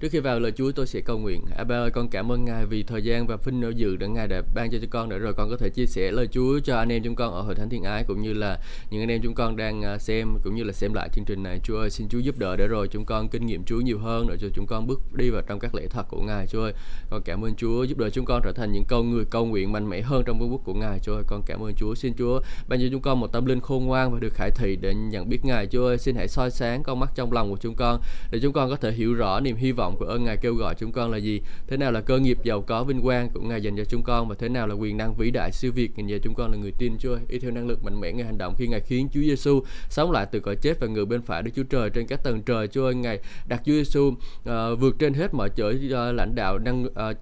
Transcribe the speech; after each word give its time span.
Trước 0.00 0.08
khi 0.12 0.18
vào 0.18 0.40
lời 0.40 0.52
Chúa 0.56 0.72
tôi 0.72 0.86
sẽ 0.86 1.00
cầu 1.00 1.18
nguyện. 1.18 1.44
Abba 1.56 1.76
ơi, 1.76 1.90
con 1.90 2.08
cảm 2.08 2.32
ơn 2.32 2.44
Ngài 2.44 2.66
vì 2.66 2.82
thời 2.82 3.02
gian 3.02 3.26
và 3.26 3.36
phinh 3.36 3.62
dự 3.76 3.96
đã 3.96 4.06
Ngài 4.06 4.28
đã 4.28 4.42
ban 4.54 4.70
cho 4.70 4.78
chúng 4.80 4.90
con 4.90 5.08
để 5.08 5.18
rồi 5.18 5.34
con 5.34 5.50
có 5.50 5.56
thể 5.56 5.68
chia 5.68 5.86
sẻ 5.86 6.10
lời 6.12 6.28
Chúa 6.32 6.58
cho 6.64 6.76
anh 6.76 6.92
em 6.92 7.02
chúng 7.02 7.14
con 7.14 7.34
ở 7.34 7.42
hội 7.42 7.54
thánh 7.54 7.68
thiên 7.68 7.82
ái 7.82 8.04
cũng 8.08 8.22
như 8.22 8.32
là 8.32 8.58
những 8.90 9.02
anh 9.02 9.08
em 9.08 9.20
chúng 9.22 9.34
con 9.34 9.56
đang 9.56 9.82
à, 9.82 9.98
xem 9.98 10.38
cũng 10.44 10.54
như 10.54 10.64
là 10.64 10.72
xem 10.72 10.94
lại 10.94 11.08
chương 11.12 11.24
trình 11.24 11.42
này. 11.42 11.60
Chúa 11.64 11.78
ơi, 11.78 11.90
xin 11.90 12.08
Chúa 12.08 12.18
giúp 12.18 12.38
đỡ 12.38 12.56
để 12.56 12.66
rồi 12.68 12.88
chúng 12.88 13.04
con 13.04 13.28
kinh 13.28 13.46
nghiệm 13.46 13.64
Chúa 13.64 13.80
nhiều 13.80 13.98
hơn 13.98 14.26
để 14.28 14.36
cho 14.40 14.48
chúng 14.54 14.66
con 14.66 14.86
bước 14.86 15.00
đi 15.14 15.30
vào 15.30 15.42
trong 15.46 15.58
các 15.58 15.74
lễ 15.74 15.86
thật 15.90 16.06
của 16.08 16.22
Ngài. 16.22 16.46
Chúa 16.46 16.62
ơi, 16.62 16.72
con 17.10 17.22
cảm 17.24 17.44
ơn 17.44 17.54
Chúa 17.54 17.84
giúp 17.84 17.98
đỡ 17.98 18.10
chúng 18.10 18.24
con 18.24 18.40
trở 18.44 18.52
thành 18.52 18.72
những 18.72 18.84
con 18.88 19.10
người 19.10 19.24
cầu 19.30 19.46
nguyện 19.46 19.72
mạnh 19.72 19.88
mẽ 19.88 20.00
hơn 20.00 20.22
trong 20.26 20.38
vương 20.38 20.52
quốc 20.52 20.60
của 20.64 20.74
Ngài. 20.74 20.98
Chúa 20.98 21.14
ơi, 21.14 21.22
con 21.26 21.42
cảm 21.46 21.62
ơn 21.62 21.74
Chúa. 21.74 21.94
Xin 21.94 22.14
Chúa 22.18 22.40
ban 22.68 22.80
cho 22.80 22.86
chúng 22.90 23.02
con 23.02 23.20
một 23.20 23.32
tâm 23.32 23.46
linh 23.46 23.60
khôn 23.60 23.86
ngoan 23.86 24.12
và 24.12 24.18
được 24.18 24.34
khải 24.34 24.50
thị 24.50 24.76
để 24.80 24.94
nhận 24.94 25.28
biết 25.28 25.44
Ngài. 25.44 25.66
Chúa 25.66 25.86
ơi, 25.86 25.98
xin 25.98 26.16
hãy 26.16 26.28
soi 26.28 26.50
sáng 26.50 26.82
con 26.82 27.00
mắt 27.00 27.10
trong 27.14 27.32
lòng 27.32 27.50
của 27.50 27.58
chúng 27.60 27.74
con 27.74 28.00
để 28.30 28.38
chúng 28.42 28.52
con 28.52 28.70
có 28.70 28.76
thể 28.76 28.92
hiểu 28.92 29.14
rõ 29.14 29.40
niềm 29.40 29.56
hy 29.56 29.72
vọng 29.72 29.85
của 29.98 30.04
ơn 30.04 30.24
Ngài 30.24 30.36
kêu 30.36 30.54
gọi 30.54 30.74
chúng 30.78 30.92
con 30.92 31.10
là 31.10 31.18
gì? 31.18 31.40
Thế 31.66 31.76
nào 31.76 31.92
là 31.92 32.00
cơ 32.00 32.18
nghiệp 32.18 32.38
giàu 32.42 32.62
có 32.62 32.84
vinh 32.84 33.02
quang 33.02 33.30
của 33.30 33.40
Ngài 33.40 33.62
dành 33.62 33.76
cho 33.76 33.84
chúng 33.84 34.02
con? 34.02 34.28
Và 34.28 34.34
thế 34.38 34.48
nào 34.48 34.66
là 34.66 34.74
quyền 34.74 34.96
năng 34.96 35.14
vĩ 35.14 35.30
đại 35.30 35.52
siêu 35.52 35.72
việt 35.72 35.96
dành 35.96 36.08
cho 36.08 36.18
chúng 36.22 36.34
con 36.34 36.50
là 36.50 36.58
người 36.58 36.72
tin 36.78 36.98
Chúa? 36.98 37.18
Y 37.28 37.38
theo 37.38 37.50
năng 37.50 37.66
lực 37.66 37.84
mạnh 37.84 38.00
mẽ 38.00 38.12
Ngài 38.12 38.26
hành 38.26 38.38
động 38.38 38.54
khi 38.58 38.66
Ngài 38.66 38.80
khiến 38.80 39.08
Chúa 39.14 39.20
Giêsu 39.20 39.62
sống 39.90 40.10
lại 40.10 40.26
từ 40.32 40.40
cõi 40.40 40.56
chết 40.56 40.80
và 40.80 40.86
ngự 40.86 41.04
bên 41.04 41.22
phải 41.22 41.42
Đức 41.42 41.50
Chúa 41.56 41.62
Trời 41.62 41.90
trên 41.90 42.06
các 42.06 42.22
tầng 42.24 42.42
trời. 42.42 42.68
Chúa 42.68 42.84
ơi 42.84 42.94
Ngài 42.94 43.20
đặt 43.48 43.62
Chúa 43.64 43.72
Giêsu 43.72 44.00
uh, 44.00 44.16
ờ, 44.44 44.76
vượt 44.76 44.98
trên 44.98 45.14
hết 45.14 45.34
mọi 45.34 45.50
chỗ 45.50 45.68
uh, 45.68 45.90
ờ, 45.90 46.12
lãnh 46.12 46.34
đạo 46.34 46.58
năng 46.58 46.84
uh, 46.84 47.16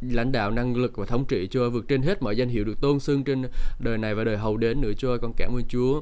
lãnh 0.00 0.32
đạo 0.32 0.50
năng 0.50 0.76
lực 0.76 0.96
và 0.96 1.06
thống 1.06 1.24
trị. 1.24 1.48
Chúa 1.50 1.60
ơi, 1.60 1.70
vượt 1.70 1.88
trên 1.88 2.02
hết 2.02 2.22
mọi 2.22 2.36
danh 2.36 2.48
hiệu 2.48 2.64
được 2.64 2.80
tôn 2.80 3.00
xưng 3.00 3.24
trên 3.24 3.42
đời 3.78 3.98
này 3.98 4.14
và 4.14 4.24
đời 4.24 4.36
hầu 4.36 4.56
đến 4.56 4.80
nữa. 4.80 4.92
Chúa 4.98 5.10
ơi 5.10 5.18
con 5.22 5.32
cảm 5.36 5.54
ơn 5.54 5.62
Chúa 5.68 6.00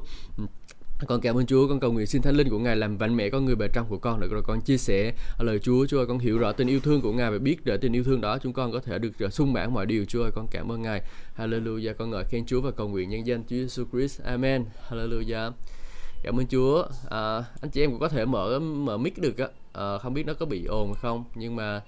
con 1.07 1.21
cảm 1.21 1.37
ơn 1.37 1.45
Chúa, 1.45 1.67
con 1.67 1.79
cầu 1.79 1.91
nguyện 1.91 2.07
xin 2.07 2.21
Thánh 2.21 2.35
Linh 2.35 2.49
của 2.49 2.59
Ngài 2.59 2.75
làm 2.75 2.97
mạnh 2.99 3.15
mẽ 3.15 3.29
con 3.29 3.45
người 3.45 3.55
bề 3.55 3.67
trong 3.73 3.87
của 3.89 3.97
con 3.97 4.19
để 4.19 4.27
rồi 4.27 4.41
con 4.45 4.61
chia 4.61 4.77
sẻ 4.77 5.13
lời 5.39 5.59
Chúa. 5.59 5.85
Chúa 5.85 5.97
ơi, 5.97 6.05
con 6.07 6.19
hiểu 6.19 6.37
rõ 6.37 6.51
tình 6.51 6.67
yêu 6.67 6.79
thương 6.79 7.01
của 7.01 7.11
Ngài 7.11 7.31
và 7.31 7.37
biết 7.37 7.65
để 7.65 7.77
tình 7.77 7.93
yêu 7.93 8.03
thương 8.03 8.21
đó 8.21 8.37
chúng 8.37 8.53
con 8.53 8.71
có 8.71 8.79
thể 8.79 8.99
được 8.99 9.19
ờ, 9.19 9.29
sung 9.29 9.53
mãn 9.53 9.73
mọi 9.73 9.85
điều. 9.85 10.05
Chúa 10.05 10.21
ơi, 10.23 10.31
con 10.35 10.47
cảm 10.51 10.71
ơn 10.71 10.81
Ngài. 10.81 11.01
Hallelujah. 11.37 11.93
Con 11.93 12.09
ngợi 12.09 12.23
khen 12.23 12.45
Chúa 12.45 12.61
và 12.61 12.71
cầu 12.71 12.87
nguyện 12.87 13.09
nhân 13.09 13.27
danh 13.27 13.43
Chúa 13.49 13.55
Jesus 13.55 13.85
Christ. 13.91 14.21
Amen. 14.21 14.65
Hallelujah. 14.89 15.51
Cảm 16.23 16.39
ơn 16.39 16.47
Chúa. 16.47 16.85
À, 17.09 17.43
anh 17.61 17.71
chị 17.71 17.81
em 17.81 17.91
cũng 17.91 17.99
có 17.99 18.09
thể 18.09 18.25
mở 18.25 18.59
mở 18.59 18.97
mic 18.97 19.17
được 19.17 19.37
á. 19.37 19.47
À, 19.73 19.97
không 19.97 20.13
biết 20.13 20.25
nó 20.25 20.33
có 20.33 20.45
bị 20.45 20.65
ồn 20.65 20.93
không, 20.93 21.23
nhưng 21.35 21.55
mà 21.55 21.81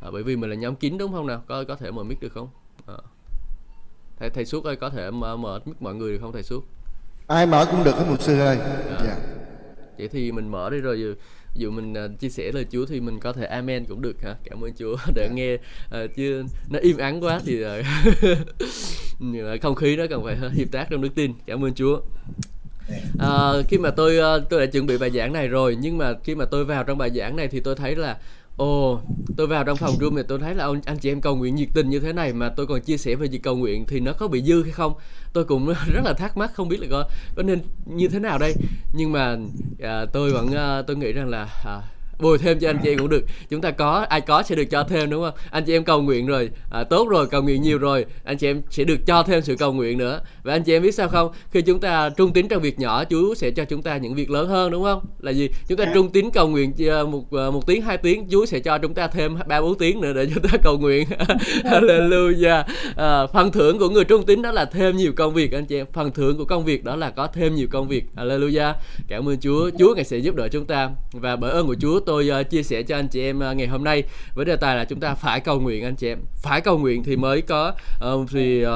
à, 0.00 0.10
bởi 0.12 0.22
vì 0.22 0.36
mình 0.36 0.50
là 0.50 0.56
nhóm 0.56 0.76
kín 0.76 0.98
đúng 0.98 1.12
không 1.12 1.26
nào? 1.26 1.42
Có 1.46 1.64
có 1.64 1.76
thể 1.76 1.90
mở 1.90 2.02
mic 2.02 2.20
được 2.20 2.32
không? 2.32 2.48
À. 2.86 2.96
Thầy 4.18 4.30
thầy 4.30 4.44
Suốt 4.44 4.64
ơi 4.64 4.76
có 4.76 4.90
thể 4.90 5.10
mở, 5.10 5.36
mở 5.36 5.60
mic 5.64 5.82
mọi 5.82 5.94
người 5.94 6.12
được 6.12 6.18
không 6.20 6.32
thầy 6.32 6.42
Suốt? 6.42 6.64
Ai 7.30 7.46
mở 7.46 7.66
cũng 7.70 7.84
được 7.84 7.96
hết 7.96 8.04
một 8.08 8.22
sư 8.22 8.40
ơi 8.40 8.58
dạ. 8.90 9.00
dạ. 9.04 9.16
vậy 9.98 10.08
thì 10.08 10.32
mình 10.32 10.48
mở 10.48 10.70
đi 10.70 10.78
rồi 10.78 11.16
dù, 11.54 11.70
mình 11.70 11.92
uh, 11.92 12.20
chia 12.20 12.28
sẻ 12.28 12.50
lời 12.54 12.66
Chúa 12.72 12.86
thì 12.86 13.00
mình 13.00 13.20
có 13.20 13.32
thể 13.32 13.46
amen 13.46 13.84
cũng 13.84 14.02
được 14.02 14.22
hả 14.22 14.34
cảm 14.44 14.64
ơn 14.64 14.72
Chúa 14.78 14.96
để 15.14 15.26
dạ. 15.28 15.34
nghe 15.34 15.54
uh, 15.54 16.10
chứ 16.16 16.44
nó 16.70 16.78
im 16.78 16.96
ắng 16.96 17.24
quá 17.24 17.40
thì 17.44 17.64
uh, 17.64 17.68
không 19.62 19.74
khí 19.74 19.96
nó 19.96 20.04
cần 20.10 20.24
phải 20.24 20.36
hiệp 20.52 20.68
tác 20.72 20.86
trong 20.90 21.02
đức 21.02 21.14
tin 21.14 21.32
cảm 21.46 21.64
ơn 21.64 21.74
Chúa 21.74 22.00
À, 23.18 23.52
khi 23.68 23.78
mà 23.78 23.90
tôi 23.90 24.42
tôi 24.50 24.60
đã 24.60 24.66
chuẩn 24.66 24.86
bị 24.86 24.98
bài 24.98 25.10
giảng 25.10 25.32
này 25.32 25.48
rồi 25.48 25.76
nhưng 25.80 25.98
mà 25.98 26.12
khi 26.24 26.34
mà 26.34 26.44
tôi 26.44 26.64
vào 26.64 26.84
trong 26.84 26.98
bài 26.98 27.10
giảng 27.10 27.36
này 27.36 27.48
thì 27.48 27.60
tôi 27.60 27.74
thấy 27.76 27.96
là 27.96 28.16
Ồ, 28.60 29.00
tôi 29.36 29.46
vào 29.46 29.64
trong 29.64 29.78
phòng 29.78 29.98
room 30.00 30.16
thì 30.16 30.22
tôi 30.28 30.38
thấy 30.38 30.54
là 30.54 30.64
ông 30.64 30.80
anh 30.86 30.98
chị 30.98 31.10
em 31.10 31.20
cầu 31.20 31.36
nguyện 31.36 31.54
nhiệt 31.54 31.68
tình 31.74 31.90
như 31.90 32.00
thế 32.00 32.12
này 32.12 32.32
mà 32.32 32.48
tôi 32.48 32.66
còn 32.66 32.80
chia 32.80 32.96
sẻ 32.96 33.14
về 33.14 33.28
việc 33.28 33.42
cầu 33.42 33.56
nguyện 33.56 33.86
thì 33.86 34.00
nó 34.00 34.12
có 34.12 34.28
bị 34.28 34.42
dư 34.42 34.62
hay 34.62 34.72
không? 34.72 34.92
Tôi 35.32 35.44
cũng 35.44 35.66
rất 35.86 36.04
là 36.04 36.12
thắc 36.14 36.36
mắc 36.36 36.50
không 36.54 36.68
biết 36.68 36.80
là 36.80 36.86
có 36.90 37.04
có 37.34 37.42
nên 37.42 37.60
như 37.84 38.08
thế 38.08 38.18
nào 38.18 38.38
đây. 38.38 38.56
Nhưng 38.92 39.12
mà 39.12 39.36
à, 39.78 40.04
tôi 40.12 40.32
vẫn 40.32 40.52
à, 40.54 40.82
tôi 40.82 40.96
nghĩ 40.96 41.12
rằng 41.12 41.28
là 41.28 41.48
à, 41.64 41.82
bồi 42.22 42.38
thêm 42.38 42.58
cho 42.58 42.70
anh 42.70 42.78
chị 42.82 42.90
em 42.90 42.98
cũng 42.98 43.08
được. 43.08 43.24
Chúng 43.50 43.60
ta 43.60 43.70
có 43.70 44.06
ai 44.08 44.20
có 44.20 44.42
sẽ 44.42 44.54
được 44.54 44.64
cho 44.64 44.84
thêm 44.84 45.10
đúng 45.10 45.22
không? 45.22 45.34
Anh 45.50 45.64
chị 45.64 45.72
em 45.72 45.84
cầu 45.84 46.02
nguyện 46.02 46.26
rồi. 46.26 46.50
À, 46.70 46.84
tốt 46.84 47.08
rồi 47.08 47.26
cầu 47.26 47.42
nguyện 47.42 47.62
nhiều 47.62 47.78
rồi. 47.78 48.06
Anh 48.24 48.36
chị 48.36 48.46
em 48.46 48.62
sẽ 48.70 48.84
được 48.84 49.06
cho 49.06 49.22
thêm 49.22 49.42
sự 49.42 49.56
cầu 49.56 49.72
nguyện 49.72 49.98
nữa. 49.98 50.20
Và 50.42 50.54
anh 50.54 50.62
chị 50.62 50.72
em 50.72 50.82
biết 50.82 50.94
sao 50.94 51.08
không? 51.08 51.32
Khi 51.50 51.62
chúng 51.62 51.80
ta 51.80 52.10
trung 52.16 52.32
tín 52.32 52.48
trong 52.48 52.62
việc 52.62 52.78
nhỏ 52.78 53.04
Chúa 53.04 53.34
sẽ 53.34 53.50
cho 53.50 53.64
chúng 53.64 53.82
ta 53.82 53.96
những 53.96 54.14
việc 54.14 54.30
lớn 54.30 54.48
hơn 54.48 54.70
đúng 54.70 54.84
không? 54.84 55.00
Là 55.20 55.30
gì? 55.30 55.48
Chúng 55.68 55.78
ta 55.78 55.84
trung 55.94 56.10
tín 56.10 56.30
cầu 56.30 56.48
nguyện 56.48 56.72
à, 56.90 57.02
một 57.02 57.32
à, 57.32 57.50
một 57.50 57.66
tiếng 57.66 57.82
hai 57.82 57.96
tiếng 57.96 58.26
Chúa 58.30 58.46
sẽ 58.46 58.60
cho 58.60 58.78
chúng 58.78 58.94
ta 58.94 59.06
thêm 59.06 59.36
ba 59.46 59.60
bốn 59.60 59.78
tiếng 59.78 60.00
nữa 60.00 60.12
để 60.12 60.26
chúng 60.34 60.42
ta 60.42 60.58
cầu 60.62 60.78
nguyện. 60.78 61.08
Hallelujah. 61.64 62.64
À, 62.96 63.26
phần 63.26 63.52
thưởng 63.52 63.78
của 63.78 63.88
người 63.88 64.04
trung 64.04 64.26
tín 64.26 64.42
đó 64.42 64.52
là 64.52 64.64
thêm 64.64 64.96
nhiều 64.96 65.12
công 65.16 65.34
việc 65.34 65.52
anh 65.52 65.66
chị 65.66 65.76
em. 65.76 65.86
Phần 65.92 66.10
thưởng 66.12 66.38
của 66.38 66.44
công 66.44 66.64
việc 66.64 66.84
đó 66.84 66.96
là 66.96 67.10
có 67.10 67.26
thêm 67.26 67.54
nhiều 67.54 67.66
công 67.70 67.88
việc. 67.88 68.04
Hallelujah. 68.16 68.74
Cảm 69.08 69.28
ơn 69.28 69.40
Chúa. 69.40 69.70
Chúa 69.78 69.94
ngài 69.94 70.04
sẽ 70.04 70.18
giúp 70.18 70.34
đỡ 70.34 70.48
chúng 70.48 70.64
ta. 70.64 70.90
Và 71.12 71.36
bởi 71.36 71.50
ơn 71.50 71.66
của 71.66 71.76
Chúa 71.80 72.00
tôi 72.10 72.30
uh, 72.40 72.50
chia 72.50 72.62
sẻ 72.62 72.82
cho 72.82 72.96
anh 72.96 73.08
chị 73.08 73.22
em 73.22 73.40
uh, 73.50 73.56
ngày 73.56 73.66
hôm 73.66 73.84
nay. 73.84 74.02
Với 74.34 74.44
đề 74.44 74.56
tài 74.56 74.76
là 74.76 74.84
chúng 74.84 75.00
ta 75.00 75.14
phải 75.14 75.40
cầu 75.40 75.60
nguyện 75.60 75.84
anh 75.84 75.96
chị 75.96 76.08
em. 76.08 76.18
Phải 76.42 76.60
cầu 76.60 76.78
nguyện 76.78 77.02
thì 77.04 77.16
mới 77.16 77.42
có 77.42 77.72
uh, 78.14 78.30
thì 78.30 78.66
uh, 78.66 78.70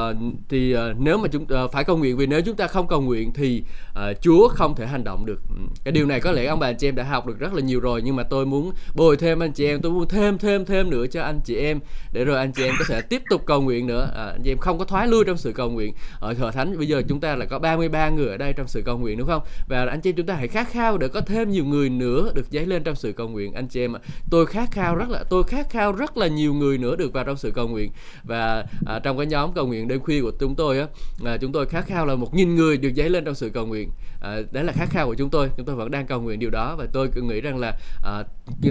thì 0.48 0.76
uh, 0.76 0.80
nếu 0.98 1.18
mà 1.18 1.28
chúng 1.28 1.42
uh, 1.42 1.72
phải 1.72 1.84
cầu 1.84 1.96
nguyện 1.96 2.16
vì 2.16 2.26
nếu 2.26 2.40
chúng 2.40 2.56
ta 2.56 2.66
không 2.66 2.88
cầu 2.88 3.00
nguyện 3.00 3.32
thì 3.32 3.62
uh, 3.90 4.20
Chúa 4.20 4.48
không 4.48 4.74
thể 4.76 4.86
hành 4.86 5.04
động 5.04 5.26
được. 5.26 5.40
Ừ, 5.48 5.56
cái 5.84 5.92
điều 5.92 6.06
này 6.06 6.20
có 6.20 6.32
lẽ 6.32 6.46
ông 6.46 6.58
bà 6.58 6.66
anh 6.66 6.76
chị 6.76 6.88
em 6.88 6.94
đã 6.94 7.04
học 7.04 7.26
được 7.26 7.38
rất 7.38 7.54
là 7.54 7.60
nhiều 7.60 7.80
rồi 7.80 8.02
nhưng 8.04 8.16
mà 8.16 8.22
tôi 8.22 8.46
muốn 8.46 8.72
bồi 8.94 9.16
thêm 9.16 9.42
anh 9.42 9.52
chị 9.52 9.66
em 9.66 9.80
tôi 9.80 9.92
muốn 9.92 10.08
thêm 10.08 10.38
thêm 10.38 10.64
thêm 10.64 10.90
nữa 10.90 11.06
cho 11.06 11.22
anh 11.22 11.40
chị 11.44 11.56
em 11.56 11.80
để 12.12 12.24
rồi 12.24 12.38
anh 12.38 12.52
chị 12.52 12.64
em 12.64 12.74
có 12.78 12.84
thể 12.88 13.00
tiếp 13.00 13.22
tục 13.30 13.42
cầu 13.46 13.60
nguyện 13.60 13.86
nữa. 13.86 14.10
À, 14.16 14.24
anh 14.26 14.42
chị 14.44 14.52
em 14.52 14.58
không 14.58 14.78
có 14.78 14.84
thoái 14.84 15.06
lui 15.06 15.24
trong 15.24 15.36
sự 15.36 15.52
cầu 15.52 15.70
nguyện. 15.70 15.94
Ở 16.20 16.34
thờ 16.34 16.50
thánh 16.50 16.78
bây 16.78 16.88
giờ 16.88 17.02
chúng 17.08 17.20
ta 17.20 17.36
là 17.36 17.44
có 17.44 17.58
33 17.58 18.08
người 18.08 18.28
ở 18.28 18.36
đây 18.36 18.52
trong 18.52 18.68
sự 18.68 18.82
cầu 18.84 18.98
nguyện 18.98 19.18
đúng 19.18 19.28
không? 19.28 19.42
Và 19.68 19.86
anh 19.90 20.00
chị 20.00 20.10
em 20.10 20.16
chúng 20.16 20.26
ta 20.26 20.34
hãy 20.34 20.48
khát 20.48 20.68
khao 20.70 20.98
để 20.98 21.08
có 21.08 21.20
thêm 21.20 21.50
nhiều 21.50 21.64
người 21.64 21.88
nữa 21.88 22.32
được 22.34 22.46
dấy 22.50 22.66
lên 22.66 22.84
trong 22.84 22.94
sự 22.94 23.12
cầu 23.12 23.23
nguyện 23.28 23.52
anh 23.52 23.68
chị 23.68 23.80
em 23.80 23.96
ạ. 23.96 24.00
Tôi 24.30 24.46
khát 24.46 24.70
khao 24.70 24.96
rất 24.96 25.08
là 25.10 25.24
tôi 25.30 25.44
khát 25.44 25.70
khao 25.70 25.92
rất 25.92 26.16
là 26.16 26.26
nhiều 26.26 26.54
người 26.54 26.78
nữa 26.78 26.96
được 26.96 27.12
vào 27.12 27.24
trong 27.24 27.36
sự 27.36 27.50
cầu 27.54 27.68
nguyện. 27.68 27.90
Và 28.24 28.64
à, 28.86 28.98
trong 28.98 29.16
cái 29.16 29.26
nhóm 29.26 29.52
cầu 29.52 29.66
nguyện 29.66 29.88
đêm 29.88 30.00
khuya 30.00 30.20
của 30.20 30.32
chúng 30.40 30.54
tôi 30.54 30.78
á 30.78 30.86
à, 31.24 31.36
chúng 31.40 31.52
tôi 31.52 31.66
khát 31.66 31.86
khao 31.86 32.06
là 32.06 32.14
một 32.14 32.34
nghìn 32.34 32.54
người 32.54 32.76
được 32.76 32.92
dấy 32.96 33.10
lên 33.10 33.24
trong 33.24 33.34
sự 33.34 33.50
cầu 33.50 33.66
nguyện. 33.66 33.90
À, 34.20 34.36
đấy 34.50 34.64
là 34.64 34.72
khát 34.72 34.86
khao 34.90 35.06
của 35.06 35.14
chúng 35.14 35.30
tôi. 35.30 35.48
Chúng 35.56 35.66
tôi 35.66 35.76
vẫn 35.76 35.90
đang 35.90 36.06
cầu 36.06 36.20
nguyện 36.20 36.38
điều 36.38 36.50
đó 36.50 36.76
và 36.78 36.86
tôi 36.92 37.08
nghĩ 37.22 37.40
rằng 37.40 37.58
là 37.58 37.72
à, 38.04 38.24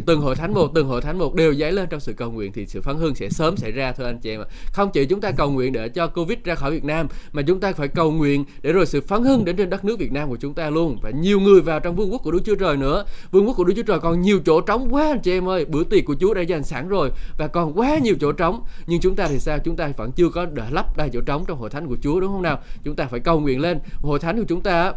từng 0.06 0.22
hội 0.22 0.36
thánh 0.36 0.54
một, 0.54 0.72
từng 0.76 0.88
hội 0.88 1.02
thánh 1.02 1.18
một 1.18 1.36
đều 1.36 1.54
dấy 1.54 1.72
lên 1.72 1.88
trong 1.90 2.00
sự 2.00 2.14
cầu 2.14 2.32
nguyện 2.32 2.52
thì 2.54 2.66
sự 2.68 2.82
phán 2.82 2.98
hưng 2.98 3.16
sẽ 3.16 3.30
sớm 3.30 3.58
xảy 3.58 3.72
ra 3.72 3.92
thôi 3.92 4.06
anh 4.08 4.20
chị 4.20 4.30
em 4.30 4.42
ạ. 4.42 4.46
Không 4.72 4.90
chỉ 4.94 5.06
chúng 5.06 5.22
ta 5.22 5.32
cầu 5.32 5.52
nguyện 5.52 5.74
để 5.74 5.90
cho 5.90 6.08
covid 6.08 6.38
ra 6.44 6.56
khỏi 6.56 6.72
việt 6.72 6.84
nam, 6.84 7.08
mà 7.32 7.42
chúng 7.42 7.60
ta 7.60 7.74
phải 7.74 7.88
cầu 7.88 8.12
nguyện 8.12 8.46
để 8.62 8.74
rồi 8.74 8.86
sự 8.86 9.02
phán 9.02 9.24
hưng 9.24 9.46
đến 9.46 9.56
trên 9.56 9.70
đất 9.70 9.86
nước 9.86 10.00
việt 10.00 10.12
nam 10.12 10.30
của 10.30 10.38
chúng 10.38 10.54
ta 10.54 10.70
luôn. 10.70 10.98
Và 11.02 11.10
nhiều 11.10 11.40
người 11.40 11.62
vào 11.62 11.80
trong 11.80 11.96
vương 11.96 12.12
quốc 12.12 12.22
của 12.24 12.32
đức 12.32 12.40
chúa 12.46 12.56
trời 12.56 12.78
nữa. 12.78 13.06
Vương 13.32 13.48
quốc 13.48 13.54
của 13.58 13.64
đức 13.64 13.74
chúa 13.76 13.84
trời 13.84 14.00
còn 14.00 14.22
nhiều 14.22 14.40
chỗ 14.46 14.62
trống 14.62 14.94
quá 14.94 15.08
anh 15.08 15.20
chị 15.20 15.32
em 15.32 15.50
ơi. 15.50 15.66
Bữa 15.66 15.84
tiệc 15.84 16.06
của 16.06 16.16
chúa 16.20 16.34
đã 16.34 16.42
dành 16.42 16.64
sẵn 16.64 16.90
rồi 16.90 17.12
và 17.38 17.48
còn 17.48 17.80
quá 17.80 17.98
nhiều 17.98 18.16
chỗ 18.20 18.32
trống. 18.32 18.64
Nhưng 18.88 19.02
chúng 19.02 19.16
ta 19.16 19.28
thì 19.28 19.40
sao? 19.40 19.60
Chúng 19.60 19.76
ta 19.76 19.90
vẫn 19.98 20.12
chưa 20.12 20.30
có 20.30 20.46
để 20.46 20.64
lắp 20.72 20.98
đầy 20.98 21.10
chỗ 21.14 21.22
trống 21.22 21.46
trong 21.48 21.58
hội 21.58 21.70
thánh 21.70 21.88
của 21.88 21.98
chúa, 22.02 22.20
đúng 22.20 22.32
không 22.32 22.42
nào? 22.42 22.60
Chúng 22.84 22.96
ta 22.96 23.06
phải 23.06 23.20
cầu 23.20 23.40
nguyện 23.40 23.60
lên. 23.60 23.80
Hội 24.02 24.20
thánh 24.20 24.38
của 24.38 24.46
chúng 24.48 24.62
ta 24.62 24.94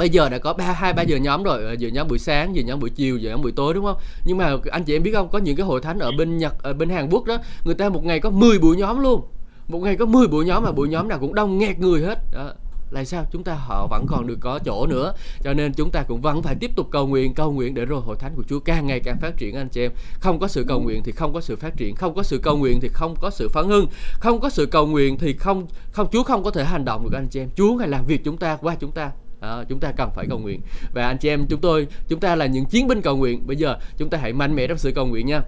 bây 0.00 0.10
giờ 0.10 0.28
đã 0.28 0.38
có 0.38 0.52
ba, 0.52 0.64
hai, 0.64 0.92
ba 0.92 1.02
giờ 1.02 1.16
nhóm 1.16 1.42
rồi 1.42 1.64
ờ, 1.64 1.72
giờ 1.72 1.88
nhóm 1.88 2.08
buổi 2.08 2.18
sáng, 2.18 2.56
giờ 2.56 2.62
nhóm 2.62 2.80
buổi 2.80 2.90
chiều, 2.90 3.18
giờ 3.18 3.30
nhóm 3.30 3.42
buổi 3.42 3.52
tối, 3.52 3.74
đúng 3.74 3.84
không? 3.84 3.96
Nhưng 4.24 4.38
mà 4.38 4.56
anh 4.70 4.84
chị 4.84 4.96
em 4.96 5.02
biết 5.02 5.12
không? 5.14 5.28
Có 5.28 5.38
những 5.38 5.56
cái 5.56 5.66
hội 5.66 5.80
thánh 5.80 5.98
ở 5.98 6.12
bên 6.18 6.38
nhật 6.38 6.62
ở 6.62 6.72
bên 6.72 6.88
hàn 6.88 7.08
quốc 7.10 7.24
đó, 7.24 7.38
người 7.64 7.74
ta 7.74 7.88
một 7.88 8.04
ngày 8.04 8.20
có 8.20 8.30
10 8.30 8.58
buổi 8.58 8.76
nhóm 8.76 9.00
luôn. 9.00 9.22
Một 9.68 9.78
ngày 9.78 9.96
có 9.96 10.06
10 10.06 10.28
buổi 10.28 10.44
nhóm 10.44 10.62
mà 10.62 10.72
buổi 10.72 10.88
nhóm 10.88 11.08
nào 11.08 11.18
cũng 11.18 11.34
đông 11.34 11.58
nghẹt 11.58 11.78
người 11.78 12.02
hết. 12.02 12.18
Đó. 12.32 12.52
Là 12.90 13.04
sao? 13.04 13.24
Chúng 13.32 13.44
ta 13.44 13.54
họ 13.54 13.86
vẫn 13.90 14.06
còn 14.08 14.26
được 14.26 14.38
có 14.40 14.58
chỗ 14.64 14.86
nữa. 14.86 15.12
Cho 15.42 15.54
nên 15.54 15.72
chúng 15.72 15.90
ta 15.90 16.02
cũng 16.02 16.20
vẫn 16.20 16.42
phải 16.42 16.54
tiếp 16.60 16.70
tục 16.76 16.88
cầu 16.90 17.06
nguyện 17.06 17.34
cầu 17.34 17.52
nguyện 17.52 17.74
để 17.74 17.84
rồi 17.84 18.00
hội 18.00 18.16
thánh 18.18 18.32
của 18.36 18.42
Chúa 18.48 18.60
càng 18.60 18.86
ngày 18.86 19.00
càng 19.00 19.18
phát 19.20 19.36
triển 19.36 19.56
anh 19.56 19.68
chị 19.68 19.80
em. 19.80 19.90
Không 20.20 20.38
có 20.38 20.48
sự 20.48 20.64
cầu 20.68 20.80
nguyện 20.80 21.02
thì 21.04 21.12
không 21.12 21.32
có 21.32 21.40
sự 21.40 21.56
phát 21.56 21.76
triển, 21.76 21.94
không 21.94 22.14
có 22.14 22.22
sự 22.22 22.38
cầu 22.42 22.56
nguyện 22.56 22.80
thì 22.80 22.88
không 22.88 23.14
có 23.20 23.30
sự 23.30 23.48
phản 23.48 23.68
hưng, 23.68 23.86
không 24.12 24.40
có 24.40 24.50
sự 24.50 24.66
cầu 24.66 24.86
nguyện 24.86 25.18
thì 25.18 25.32
không 25.32 25.66
không, 25.92 26.08
Chúa 26.12 26.22
không 26.22 26.44
có 26.44 26.50
thể 26.50 26.64
hành 26.64 26.84
động 26.84 27.04
được 27.04 27.16
anh 27.18 27.28
chị 27.28 27.40
em. 27.40 27.48
Chúa 27.56 27.72
ngài 27.72 27.88
làm 27.88 28.06
việc 28.06 28.24
chúng 28.24 28.36
ta, 28.36 28.56
qua 28.56 28.74
chúng 28.74 28.92
ta 28.92 29.10
đó, 29.40 29.64
chúng 29.68 29.80
ta 29.80 29.92
cần 29.92 30.10
phải 30.14 30.26
cầu 30.28 30.38
nguyện. 30.38 30.60
Và 30.94 31.06
anh 31.06 31.18
chị 31.18 31.28
em 31.28 31.46
chúng 31.46 31.60
tôi 31.60 31.86
chúng 32.08 32.20
ta 32.20 32.36
là 32.36 32.46
những 32.46 32.64
chiến 32.64 32.88
binh 32.88 33.02
cầu 33.02 33.16
nguyện. 33.16 33.46
Bây 33.46 33.56
giờ 33.56 33.76
chúng 33.96 34.10
ta 34.10 34.18
hãy 34.18 34.32
mạnh 34.32 34.54
mẽ 34.54 34.66
trong 34.66 34.78
sự 34.78 34.92
cầu 34.94 35.06
nguyện 35.06 35.26
nha. 35.26 35.42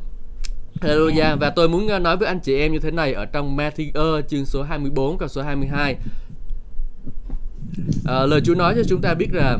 Hallelujah. 0.80 1.36
Và 1.39 1.50
tôi 1.50 1.68
muốn 1.68 1.89
ờ, 1.89 1.98
nói 1.98 2.16
với 2.16 2.28
anh 2.28 2.41
chị 2.41 2.59
em 2.59 2.72
như 2.72 2.78
thế 2.78 2.91
này 2.91 3.12
ở 3.12 3.24
trong 3.24 3.56
Matthew 3.56 3.91
ờ, 3.94 4.22
chương 4.22 4.44
số 4.44 4.62
24 4.62 5.18
câu 5.18 5.28
số 5.28 5.42
22 5.42 5.94
à, 5.94 5.98
ờ, 8.04 8.27
lời 8.27 8.41
Chúa 8.44 8.54
nói 8.54 8.74
cho 8.77 8.83
chúng 8.89 9.00
ta 9.00 9.15
biết 9.15 9.28
là 9.33 9.59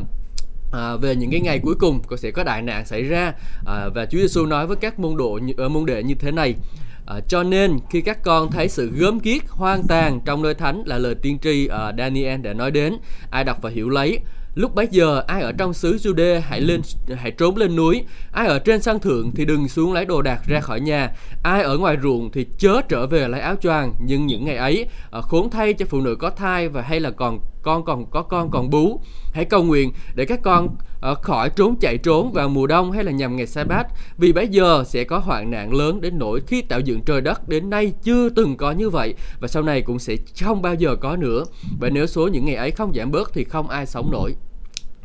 À, 0.73 0.95
về 0.95 1.15
những 1.15 1.31
cái 1.31 1.39
ngày 1.39 1.59
cuối 1.59 1.75
cùng 1.75 1.99
có 2.07 2.17
sẽ 2.17 2.31
có 2.31 2.43
đại 2.43 2.61
nạn 2.61 2.85
xảy 2.85 3.03
ra. 3.03 3.33
À, 3.65 3.89
và 3.95 4.05
Chúa 4.05 4.17
Giêsu 4.17 4.45
nói 4.45 4.67
với 4.67 4.77
các 4.77 4.99
môn 4.99 5.17
đồ 5.17 5.39
uh, 5.65 5.71
môn 5.71 5.85
đệ 5.85 6.03
như 6.03 6.15
thế 6.15 6.31
này. 6.31 6.55
À, 7.05 7.19
cho 7.27 7.43
nên 7.43 7.77
khi 7.89 8.01
các 8.01 8.23
con 8.23 8.51
thấy 8.51 8.69
sự 8.69 8.91
gớm 8.95 9.19
ghiếc 9.19 9.49
hoang 9.49 9.83
tàn 9.87 10.19
trong 10.25 10.41
nơi 10.41 10.53
thánh 10.53 10.83
là 10.85 10.97
lời 10.97 11.15
tiên 11.15 11.39
tri 11.39 11.67
uh, 11.67 11.95
Daniel 11.97 12.41
đã 12.41 12.53
nói 12.53 12.71
đến 12.71 12.97
ai 13.31 13.43
đọc 13.43 13.57
và 13.61 13.69
hiểu 13.69 13.89
lấy. 13.89 14.19
Lúc 14.55 14.75
bấy 14.75 14.87
giờ 14.91 15.23
ai 15.27 15.41
ở 15.41 15.51
trong 15.51 15.73
xứ 15.73 15.95
Jude 15.95 16.41
hãy 16.41 16.61
lên 16.61 16.81
hãy 17.17 17.31
trốn 17.31 17.57
lên 17.57 17.75
núi, 17.75 18.03
ai 18.31 18.47
ở 18.47 18.59
trên 18.59 18.81
sân 18.81 18.99
thượng 18.99 19.31
thì 19.35 19.45
đừng 19.45 19.67
xuống 19.67 19.93
lấy 19.93 20.05
đồ 20.05 20.21
đạc 20.21 20.41
ra 20.47 20.59
khỏi 20.59 20.79
nhà, 20.79 21.11
ai 21.43 21.61
ở 21.61 21.77
ngoài 21.77 21.97
ruộng 22.03 22.31
thì 22.31 22.45
chớ 22.57 22.81
trở 22.89 23.07
về 23.07 23.27
lấy 23.27 23.41
áo 23.41 23.55
choàng, 23.55 23.93
nhưng 23.99 24.27
những 24.27 24.45
ngày 24.45 24.55
ấy 24.55 24.85
ờ, 25.11 25.21
khốn 25.21 25.49
thay 25.49 25.73
cho 25.73 25.85
phụ 25.89 26.01
nữ 26.01 26.15
có 26.15 26.29
thai 26.29 26.69
và 26.69 26.81
hay 26.81 26.99
là 26.99 27.11
còn 27.11 27.39
con 27.63 27.85
còn 27.85 28.05
có 28.11 28.21
con 28.21 28.51
còn 28.51 28.69
bú. 28.69 29.01
Hãy 29.33 29.45
cầu 29.45 29.63
nguyện 29.63 29.91
để 30.15 30.25
các 30.25 30.39
con 30.43 30.65
uh, 31.11 31.21
khỏi 31.21 31.49
trốn 31.49 31.75
chạy 31.79 31.97
trốn 31.97 32.31
vào 32.33 32.49
mùa 32.49 32.67
đông 32.67 32.91
hay 32.91 33.03
là 33.03 33.11
nhằm 33.11 33.35
ngày 33.35 33.47
sa 33.47 33.63
bát 33.63 33.87
vì 34.17 34.33
bây 34.33 34.47
giờ 34.47 34.83
sẽ 34.87 35.03
có 35.03 35.17
hoạn 35.17 35.51
nạn 35.51 35.73
lớn 35.73 36.01
đến 36.01 36.19
nỗi 36.19 36.41
khi 36.47 36.61
tạo 36.61 36.79
dựng 36.79 37.01
trời 37.01 37.21
đất 37.21 37.49
đến 37.49 37.69
nay 37.69 37.93
chưa 38.03 38.29
từng 38.29 38.57
có 38.57 38.71
như 38.71 38.89
vậy 38.89 39.13
và 39.39 39.47
sau 39.47 39.63
này 39.63 39.81
cũng 39.81 39.99
sẽ 39.99 40.15
không 40.41 40.61
bao 40.61 40.73
giờ 40.73 40.95
có 40.95 41.15
nữa. 41.15 41.43
Và 41.79 41.89
nếu 41.89 42.07
số 42.07 42.27
những 42.27 42.45
ngày 42.45 42.55
ấy 42.55 42.71
không 42.71 42.93
giảm 42.95 43.11
bớt 43.11 43.33
thì 43.33 43.43
không 43.43 43.69
ai 43.69 43.85
sống 43.85 44.11
nổi. 44.11 44.35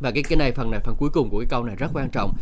Và 0.01 0.11
cái 0.11 0.23
cái 0.23 0.37
này 0.37 0.53
phần 0.53 0.71
này 0.71 0.81
phần 0.85 0.95
cuối 0.99 1.11
cùng 1.11 1.31
của 1.31 1.39
cái 1.39 1.47
câu 1.51 1.65
này 1.65 1.77
rất 1.77 1.91
quan 1.95 2.11
trọng 2.11 2.33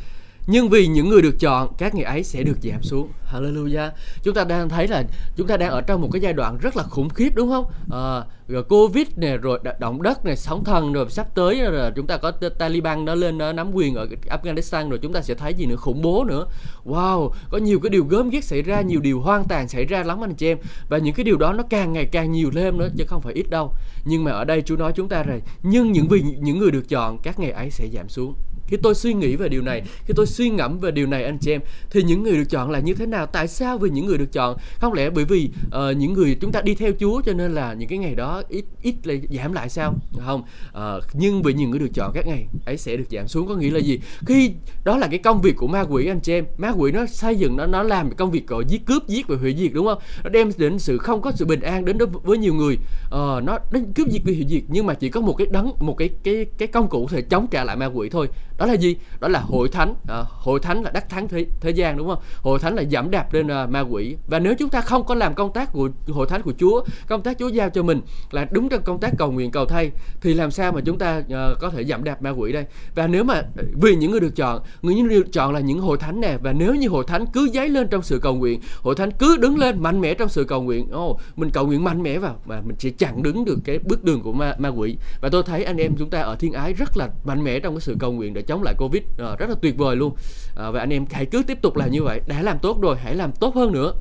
nhưng 0.46 0.68
vì 0.68 0.86
những 0.86 1.08
người 1.08 1.22
được 1.22 1.40
chọn 1.40 1.74
các 1.78 1.94
ngày 1.94 2.04
ấy 2.04 2.24
sẽ 2.24 2.42
được 2.42 2.58
giảm 2.62 2.82
xuống. 2.82 3.08
Hallelujah. 3.32 3.90
Chúng 4.22 4.34
ta 4.34 4.44
đang 4.44 4.68
thấy 4.68 4.88
là 4.88 5.04
chúng 5.36 5.46
ta 5.46 5.56
đang 5.56 5.70
ở 5.70 5.80
trong 5.80 6.00
một 6.00 6.08
cái 6.12 6.20
giai 6.22 6.32
đoạn 6.32 6.58
rất 6.58 6.76
là 6.76 6.82
khủng 6.82 7.08
khiếp 7.08 7.34
đúng 7.34 7.48
không? 7.48 7.64
À, 7.92 8.22
rồi 8.48 8.64
covid 8.64 9.06
nè 9.16 9.36
rồi 9.36 9.58
động 9.78 10.02
đất 10.02 10.24
này 10.24 10.36
sóng 10.36 10.64
thần 10.64 10.92
rồi 10.92 11.10
sắp 11.10 11.34
tới 11.34 11.60
rồi 11.60 11.90
chúng 11.96 12.06
ta 12.06 12.16
có 12.16 12.30
taliban 12.58 13.04
nó 13.04 13.14
lên 13.14 13.38
nó 13.38 13.52
nắm 13.52 13.72
quyền 13.74 13.94
ở 13.94 14.06
afghanistan 14.30 14.90
rồi 14.90 14.98
chúng 15.02 15.12
ta 15.12 15.22
sẽ 15.22 15.34
thấy 15.34 15.54
gì 15.54 15.66
nữa? 15.66 15.76
Khủng 15.76 16.02
bố 16.02 16.24
nữa. 16.24 16.46
Wow 16.84 17.30
có 17.50 17.58
nhiều 17.58 17.80
cái 17.80 17.90
điều 17.90 18.04
gớm 18.04 18.30
ghiếc 18.30 18.44
xảy 18.44 18.62
ra 18.62 18.80
nhiều 18.80 19.00
điều 19.00 19.20
hoang 19.20 19.44
tàn 19.44 19.68
xảy 19.68 19.84
ra 19.84 20.02
lắm 20.02 20.24
anh 20.24 20.34
chị 20.34 20.46
em. 20.46 20.58
Và 20.88 20.98
những 20.98 21.14
cái 21.14 21.24
điều 21.24 21.36
đó 21.36 21.52
nó 21.52 21.62
càng 21.70 21.92
ngày 21.92 22.04
càng 22.04 22.32
nhiều 22.32 22.50
thêm 22.54 22.78
nữa 22.78 22.88
chứ 22.98 23.04
không 23.06 23.22
phải 23.22 23.34
ít 23.34 23.50
đâu. 23.50 23.72
Nhưng 24.04 24.24
mà 24.24 24.30
ở 24.30 24.44
đây 24.44 24.62
chú 24.62 24.76
nói 24.76 24.92
chúng 24.96 25.08
ta 25.08 25.22
rồi 25.22 25.42
nhưng 25.62 25.92
những 25.92 26.08
vì 26.08 26.20
những 26.20 26.58
người 26.58 26.70
được 26.70 26.88
chọn 26.88 27.18
các 27.22 27.38
ngày 27.38 27.50
ấy 27.50 27.70
sẽ 27.70 27.88
giảm 27.94 28.08
xuống 28.08 28.34
khi 28.66 28.76
tôi 28.76 28.94
suy 28.94 29.14
nghĩ 29.14 29.36
về 29.36 29.48
điều 29.48 29.62
này 29.62 29.82
khi 30.04 30.14
tôi 30.16 30.26
suy 30.26 30.50
ngẫm 30.50 30.78
về 30.78 30.90
điều 30.90 31.06
này 31.06 31.24
anh 31.24 31.38
chị 31.38 31.50
em 31.50 31.60
thì 31.90 32.02
những 32.02 32.22
người 32.22 32.36
được 32.36 32.50
chọn 32.50 32.70
là 32.70 32.78
như 32.78 32.94
thế 32.94 33.06
nào? 33.06 33.26
Tại 33.26 33.48
sao 33.48 33.78
vì 33.78 33.90
những 33.90 34.06
người 34.06 34.18
được 34.18 34.32
chọn? 34.32 34.56
Không 34.78 34.92
lẽ 34.92 35.10
bởi 35.10 35.24
vì 35.24 35.50
uh, 35.66 35.96
những 35.96 36.12
người 36.12 36.36
chúng 36.40 36.52
ta 36.52 36.60
đi 36.60 36.74
theo 36.74 36.92
Chúa 37.00 37.20
cho 37.20 37.32
nên 37.32 37.54
là 37.54 37.74
những 37.74 37.88
cái 37.88 37.98
ngày 37.98 38.14
đó 38.14 38.42
ít 38.48 38.64
ít 38.82 38.94
là 39.04 39.14
giảm 39.30 39.52
lại 39.52 39.68
sao? 39.68 39.94
Không. 40.26 40.42
Uh, 40.68 41.04
nhưng 41.12 41.42
vì 41.42 41.52
những 41.52 41.70
người 41.70 41.78
được 41.78 41.94
chọn 41.94 42.12
các 42.14 42.26
ngày 42.26 42.46
ấy 42.66 42.76
sẽ 42.76 42.96
được 42.96 43.04
giảm 43.10 43.28
xuống. 43.28 43.48
Có 43.48 43.54
nghĩa 43.54 43.70
là 43.70 43.78
gì? 43.78 44.00
Khi 44.26 44.50
đó 44.84 44.96
là 44.96 45.06
cái 45.06 45.18
công 45.18 45.42
việc 45.42 45.56
của 45.56 45.66
ma 45.66 45.84
quỷ 45.88 46.06
anh 46.06 46.20
chị 46.20 46.32
em. 46.32 46.44
Ma 46.58 46.70
quỷ 46.70 46.92
nó 46.92 47.06
xây 47.06 47.36
dựng 47.36 47.56
nó 47.56 47.66
nó 47.66 47.82
làm 47.82 48.14
công 48.14 48.30
việc 48.30 48.46
gọi 48.46 48.64
giết 48.68 48.86
cướp 48.86 49.08
giết 49.08 49.28
và 49.28 49.36
hủy 49.36 49.54
diệt 49.58 49.70
đúng 49.74 49.86
không? 49.86 49.98
Nó 50.24 50.30
đem 50.30 50.50
đến 50.56 50.78
sự 50.78 50.98
không 50.98 51.22
có 51.22 51.32
sự 51.32 51.44
bình 51.44 51.60
an 51.60 51.84
đến 51.84 51.98
đối 51.98 52.08
với 52.08 52.38
nhiều 52.38 52.54
người. 52.54 52.78
Uh, 53.06 53.44
nó 53.44 53.58
đến 53.72 53.92
cướp 53.94 54.08
giết 54.08 54.22
và 54.24 54.32
hủy 54.32 54.46
diệt 54.48 54.62
nhưng 54.68 54.86
mà 54.86 54.94
chỉ 54.94 55.08
có 55.08 55.20
một 55.20 55.32
cái 55.32 55.46
đấng 55.50 55.72
một 55.80 55.94
cái 55.94 56.10
cái 56.22 56.46
cái 56.58 56.68
công 56.68 56.88
cụ 56.88 57.08
thể 57.08 57.22
chống 57.22 57.46
trả 57.50 57.64
lại 57.64 57.76
ma 57.76 57.86
quỷ 57.86 58.08
thôi 58.08 58.28
đó 58.58 58.66
là 58.66 58.74
gì? 58.74 58.96
Đó 59.20 59.28
là 59.28 59.40
hội 59.40 59.68
thánh. 59.68 59.94
À, 60.08 60.24
hội 60.28 60.60
thánh 60.60 60.82
là 60.82 60.90
đắc 60.90 61.08
thắng 61.08 61.28
thế, 61.28 61.46
thế 61.60 61.70
gian 61.70 61.96
đúng 61.96 62.08
không? 62.08 62.18
Hội 62.42 62.58
thánh 62.58 62.74
là 62.74 62.84
giảm 62.92 63.10
đạp 63.10 63.34
lên 63.34 63.48
à, 63.48 63.66
ma 63.66 63.80
quỷ. 63.80 64.16
Và 64.26 64.38
nếu 64.38 64.54
chúng 64.58 64.68
ta 64.68 64.80
không 64.80 65.04
có 65.04 65.14
làm 65.14 65.34
công 65.34 65.52
tác 65.52 65.72
của 65.72 65.88
hội 66.08 66.26
thánh 66.26 66.42
của 66.42 66.52
chúa 66.58 66.84
công 67.08 67.22
tác 67.22 67.38
chúa 67.38 67.48
giao 67.48 67.70
cho 67.70 67.82
mình 67.82 68.00
là 68.30 68.46
đúng 68.50 68.68
trong 68.68 68.82
công 68.82 69.00
tác 69.00 69.12
cầu 69.18 69.32
nguyện 69.32 69.50
cầu 69.50 69.66
thay 69.66 69.90
thì 70.20 70.34
làm 70.34 70.50
sao 70.50 70.72
mà 70.72 70.80
chúng 70.80 70.98
ta 70.98 71.22
à, 71.30 71.48
có 71.60 71.70
thể 71.70 71.84
giảm 71.84 72.04
đạp 72.04 72.22
ma 72.22 72.30
quỷ 72.30 72.52
đây? 72.52 72.64
Và 72.94 73.06
nếu 73.06 73.24
mà 73.24 73.42
vì 73.72 73.96
những 73.96 74.10
người 74.10 74.20
được 74.20 74.36
chọn 74.36 74.62
người 74.82 74.94
những 74.94 75.06
người 75.06 75.18
được 75.18 75.32
chọn 75.32 75.52
là 75.54 75.60
những 75.60 75.80
hội 75.80 75.98
thánh 75.98 76.20
nè 76.20 76.36
và 76.42 76.52
nếu 76.52 76.74
như 76.74 76.88
hội 76.88 77.04
thánh 77.06 77.26
cứ 77.26 77.48
dấy 77.54 77.68
lên 77.68 77.88
trong 77.88 78.02
sự 78.02 78.18
cầu 78.18 78.34
nguyện 78.34 78.60
hội 78.82 78.94
thánh 78.94 79.10
cứ 79.10 79.36
đứng 79.36 79.58
lên 79.58 79.82
mạnh 79.82 80.00
mẽ 80.00 80.14
trong 80.14 80.28
sự 80.28 80.44
cầu 80.44 80.62
nguyện 80.62 80.88
oh, 80.96 81.20
mình 81.36 81.50
cầu 81.50 81.66
nguyện 81.66 81.84
mạnh 81.84 82.02
mẽ 82.02 82.18
vào 82.18 82.40
mà 82.44 82.60
mình 82.60 82.76
sẽ 82.78 82.90
chặn 82.90 83.22
đứng 83.22 83.44
được 83.44 83.58
cái 83.64 83.78
bước 83.78 84.04
đường 84.04 84.22
của 84.22 84.32
ma, 84.32 84.54
ma 84.58 84.68
quỷ. 84.68 84.96
Và 85.20 85.28
tôi 85.28 85.42
thấy 85.42 85.64
anh 85.64 85.76
em 85.76 85.96
chúng 85.98 86.10
ta 86.10 86.20
ở 86.20 86.36
thiên 86.36 86.52
ái 86.52 86.72
rất 86.72 86.96
là 86.96 87.08
mạnh 87.24 87.44
mẽ 87.44 87.60
trong 87.60 87.74
cái 87.74 87.80
sự 87.80 87.96
cầu 87.98 88.12
nguyện 88.12 88.34
để 88.34 88.42
chống 88.46 88.62
lại 88.62 88.74
covid 88.78 89.02
à, 89.18 89.36
rất 89.38 89.48
là 89.50 89.56
tuyệt 89.62 89.76
vời 89.76 89.96
luôn 89.96 90.14
à, 90.56 90.70
và 90.70 90.80
anh 90.80 90.90
em 90.92 91.04
hãy 91.10 91.26
cứ 91.26 91.42
tiếp 91.46 91.58
tục 91.62 91.76
làm 91.76 91.90
như 91.90 92.02
vậy 92.02 92.20
đã 92.26 92.42
làm 92.42 92.58
tốt 92.58 92.80
rồi 92.80 92.96
hãy 92.96 93.14
làm 93.14 93.32
tốt 93.32 93.54
hơn 93.54 93.72
nữa 93.72 93.92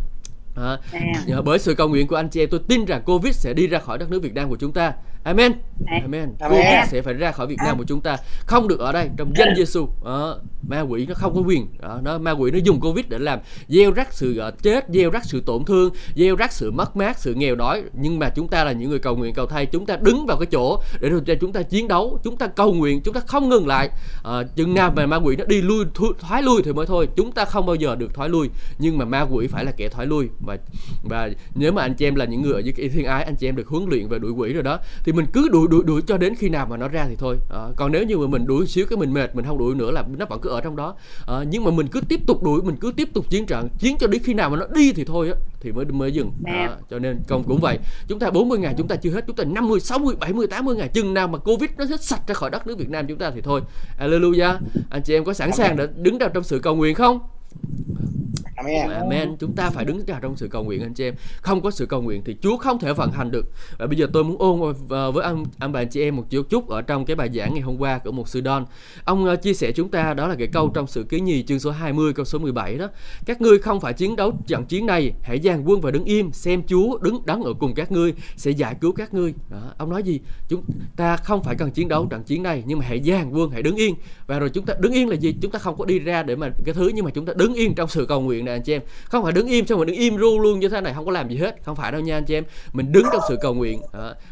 À, 0.55 0.77
à. 0.91 1.41
bởi 1.45 1.59
sự 1.59 1.75
cầu 1.75 1.87
nguyện 1.89 2.07
của 2.07 2.15
anh 2.15 2.29
chị 2.29 2.39
em 2.39 2.49
tôi 2.49 2.59
tin 2.67 2.85
rằng 2.85 3.01
Covid 3.05 3.35
sẽ 3.35 3.53
đi 3.53 3.67
ra 3.67 3.79
khỏi 3.79 3.97
đất 3.97 4.11
nước 4.11 4.23
Việt 4.23 4.33
Nam 4.33 4.49
của 4.49 4.55
chúng 4.55 4.73
ta. 4.73 4.93
Amen. 5.25 5.53
Amen. 6.01 6.29
Covid 6.39 6.89
sẽ 6.89 7.01
phải 7.01 7.13
ra 7.13 7.31
khỏi 7.31 7.47
Việt 7.47 7.57
Nam 7.65 7.77
của 7.77 7.83
chúng 7.83 8.01
ta, 8.01 8.17
không 8.45 8.67
được 8.67 8.79
ở 8.79 8.91
đây 8.91 9.09
trong 9.17 9.31
danh 9.35 9.55
Giêsu. 9.57 9.89
À, 10.05 10.13
ma 10.67 10.81
quỷ 10.81 11.05
nó 11.05 11.13
không 11.13 11.35
có 11.35 11.41
quyền. 11.41 11.67
À, 11.81 11.89
nó 12.03 12.17
ma 12.17 12.31
quỷ 12.31 12.51
nó 12.51 12.57
dùng 12.63 12.79
Covid 12.79 13.05
để 13.09 13.19
làm 13.19 13.39
gieo 13.67 13.91
rắc 13.91 14.13
sự 14.13 14.43
uh, 14.47 14.63
chết, 14.63 14.85
gieo 14.89 15.09
rắc 15.11 15.25
sự 15.25 15.41
tổn 15.45 15.65
thương, 15.65 15.93
gieo 16.15 16.35
rắc 16.35 16.53
sự 16.53 16.71
mất 16.71 16.95
mát, 16.95 17.19
sự 17.19 17.33
nghèo 17.33 17.55
đói. 17.55 17.83
Nhưng 17.93 18.19
mà 18.19 18.29
chúng 18.29 18.47
ta 18.47 18.63
là 18.63 18.71
những 18.71 18.89
người 18.89 18.99
cầu 18.99 19.15
nguyện 19.15 19.33
cầu 19.33 19.45
thay, 19.45 19.65
chúng 19.65 19.85
ta 19.85 19.97
đứng 20.01 20.25
vào 20.25 20.37
cái 20.37 20.45
chỗ 20.45 20.81
để 21.01 21.09
cho 21.27 21.33
chúng 21.41 21.53
ta 21.53 21.61
chiến 21.61 21.87
đấu, 21.87 22.19
chúng 22.23 22.37
ta 22.37 22.47
cầu 22.47 22.73
nguyện, 22.73 23.01
chúng 23.01 23.13
ta 23.13 23.21
không 23.27 23.49
ngừng 23.49 23.67
lại. 23.67 23.89
À, 24.23 24.43
chừng 24.55 24.73
nào 24.73 24.93
mà 24.95 25.05
ma 25.05 25.17
quỷ 25.17 25.35
nó 25.35 25.45
đi 25.45 25.61
lui 25.61 25.85
thoái 26.19 26.43
lui 26.43 26.61
thì 26.65 26.73
mới 26.73 26.85
thôi. 26.85 27.07
Chúng 27.15 27.31
ta 27.31 27.45
không 27.45 27.65
bao 27.65 27.75
giờ 27.75 27.95
được 27.95 28.13
thoái 28.13 28.29
lui, 28.29 28.49
nhưng 28.79 28.97
mà 28.97 29.05
ma 29.05 29.21
quỷ 29.21 29.47
phải 29.47 29.65
là 29.65 29.71
kẻ 29.71 29.89
thoái 29.89 30.07
lui 30.07 30.29
và 30.45 30.57
và 31.03 31.29
nếu 31.55 31.71
mà 31.71 31.81
anh 31.81 31.93
chị 31.93 32.07
em 32.07 32.15
là 32.15 32.25
những 32.25 32.41
người 32.41 32.53
ở 32.53 32.59
dưới 32.59 32.89
thiên 32.89 33.05
ái 33.05 33.23
anh 33.23 33.35
chị 33.35 33.47
em 33.47 33.55
được 33.55 33.67
huấn 33.67 33.85
luyện 33.89 34.07
về 34.07 34.19
đuổi 34.19 34.31
quỷ 34.31 34.53
rồi 34.53 34.63
đó 34.63 34.79
thì 35.03 35.11
mình 35.15 35.25
cứ 35.33 35.49
đuổi 35.49 35.67
đuổi 35.67 35.83
đuổi 35.83 36.01
cho 36.07 36.17
đến 36.17 36.35
khi 36.35 36.49
nào 36.49 36.67
mà 36.69 36.77
nó 36.77 36.87
ra 36.87 37.05
thì 37.09 37.15
thôi. 37.15 37.37
À, 37.49 37.59
còn 37.75 37.91
nếu 37.91 38.03
như 38.03 38.17
mà 38.17 38.27
mình 38.27 38.45
đuổi 38.47 38.67
xíu 38.67 38.85
cái 38.85 38.97
mình 38.97 39.13
mệt 39.13 39.35
mình 39.35 39.45
không 39.45 39.57
đuổi 39.57 39.75
nữa 39.75 39.91
là 39.91 40.03
nó 40.17 40.25
vẫn 40.25 40.39
cứ 40.41 40.49
ở 40.49 40.61
trong 40.61 40.75
đó. 40.75 40.95
À, 41.27 41.43
nhưng 41.49 41.63
mà 41.63 41.71
mình 41.71 41.87
cứ 41.87 42.01
tiếp 42.01 42.19
tục 42.27 42.43
đuổi 42.43 42.61
mình 42.61 42.75
cứ 42.75 42.91
tiếp 42.95 43.09
tục 43.13 43.29
chiến 43.29 43.45
trận 43.45 43.69
chiến 43.79 43.95
cho 43.99 44.07
đến 44.07 44.21
khi 44.23 44.33
nào 44.33 44.49
mà 44.49 44.57
nó 44.57 44.65
đi 44.75 44.93
thì 44.93 45.03
thôi 45.03 45.29
á 45.29 45.35
thì 45.61 45.71
mới 45.71 45.85
mới 45.85 46.11
dừng. 46.11 46.31
À, 46.45 46.77
cho 46.89 46.99
nên 46.99 47.19
công 47.27 47.43
cũng 47.43 47.59
vậy. 47.61 47.79
Chúng 48.07 48.19
ta 48.19 48.29
40 48.29 48.59
ngày 48.59 48.75
chúng 48.77 48.87
ta 48.87 48.95
chưa 48.95 49.11
hết 49.11 49.23
chúng 49.27 49.35
ta 49.35 49.43
50 49.43 49.79
60 49.79 50.15
70 50.19 50.47
80 50.47 50.75
ngày 50.75 50.87
chừng 50.87 51.13
nào 51.13 51.27
mà 51.27 51.37
covid 51.37 51.69
nó 51.77 51.85
hết 51.85 52.03
sạch 52.03 52.21
ra 52.27 52.33
khỏi 52.33 52.49
đất 52.49 52.67
nước 52.67 52.77
Việt 52.77 52.89
Nam 52.89 53.05
chúng 53.07 53.17
ta 53.17 53.31
thì 53.35 53.41
thôi. 53.41 53.61
Alleluia 53.97 54.49
anh 54.89 55.01
chị 55.03 55.13
em 55.13 55.25
có 55.25 55.33
sẵn 55.33 55.51
sàng 55.51 55.77
để 55.77 55.87
đứng 55.95 56.19
trong 56.19 56.31
trong 56.33 56.43
sự 56.43 56.59
cầu 56.59 56.75
nguyện 56.75 56.95
không 56.95 57.19
Amen. 58.73 58.89
Amen. 58.89 59.35
Chúng 59.39 59.55
ta 59.55 59.69
phải 59.69 59.85
đứng 59.85 60.05
ra 60.05 60.19
trong 60.21 60.35
sự 60.35 60.47
cầu 60.47 60.63
nguyện 60.63 60.81
anh 60.81 60.93
chị 60.93 61.03
em. 61.03 61.15
Không 61.41 61.61
có 61.61 61.71
sự 61.71 61.85
cầu 61.85 62.01
nguyện 62.01 62.21
thì 62.25 62.35
Chúa 62.41 62.57
không 62.57 62.79
thể 62.79 62.93
vận 62.93 63.11
hành 63.11 63.31
được. 63.31 63.45
Và 63.77 63.87
bây 63.87 63.97
giờ 63.97 64.07
tôi 64.13 64.23
muốn 64.23 64.37
ôn 64.37 64.73
với 64.87 65.23
anh 65.23 65.43
anh 65.59 65.71
bạn 65.71 65.87
chị 65.89 66.01
em 66.01 66.15
một 66.15 66.25
chút 66.29 66.49
chút 66.49 66.69
ở 66.69 66.81
trong 66.81 67.05
cái 67.05 67.15
bài 67.15 67.29
giảng 67.33 67.53
ngày 67.53 67.61
hôm 67.61 67.77
qua 67.77 67.97
của 67.97 68.11
một 68.11 68.29
sư 68.29 68.41
Don. 68.45 68.65
Ông 69.03 69.25
uh, 69.33 69.41
chia 69.41 69.53
sẻ 69.53 69.71
chúng 69.71 69.89
ta 69.89 70.13
đó 70.13 70.27
là 70.27 70.35
cái 70.35 70.47
câu 70.47 70.71
trong 70.73 70.87
sự 70.87 71.03
ký 71.03 71.19
nhì 71.19 71.43
chương 71.43 71.59
số 71.59 71.71
20 71.71 72.13
câu 72.13 72.25
số 72.25 72.39
17 72.39 72.77
đó. 72.77 72.87
Các 73.25 73.41
ngươi 73.41 73.59
không 73.59 73.81
phải 73.81 73.93
chiến 73.93 74.15
đấu 74.15 74.33
trận 74.47 74.65
chiến 74.65 74.85
này, 74.85 75.13
hãy 75.21 75.39
dàn 75.43 75.63
quân 75.63 75.81
và 75.81 75.91
đứng 75.91 76.03
im 76.03 76.31
xem 76.31 76.63
Chúa 76.67 76.97
đứng 76.97 77.25
đắn 77.25 77.43
ở 77.43 77.53
cùng 77.59 77.73
các 77.73 77.91
ngươi 77.91 78.13
sẽ 78.37 78.51
giải 78.51 78.75
cứu 78.81 78.91
các 78.91 79.13
ngươi. 79.13 79.33
Đó. 79.49 79.73
Ông 79.77 79.89
nói 79.89 80.03
gì? 80.03 80.19
Chúng 80.47 80.63
ta 80.95 81.17
không 81.17 81.43
phải 81.43 81.55
cần 81.55 81.71
chiến 81.71 81.87
đấu 81.87 82.07
trận 82.09 82.23
chiến 82.23 82.43
này 82.43 82.63
nhưng 82.65 82.79
mà 82.79 82.85
hãy 82.87 83.01
dàn 83.03 83.31
quân, 83.31 83.49
hãy 83.51 83.63
đứng 83.63 83.75
yên. 83.75 83.95
Và 84.27 84.39
rồi 84.39 84.49
chúng 84.49 84.65
ta 84.65 84.73
đứng 84.79 84.93
yên 84.93 85.09
là 85.09 85.15
gì? 85.15 85.35
Chúng 85.41 85.51
ta 85.51 85.59
không 85.59 85.77
có 85.77 85.85
đi 85.85 85.99
ra 85.99 86.23
để 86.23 86.35
mà 86.35 86.49
cái 86.65 86.73
thứ 86.73 86.91
nhưng 86.95 87.05
mà 87.05 87.11
chúng 87.11 87.25
ta 87.25 87.33
đứng 87.35 87.53
yên 87.53 87.75
trong 87.75 87.89
sự 87.89 88.05
cầu 88.05 88.21
nguyện 88.21 88.45
này 88.45 88.54
anh 88.55 88.61
chị 88.61 88.73
em. 88.73 88.81
Không 89.05 89.23
phải 89.23 89.33
đứng 89.33 89.47
im 89.47 89.67
xong 89.67 89.77
rồi 89.77 89.85
đứng 89.85 89.95
im 89.95 90.17
ru 90.17 90.39
luôn 90.39 90.59
như 90.59 90.69
thế 90.69 90.81
này 90.81 90.93
không 90.93 91.05
có 91.05 91.11
làm 91.11 91.29
gì 91.29 91.37
hết. 91.37 91.55
Không 91.63 91.75
phải 91.75 91.91
đâu 91.91 92.01
nha 92.01 92.17
anh 92.17 92.25
chị 92.25 92.35
em. 92.35 92.43
Mình 92.73 92.91
đứng 92.91 93.05
trong 93.11 93.21
sự 93.29 93.37
cầu 93.41 93.53
nguyện. 93.53 93.81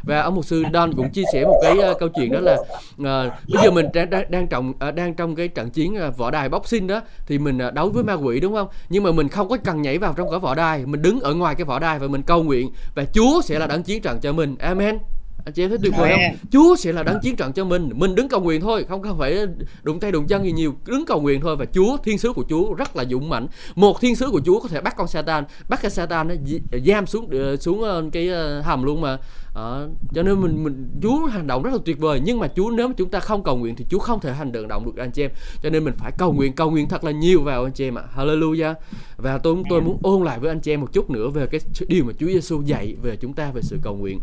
Và 0.03 0.21
ông 0.21 0.35
mục 0.35 0.45
sư 0.45 0.63
Don 0.73 0.93
cũng 0.93 1.09
chia 1.09 1.23
sẻ 1.33 1.43
một 1.45 1.59
cái 1.63 1.91
uh, 1.91 1.99
câu 1.99 2.09
chuyện 2.09 2.31
đó 2.31 2.39
là 2.39 2.53
uh, 2.53 3.33
bây 3.53 3.63
giờ 3.63 3.71
mình 3.71 3.85
đang 3.93 4.09
đang 4.09 4.31
đang 4.31 4.47
trọng 4.47 4.73
uh, 4.89 4.95
đang 4.95 5.13
trong 5.13 5.35
cái 5.35 5.47
trận 5.47 5.69
chiến 5.69 5.97
uh, 6.07 6.17
võ 6.17 6.31
đài 6.31 6.49
boxing 6.49 6.87
đó 6.87 7.01
thì 7.27 7.37
mình 7.37 7.59
uh, 7.67 7.73
đấu 7.73 7.89
với 7.89 8.03
ma 8.03 8.13
quỷ 8.13 8.39
đúng 8.39 8.53
không? 8.53 8.67
Nhưng 8.89 9.03
mà 9.03 9.11
mình 9.11 9.29
không 9.29 9.49
có 9.49 9.57
cần 9.63 9.81
nhảy 9.81 9.97
vào 9.97 10.13
trong 10.17 10.29
cái 10.29 10.39
võ 10.39 10.55
đài. 10.55 10.85
Mình 10.85 11.01
đứng 11.01 11.19
ở 11.19 11.33
ngoài 11.33 11.55
cái 11.55 11.65
võ 11.65 11.79
đài 11.79 11.99
và 11.99 12.07
mình 12.07 12.21
cầu 12.21 12.43
nguyện 12.43 12.69
và 12.95 13.05
Chúa 13.13 13.41
sẽ 13.41 13.59
là 13.59 13.67
đấng 13.67 13.83
chiến 13.83 14.01
trận 14.01 14.19
cho 14.19 14.33
mình. 14.33 14.55
Amen 14.59 14.97
anh 15.45 15.53
chị 15.53 15.63
em 15.63 15.69
thấy 15.69 15.79
tuyệt 15.81 15.93
vời 15.97 16.11
không? 16.11 16.37
Chúa 16.51 16.75
sẽ 16.75 16.91
là 16.91 17.03
đấng 17.03 17.19
chiến 17.21 17.35
trận 17.35 17.53
cho 17.53 17.65
mình. 17.65 17.89
Mình 17.95 18.15
đứng 18.15 18.29
cầu 18.29 18.41
nguyện 18.41 18.61
thôi 18.61 18.85
không 18.89 19.01
cần 19.01 19.17
phải 19.17 19.47
đụng 19.83 19.99
tay 19.99 20.11
đụng 20.11 20.27
chân 20.27 20.43
gì 20.43 20.51
nhiều. 20.51 20.75
Đứng 20.85 21.05
cầu 21.05 21.21
nguyện 21.21 21.41
thôi 21.41 21.55
và 21.55 21.65
chúa 21.65 21.97
thiên 21.97 22.17
sứ 22.17 22.33
của 22.33 22.43
chúa 22.49 22.73
rất 22.73 22.95
là 22.95 23.05
dũng 23.05 23.29
mãnh. 23.29 23.47
Một 23.75 24.01
thiên 24.01 24.15
sứ 24.15 24.29
của 24.31 24.41
chúa 24.45 24.59
có 24.59 24.67
thể 24.67 24.81
bắt 24.81 24.95
con 24.97 25.07
satan 25.07 25.43
bắt 25.69 25.79
cái 25.81 25.91
satan 25.91 26.27
nó 26.27 26.35
giam 26.85 27.05
xuống 27.05 27.29
ờ, 27.31 27.57
xuống 27.57 27.81
ờ, 27.81 28.03
cái 28.11 28.27
ờ, 28.27 28.61
hầm 28.61 28.83
luôn 28.83 29.01
mà. 29.01 29.17
À, 29.55 29.87
cho 30.13 30.23
nên 30.23 30.41
mình 30.41 30.63
mình 30.63 30.89
Chúa 31.01 31.25
hành 31.25 31.47
động 31.47 31.63
rất 31.63 31.71
là 31.73 31.79
tuyệt 31.85 31.99
vời. 31.99 32.21
Nhưng 32.23 32.39
mà 32.39 32.47
Chúa 32.55 32.71
nếu 32.71 32.87
mà 32.87 32.93
chúng 32.97 33.09
ta 33.09 33.19
không 33.19 33.43
cầu 33.43 33.57
nguyện 33.57 33.75
thì 33.75 33.85
Chúa 33.89 33.99
không 33.99 34.19
thể 34.19 34.33
hành 34.33 34.51
động 34.67 34.85
được 34.85 34.97
anh 34.97 35.11
chị 35.11 35.23
em. 35.23 35.31
Cho 35.63 35.69
nên 35.69 35.83
mình 35.83 35.93
phải 35.97 36.11
cầu 36.17 36.33
nguyện 36.33 36.53
cầu 36.53 36.71
nguyện 36.71 36.89
thật 36.89 37.03
là 37.03 37.11
nhiều 37.11 37.41
vào 37.41 37.63
anh 37.63 37.73
chị 37.73 37.87
em 37.87 37.95
ạ. 37.95 38.03
Hallelujah. 38.17 38.73
Và 39.17 39.37
tôi 39.37 39.55
tôi 39.69 39.81
muốn 39.81 39.97
ôn 40.03 40.23
lại 40.23 40.39
với 40.39 40.51
anh 40.51 40.59
chị 40.59 40.73
em 40.73 40.81
một 40.81 40.93
chút 40.93 41.09
nữa 41.09 41.29
về 41.29 41.47
cái 41.47 41.61
điều 41.87 42.05
mà 42.05 42.13
Chúa 42.19 42.27
Giêsu 42.27 42.61
dạy 42.61 42.95
về 43.01 43.15
chúng 43.15 43.33
ta 43.33 43.51
về 43.51 43.61
sự 43.61 43.77
cầu 43.83 43.95
nguyện 43.95 44.19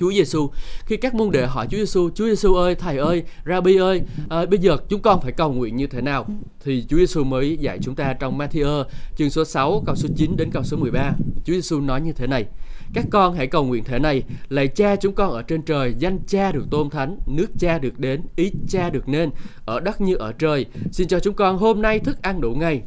Chúa 0.00 0.12
Giêsu 0.12 0.50
khi 0.86 0.96
các 0.96 1.14
môn 1.14 1.30
đệ 1.30 1.46
hỏi 1.46 1.66
Chúa 1.70 1.78
Giêsu 1.78 2.10
Chúa 2.14 2.26
Giêsu 2.26 2.54
ơi 2.54 2.74
thầy 2.74 2.98
ơi 2.98 3.22
Rabbi 3.46 3.76
ơi 3.76 4.02
à, 4.28 4.46
bây 4.46 4.58
giờ 4.58 4.76
chúng 4.88 5.02
con 5.02 5.20
phải 5.20 5.32
cầu 5.32 5.52
nguyện 5.52 5.76
như 5.76 5.86
thế 5.86 6.00
nào? 6.00 6.26
Thì 6.64 6.84
Chúa 6.88 6.96
Giêsu 6.96 7.24
mới 7.24 7.56
dạy 7.56 7.78
chúng 7.82 7.94
ta 7.94 8.12
trong 8.12 8.38
Matthew 8.38 8.84
chương 9.16 9.30
số 9.30 9.44
6 9.44 9.82
câu 9.86 9.94
số 9.94 10.08
9 10.16 10.36
đến 10.36 10.50
câu 10.50 10.62
số 10.62 10.76
13 10.76 11.12
Chúa 11.44 11.52
Giêsu 11.52 11.80
nói 11.80 12.00
như 12.00 12.12
thế 12.12 12.26
này 12.26 12.46
các 12.94 13.04
con 13.10 13.34
hãy 13.34 13.46
cầu 13.46 13.64
nguyện 13.64 13.84
thế 13.84 13.98
này 13.98 14.22
Lạy 14.48 14.68
cha 14.68 14.96
chúng 14.96 15.14
con 15.14 15.30
ở 15.30 15.42
trên 15.42 15.62
trời 15.62 15.94
Danh 15.98 16.18
cha 16.26 16.52
được 16.52 16.66
tôn 16.70 16.90
thánh 16.90 17.18
Nước 17.26 17.46
cha 17.58 17.78
được 17.78 17.98
đến 17.98 18.22
Ý 18.36 18.52
cha 18.68 18.90
được 18.90 19.08
nên 19.08 19.30
Ở 19.64 19.80
đất 19.80 20.00
như 20.00 20.14
ở 20.14 20.32
trời. 20.32 20.66
Xin 20.92 21.08
cho 21.08 21.20
chúng 21.20 21.34
con 21.34 21.58
hôm 21.58 21.82
nay 21.82 21.98
thức 21.98 22.22
ăn 22.22 22.40
đủ 22.40 22.54
ngày. 22.54 22.82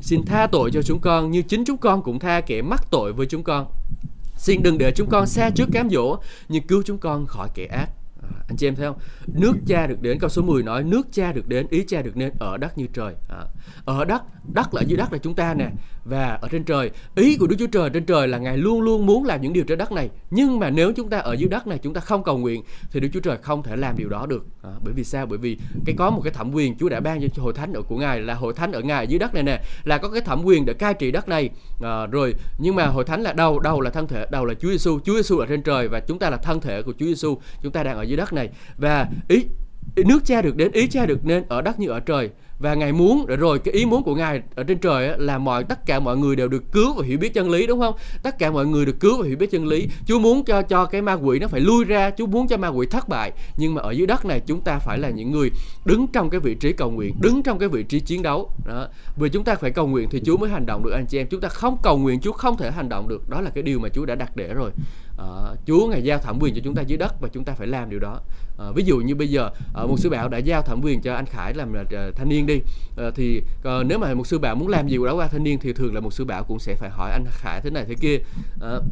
Xin 0.00 0.24
tha 0.26 0.46
tội 0.46 0.70
cho 0.70 0.82
chúng 0.82 0.98
con 0.98 1.30
Như 1.30 1.42
chính 1.42 1.64
chúng 1.64 1.76
con 1.76 2.02
cũng 2.02 2.18
tha 2.18 2.40
kẻ 2.40 2.62
mắc 2.62 2.86
tội 2.90 3.12
với 3.12 3.26
chúng 3.26 3.42
con. 3.42 3.66
Xin 4.40 4.62
đừng 4.62 4.78
để 4.78 4.92
chúng 4.96 5.08
con 5.10 5.26
xa 5.26 5.50
trước 5.50 5.68
cám 5.72 5.90
dỗ, 5.90 6.18
Nhưng 6.48 6.66
cứu 6.66 6.82
chúng 6.86 6.98
con 6.98 7.26
khỏi 7.26 7.48
kẻ 7.54 7.66
ác 7.66 7.88
anh 8.50 8.56
chị 8.56 8.68
em 8.68 8.74
thấy 8.74 8.86
không? 8.86 8.98
Nước 9.26 9.54
cha 9.66 9.86
được 9.86 10.02
đến 10.02 10.18
câu 10.18 10.30
số 10.30 10.42
10 10.42 10.62
nói 10.62 10.84
nước 10.84 11.06
cha 11.12 11.32
được 11.32 11.48
đến 11.48 11.66
ý 11.70 11.84
cha 11.88 12.02
được 12.02 12.16
nên 12.16 12.32
ở 12.38 12.56
đất 12.56 12.78
như 12.78 12.86
trời. 12.92 13.14
À. 13.28 13.44
ở 13.84 14.04
đất 14.04 14.22
đất 14.54 14.74
là 14.74 14.82
dưới 14.82 14.96
đất 14.96 15.12
là 15.12 15.18
chúng 15.18 15.34
ta 15.34 15.54
nè. 15.54 15.70
Và 16.04 16.38
ở 16.42 16.48
trên 16.48 16.64
trời 16.64 16.90
ý 17.14 17.36
của 17.36 17.46
Đức 17.46 17.56
Chúa 17.58 17.66
Trời 17.66 17.90
trên 17.90 18.04
trời 18.04 18.28
là 18.28 18.38
ngài 18.38 18.56
luôn 18.58 18.80
luôn 18.82 19.06
muốn 19.06 19.24
làm 19.24 19.42
những 19.42 19.52
điều 19.52 19.64
trên 19.64 19.78
đất 19.78 19.92
này. 19.92 20.10
Nhưng 20.30 20.58
mà 20.58 20.70
nếu 20.70 20.92
chúng 20.92 21.08
ta 21.08 21.18
ở 21.18 21.32
dưới 21.32 21.48
đất 21.48 21.66
này 21.66 21.78
chúng 21.78 21.94
ta 21.94 22.00
không 22.00 22.22
cầu 22.22 22.38
nguyện 22.38 22.62
thì 22.92 23.00
Đức 23.00 23.08
Chúa 23.12 23.20
Trời 23.20 23.36
không 23.42 23.62
thể 23.62 23.76
làm 23.76 23.96
điều 23.96 24.08
đó 24.08 24.26
được. 24.26 24.46
À. 24.62 24.70
bởi 24.84 24.94
vì 24.94 25.04
sao? 25.04 25.26
Bởi 25.26 25.38
vì 25.38 25.58
cái 25.86 25.94
có 25.98 26.10
một 26.10 26.20
cái 26.24 26.32
thẩm 26.32 26.54
quyền 26.54 26.78
Chúa 26.78 26.88
đã 26.88 27.00
ban 27.00 27.30
cho 27.30 27.42
hội 27.42 27.52
thánh 27.52 27.72
ở 27.72 27.82
của 27.82 27.96
ngài 27.96 28.20
là 28.20 28.34
hội 28.34 28.54
thánh 28.54 28.72
ở 28.72 28.80
ngài 28.80 29.06
dưới 29.06 29.18
đất 29.18 29.34
này 29.34 29.42
nè 29.42 29.60
là 29.84 29.98
có 29.98 30.08
cái 30.08 30.20
thẩm 30.20 30.44
quyền 30.44 30.66
để 30.66 30.72
cai 30.72 30.94
trị 30.94 31.10
đất 31.10 31.28
này. 31.28 31.50
À, 31.82 32.06
rồi 32.06 32.34
nhưng 32.58 32.76
mà 32.76 32.86
hội 32.86 33.04
thánh 33.04 33.22
là 33.22 33.32
đầu 33.32 33.60
đầu 33.60 33.80
là 33.80 33.90
thân 33.90 34.06
thể 34.06 34.26
đầu 34.30 34.44
là 34.44 34.54
Chúa 34.54 34.70
Giêsu 34.70 35.00
Chúa 35.04 35.14
Giêsu 35.14 35.38
ở 35.38 35.46
trên 35.46 35.62
trời 35.62 35.88
và 35.88 36.00
chúng 36.00 36.18
ta 36.18 36.30
là 36.30 36.36
thân 36.36 36.60
thể 36.60 36.82
của 36.82 36.92
Chúa 36.98 37.06
Giêsu 37.06 37.38
chúng 37.62 37.72
ta 37.72 37.82
đang 37.82 37.96
ở 37.96 38.02
dưới 38.02 38.16
đất 38.16 38.32
này 38.32 38.39
và 38.78 39.08
ý 39.28 39.44
nước 39.96 40.24
cha 40.24 40.42
được 40.42 40.56
đến, 40.56 40.72
ý 40.72 40.86
cha 40.86 41.06
được 41.06 41.24
nên 41.24 41.44
ở 41.48 41.62
đất 41.62 41.80
như 41.80 41.88
ở 41.88 42.00
trời. 42.00 42.30
Và 42.58 42.74
ngài 42.74 42.92
muốn, 42.92 43.26
rồi 43.26 43.58
cái 43.58 43.74
ý 43.74 43.86
muốn 43.86 44.02
của 44.02 44.14
ngài 44.14 44.42
ở 44.54 44.62
trên 44.64 44.78
trời 44.78 45.18
là 45.18 45.38
mọi, 45.38 45.64
tất 45.64 45.86
cả 45.86 46.00
mọi 46.00 46.16
người 46.16 46.36
đều 46.36 46.48
được 46.48 46.72
cứu 46.72 46.94
và 46.94 47.04
hiểu 47.06 47.18
biết 47.18 47.34
chân 47.34 47.50
lý, 47.50 47.66
đúng 47.66 47.80
không? 47.80 47.94
Tất 48.22 48.38
cả 48.38 48.50
mọi 48.50 48.66
người 48.66 48.86
được 48.86 49.00
cứu 49.00 49.22
và 49.22 49.28
hiểu 49.28 49.36
biết 49.36 49.50
chân 49.50 49.66
lý. 49.66 49.88
Chúa 50.06 50.18
muốn 50.18 50.44
cho 50.44 50.62
cho 50.62 50.86
cái 50.86 51.02
ma 51.02 51.12
quỷ 51.12 51.38
nó 51.38 51.48
phải 51.48 51.60
lui 51.60 51.84
ra, 51.84 52.10
chúa 52.10 52.26
muốn 52.26 52.48
cho 52.48 52.56
ma 52.56 52.68
quỷ 52.68 52.86
thất 52.86 53.08
bại. 53.08 53.32
Nhưng 53.56 53.74
mà 53.74 53.82
ở 53.82 53.90
dưới 53.90 54.06
đất 54.06 54.24
này, 54.24 54.40
chúng 54.46 54.60
ta 54.60 54.78
phải 54.78 54.98
là 54.98 55.10
những 55.10 55.30
người 55.30 55.50
đứng 55.84 56.06
trong 56.06 56.30
cái 56.30 56.40
vị 56.40 56.54
trí 56.54 56.72
cầu 56.72 56.90
nguyện, 56.90 57.14
đứng 57.20 57.42
trong 57.42 57.58
cái 57.58 57.68
vị 57.68 57.82
trí 57.82 58.00
chiến 58.00 58.22
đấu. 58.22 58.50
Đó. 58.66 58.86
Vì 59.16 59.28
chúng 59.28 59.44
ta 59.44 59.54
phải 59.54 59.70
cầu 59.70 59.86
nguyện 59.86 60.08
thì 60.10 60.20
chúa 60.24 60.36
mới 60.36 60.50
hành 60.50 60.66
động 60.66 60.82
được, 60.84 60.90
anh 60.90 61.06
chị 61.06 61.18
em. 61.18 61.26
Chúng 61.30 61.40
ta 61.40 61.48
không 61.48 61.76
cầu 61.82 61.98
nguyện, 61.98 62.20
chúa 62.20 62.32
không 62.32 62.56
thể 62.56 62.70
hành 62.70 62.88
động 62.88 63.08
được. 63.08 63.30
Đó 63.30 63.40
là 63.40 63.50
cái 63.50 63.62
điều 63.62 63.78
mà 63.78 63.88
chúa 63.88 64.04
đã 64.04 64.14
đặt 64.14 64.36
để 64.36 64.54
rồi 64.54 64.70
uh, 65.20 65.58
Chúa 65.66 65.86
ngài 65.86 66.02
giao 66.02 66.18
thẩm 66.18 66.38
quyền 66.40 66.54
cho 66.54 66.60
chúng 66.64 66.74
ta 66.74 66.82
dưới 66.82 66.98
đất 66.98 67.20
và 67.20 67.28
chúng 67.28 67.44
ta 67.44 67.52
phải 67.54 67.66
làm 67.66 67.90
điều 67.90 68.00
đó. 68.00 68.20
Uh, 68.68 68.74
ví 68.74 68.84
dụ 68.84 68.96
như 68.96 69.14
bây 69.14 69.28
giờ 69.28 69.50
uh, 69.82 69.90
một 69.90 69.96
sư 69.98 70.10
bảo 70.10 70.28
đã 70.28 70.38
giao 70.38 70.62
thẩm 70.62 70.80
quyền 70.82 71.00
cho 71.00 71.14
anh 71.14 71.26
Khải 71.26 71.54
làm 71.54 71.72
uh, 71.72 72.16
thanh 72.16 72.28
niên 72.28 72.46
đi 72.46 72.60
uh, 73.06 73.14
thì 73.14 73.38
uh, 73.38 73.86
nếu 73.86 73.98
mà 73.98 74.14
một 74.14 74.26
sư 74.26 74.38
bảo 74.38 74.54
muốn 74.54 74.68
làm 74.68 74.88
gì 74.88 74.96
đó 75.06 75.14
qua 75.14 75.28
thanh 75.28 75.42
niên 75.42 75.58
thì 75.58 75.72
thường 75.72 75.94
là 75.94 76.00
một 76.00 76.12
sư 76.12 76.24
bảo 76.24 76.44
cũng 76.44 76.58
sẽ 76.58 76.74
phải 76.74 76.90
hỏi 76.90 77.10
anh 77.12 77.24
Khải 77.30 77.60
thế 77.60 77.70
này 77.70 77.84
thế 77.88 77.94
kia. 77.94 78.18
Uh, 78.56 78.82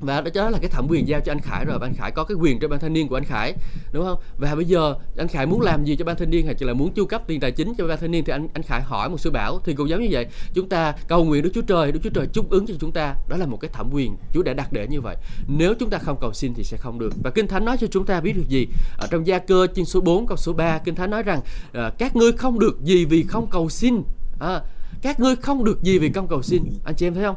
và 0.00 0.22
đó 0.34 0.50
là 0.50 0.58
cái 0.58 0.70
thẩm 0.70 0.86
quyền 0.88 1.08
giao 1.08 1.20
cho 1.20 1.32
anh 1.32 1.40
Khải 1.40 1.64
rồi 1.64 1.78
và 1.78 1.86
anh 1.86 1.94
Khải 1.94 2.10
có 2.10 2.24
cái 2.24 2.36
quyền 2.36 2.58
cho 2.58 2.68
ban 2.68 2.80
thanh 2.80 2.92
niên 2.92 3.08
của 3.08 3.16
anh 3.16 3.24
Khải 3.24 3.54
đúng 3.92 4.04
không? 4.04 4.18
Và 4.38 4.54
bây 4.54 4.64
giờ 4.64 4.94
anh 5.16 5.28
Khải 5.28 5.46
muốn 5.46 5.60
làm 5.60 5.84
gì 5.84 5.96
cho 5.96 6.04
ban 6.04 6.16
thanh 6.16 6.30
niên 6.30 6.46
hay 6.46 6.54
chỉ 6.54 6.66
là 6.66 6.72
muốn 6.72 6.92
chu 6.92 7.06
cấp 7.06 7.22
tiền 7.26 7.40
tài 7.40 7.50
chính 7.50 7.74
cho 7.78 7.86
ban 7.86 7.98
thanh 8.00 8.10
niên 8.10 8.24
thì 8.24 8.32
anh 8.32 8.48
anh 8.54 8.62
Khải 8.62 8.82
hỏi 8.82 9.10
một 9.10 9.20
sư 9.20 9.30
bảo 9.30 9.60
thì 9.64 9.74
cũng 9.74 9.88
giống 9.88 10.02
như 10.02 10.08
vậy 10.10 10.26
chúng 10.54 10.68
ta 10.68 10.94
cầu 11.08 11.24
nguyện 11.24 11.42
Đức 11.42 11.50
Chúa 11.54 11.62
Trời 11.62 11.92
Đức 11.92 12.00
Chúa 12.02 12.10
Trời 12.10 12.26
chúc 12.26 12.50
ứng 12.50 12.66
cho 12.66 12.74
chúng 12.80 12.92
ta. 12.92 13.14
Đó 13.28 13.36
là 13.36 13.46
một 13.46 13.60
cái 13.60 13.70
thẩm 13.72 13.90
quyền 13.92 14.16
Chúa 14.34 14.42
đã 14.42 14.52
đặt 14.52 14.72
để 14.72 14.86
như 14.86 15.00
vậy. 15.00 15.16
Nếu 15.48 15.74
chúng 15.74 15.90
ta 15.90 15.98
không 15.98 16.16
cầu 16.20 16.32
xin 16.32 16.54
thì 16.54 16.64
sẽ 16.64 16.76
không 16.76 16.98
được. 16.98 17.12
Và 17.22 17.30
Kinh 17.30 17.48
Thánh 17.48 17.64
nói 17.64 17.76
cho 17.80 17.86
chúng 17.86 18.06
ta 18.06 18.20
biết 18.20 18.32
được 18.36 18.48
gì? 18.48 18.66
Ở 18.98 19.06
trong 19.10 19.26
Gia 19.26 19.38
Cơ 19.38 19.66
chương 19.74 19.84
số 19.84 20.00
4 20.00 20.26
câu 20.26 20.36
số 20.36 20.52
3 20.52 20.78
Kinh 20.78 20.94
Thánh 20.94 21.10
nói 21.10 21.22
rằng 21.22 21.40
ờ, 21.72 21.90
các 21.98 22.16
ngươi 22.16 22.32
không 22.32 22.58
được 22.58 22.80
gì 22.82 23.04
vì 23.04 23.22
không 23.22 23.46
cầu 23.50 23.68
xin. 23.68 24.02
À, 24.40 24.60
các 25.02 25.20
ngươi 25.20 25.36
không 25.36 25.64
được 25.64 25.82
gì 25.82 25.98
vì 25.98 26.12
không 26.12 26.28
cầu 26.28 26.42
xin. 26.42 26.62
Anh 26.84 26.94
chị 26.94 27.06
em 27.06 27.14
thấy 27.14 27.24
không? 27.24 27.36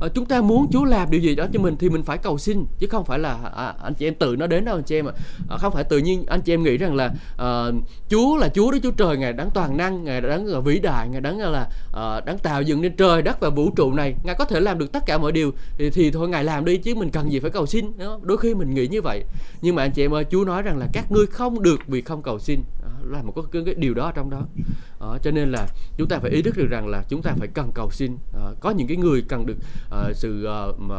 Ờ, 0.00 0.08
chúng 0.08 0.26
ta 0.26 0.40
muốn 0.40 0.66
Chúa 0.72 0.84
làm 0.84 1.10
điều 1.10 1.20
gì 1.20 1.34
đó 1.34 1.46
cho 1.52 1.60
mình 1.60 1.76
thì 1.78 1.88
mình 1.88 2.02
phải 2.02 2.18
cầu 2.18 2.38
xin 2.38 2.64
chứ 2.78 2.86
không 2.90 3.04
phải 3.04 3.18
là 3.18 3.38
à, 3.56 3.74
anh 3.82 3.94
chị 3.94 4.06
em 4.06 4.14
tự 4.14 4.36
nó 4.36 4.46
đến 4.46 4.64
đâu 4.64 4.76
anh 4.76 4.82
chị 4.82 4.98
em 4.98 5.08
ạ. 5.08 5.12
À, 5.50 5.56
không 5.56 5.72
phải 5.72 5.84
tự 5.84 5.98
nhiên 5.98 6.24
anh 6.26 6.40
chị 6.40 6.54
em 6.54 6.62
nghĩ 6.62 6.76
rằng 6.76 6.94
là 6.94 7.10
à, 7.38 7.64
Chúa 8.08 8.36
là 8.36 8.48
Chúa 8.48 8.70
đó 8.70 8.78
Chúa 8.82 8.90
trời 8.90 9.16
ngài 9.16 9.32
đáng 9.32 9.50
toàn 9.54 9.76
năng 9.76 10.04
ngài 10.04 10.20
đáng 10.20 10.46
là 10.46 10.60
vĩ 10.60 10.78
đại 10.78 11.08
ngài 11.08 11.20
đáng 11.20 11.38
là 11.38 11.68
à, 11.92 12.20
đáng 12.20 12.38
tạo 12.38 12.62
dựng 12.62 12.80
nên 12.80 12.96
trời 12.96 13.22
đất 13.22 13.40
và 13.40 13.50
vũ 13.50 13.70
trụ 13.76 13.92
này. 13.92 14.14
Ngài 14.24 14.34
có 14.34 14.44
thể 14.44 14.60
làm 14.60 14.78
được 14.78 14.92
tất 14.92 15.06
cả 15.06 15.18
mọi 15.18 15.32
điều 15.32 15.52
thì, 15.78 15.90
thì 15.90 16.10
thôi 16.10 16.28
ngài 16.28 16.44
làm 16.44 16.64
đi 16.64 16.76
chứ 16.76 16.94
mình 16.94 17.10
cần 17.10 17.32
gì 17.32 17.40
phải 17.40 17.50
cầu 17.50 17.66
xin 17.66 17.98
đó. 17.98 18.18
đôi 18.22 18.38
khi 18.38 18.54
mình 18.54 18.74
nghĩ 18.74 18.86
như 18.86 19.02
vậy. 19.02 19.24
Nhưng 19.62 19.74
mà 19.74 19.82
anh 19.82 19.90
chị 19.90 20.04
em 20.04 20.14
ơi 20.14 20.24
Chúa 20.30 20.44
nói 20.44 20.62
rằng 20.62 20.78
là 20.78 20.86
các 20.92 21.12
ngươi 21.12 21.26
không 21.26 21.62
được 21.62 21.80
vì 21.86 22.00
không 22.02 22.22
cầu 22.22 22.38
xin. 22.38 22.60
Là 23.04 23.22
một 23.22 23.32
cái, 23.52 23.62
cái 23.66 23.74
điều 23.74 23.94
đó 23.94 24.04
ở 24.04 24.12
trong 24.12 24.30
đó 24.30 24.42
à, 25.00 25.18
cho 25.22 25.30
nên 25.30 25.52
là 25.52 25.68
chúng 25.96 26.08
ta 26.08 26.18
phải 26.18 26.30
ý 26.30 26.42
thức 26.42 26.56
được 26.56 26.66
rằng 26.70 26.88
là 26.88 27.04
chúng 27.08 27.22
ta 27.22 27.34
phải 27.38 27.48
cần 27.48 27.70
cầu 27.74 27.90
xin. 27.90 28.16
À, 28.34 28.44
có 28.60 28.70
những 28.70 28.86
cái 28.86 28.96
người 28.96 29.22
cần 29.28 29.46
được 29.46 29.56
à, 29.90 30.12
sự 30.14 30.44
à, 30.44 30.66
mà 30.78 30.96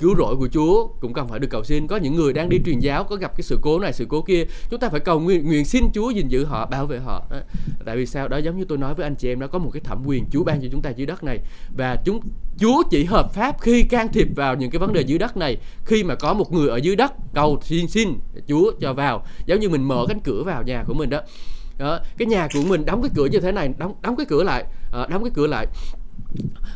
cứu 0.00 0.14
rỗi 0.18 0.36
của 0.36 0.48
Chúa 0.48 0.86
cũng 1.00 1.12
cần 1.12 1.28
phải 1.28 1.38
được 1.38 1.48
cầu 1.50 1.64
xin. 1.64 1.86
Có 1.86 1.96
những 1.96 2.14
người 2.14 2.32
đang 2.32 2.48
đi 2.48 2.60
truyền 2.64 2.78
giáo 2.78 3.04
có 3.04 3.16
gặp 3.16 3.36
cái 3.36 3.42
sự 3.42 3.58
cố 3.62 3.78
này 3.78 3.92
sự 3.92 4.06
cố 4.08 4.22
kia 4.22 4.44
chúng 4.70 4.80
ta 4.80 4.88
phải 4.88 5.00
cầu 5.00 5.20
nguyện, 5.20 5.46
nguyện 5.46 5.64
xin 5.64 5.84
Chúa 5.94 6.10
gìn 6.10 6.28
giữ 6.28 6.44
họ 6.44 6.66
bảo 6.66 6.86
vệ 6.86 6.98
họ. 6.98 7.26
À, 7.30 7.42
tại 7.84 7.96
vì 7.96 8.06
sao? 8.06 8.28
Đó 8.28 8.36
giống 8.36 8.58
như 8.58 8.64
tôi 8.64 8.78
nói 8.78 8.94
với 8.94 9.06
anh 9.06 9.14
chị 9.14 9.28
em 9.28 9.40
nó 9.40 9.46
có 9.46 9.58
một 9.58 9.70
cái 9.72 9.80
thẩm 9.80 10.02
quyền 10.06 10.24
Chúa 10.30 10.44
ban 10.44 10.62
cho 10.62 10.68
chúng 10.72 10.82
ta 10.82 10.90
dưới 10.90 11.06
đất 11.06 11.24
này. 11.24 11.38
Và 11.76 11.96
chúng 12.04 12.20
Chúa 12.58 12.82
chỉ 12.90 13.04
hợp 13.04 13.34
pháp 13.34 13.60
khi 13.60 13.82
can 13.82 14.08
thiệp 14.12 14.28
vào 14.36 14.54
những 14.54 14.70
cái 14.70 14.78
vấn 14.78 14.92
đề 14.92 15.00
dưới 15.00 15.18
đất 15.18 15.36
này. 15.36 15.56
Khi 15.84 16.04
mà 16.04 16.14
có 16.14 16.34
một 16.34 16.52
người 16.52 16.68
ở 16.68 16.76
dưới 16.76 16.96
đất 16.96 17.12
cầu 17.34 17.60
xin 17.62 17.88
xin 17.88 18.08
Chúa 18.48 18.72
cho 18.80 18.92
vào 18.92 19.26
giống 19.46 19.60
như 19.60 19.68
mình 19.68 19.82
mở 19.82 20.04
cánh 20.08 20.20
cửa 20.20 20.42
vào 20.46 20.62
nhà 20.62 20.84
của 20.86 20.94
mình 20.94 21.10
đó 21.10 21.20
đó, 21.78 22.00
cái 22.18 22.26
nhà 22.26 22.48
của 22.52 22.62
mình 22.62 22.84
đóng 22.84 23.02
cái 23.02 23.10
cửa 23.14 23.26
như 23.26 23.40
thế 23.40 23.52
này 23.52 23.74
đóng 23.78 23.94
đóng 24.02 24.16
cái 24.16 24.26
cửa 24.28 24.42
lại 24.42 24.64
à, 24.92 25.06
đóng 25.10 25.24
cái 25.24 25.30
cửa 25.34 25.46
lại 25.46 25.66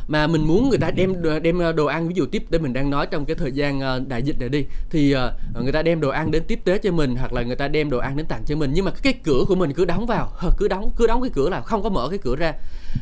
mà 0.07 0.27
mình 0.27 0.47
muốn 0.47 0.69
người 0.69 0.77
ta 0.77 0.91
đem 0.91 1.13
đem 1.41 1.59
ờ, 1.59 1.71
đồ 1.71 1.85
ăn 1.85 2.07
ví 2.07 2.13
dụ 2.15 2.25
tiếp 2.25 2.43
để 2.49 2.59
mình 2.59 2.73
đang 2.73 2.89
nói 2.89 3.07
trong 3.11 3.25
cái 3.25 3.35
thời 3.35 3.51
gian 3.51 3.79
ờ, 3.79 4.01
đại 4.07 4.23
dịch 4.23 4.39
này 4.39 4.49
đi 4.49 4.65
thì 4.89 5.11
ờ, 5.11 5.33
người 5.61 5.71
ta 5.71 5.81
đem 5.81 6.01
đồ 6.01 6.09
ăn 6.09 6.31
đến 6.31 6.43
tiếp 6.47 6.59
tế 6.63 6.77
cho 6.77 6.91
mình 6.91 7.15
hoặc 7.15 7.33
là 7.33 7.41
người 7.41 7.55
ta 7.55 7.67
đem 7.67 7.89
đồ 7.89 7.97
ăn 7.97 8.17
đến 8.17 8.25
tặng 8.25 8.43
cho 8.45 8.55
mình. 8.55 8.71
Nhưng 8.73 8.85
mà 8.85 8.91
cái 8.91 9.13
cửa 9.13 9.43
của 9.47 9.55
mình 9.55 9.73
cứ 9.73 9.85
đóng 9.85 10.05
vào 10.05 10.31
cứ 10.57 10.67
đóng 10.67 10.91
cứ 10.97 11.07
đóng 11.07 11.21
cái 11.21 11.31
cửa 11.33 11.49
là 11.49 11.61
không 11.61 11.83
có 11.83 11.89
mở 11.89 12.07
cái 12.09 12.19
cửa 12.23 12.35
ra. 12.35 12.53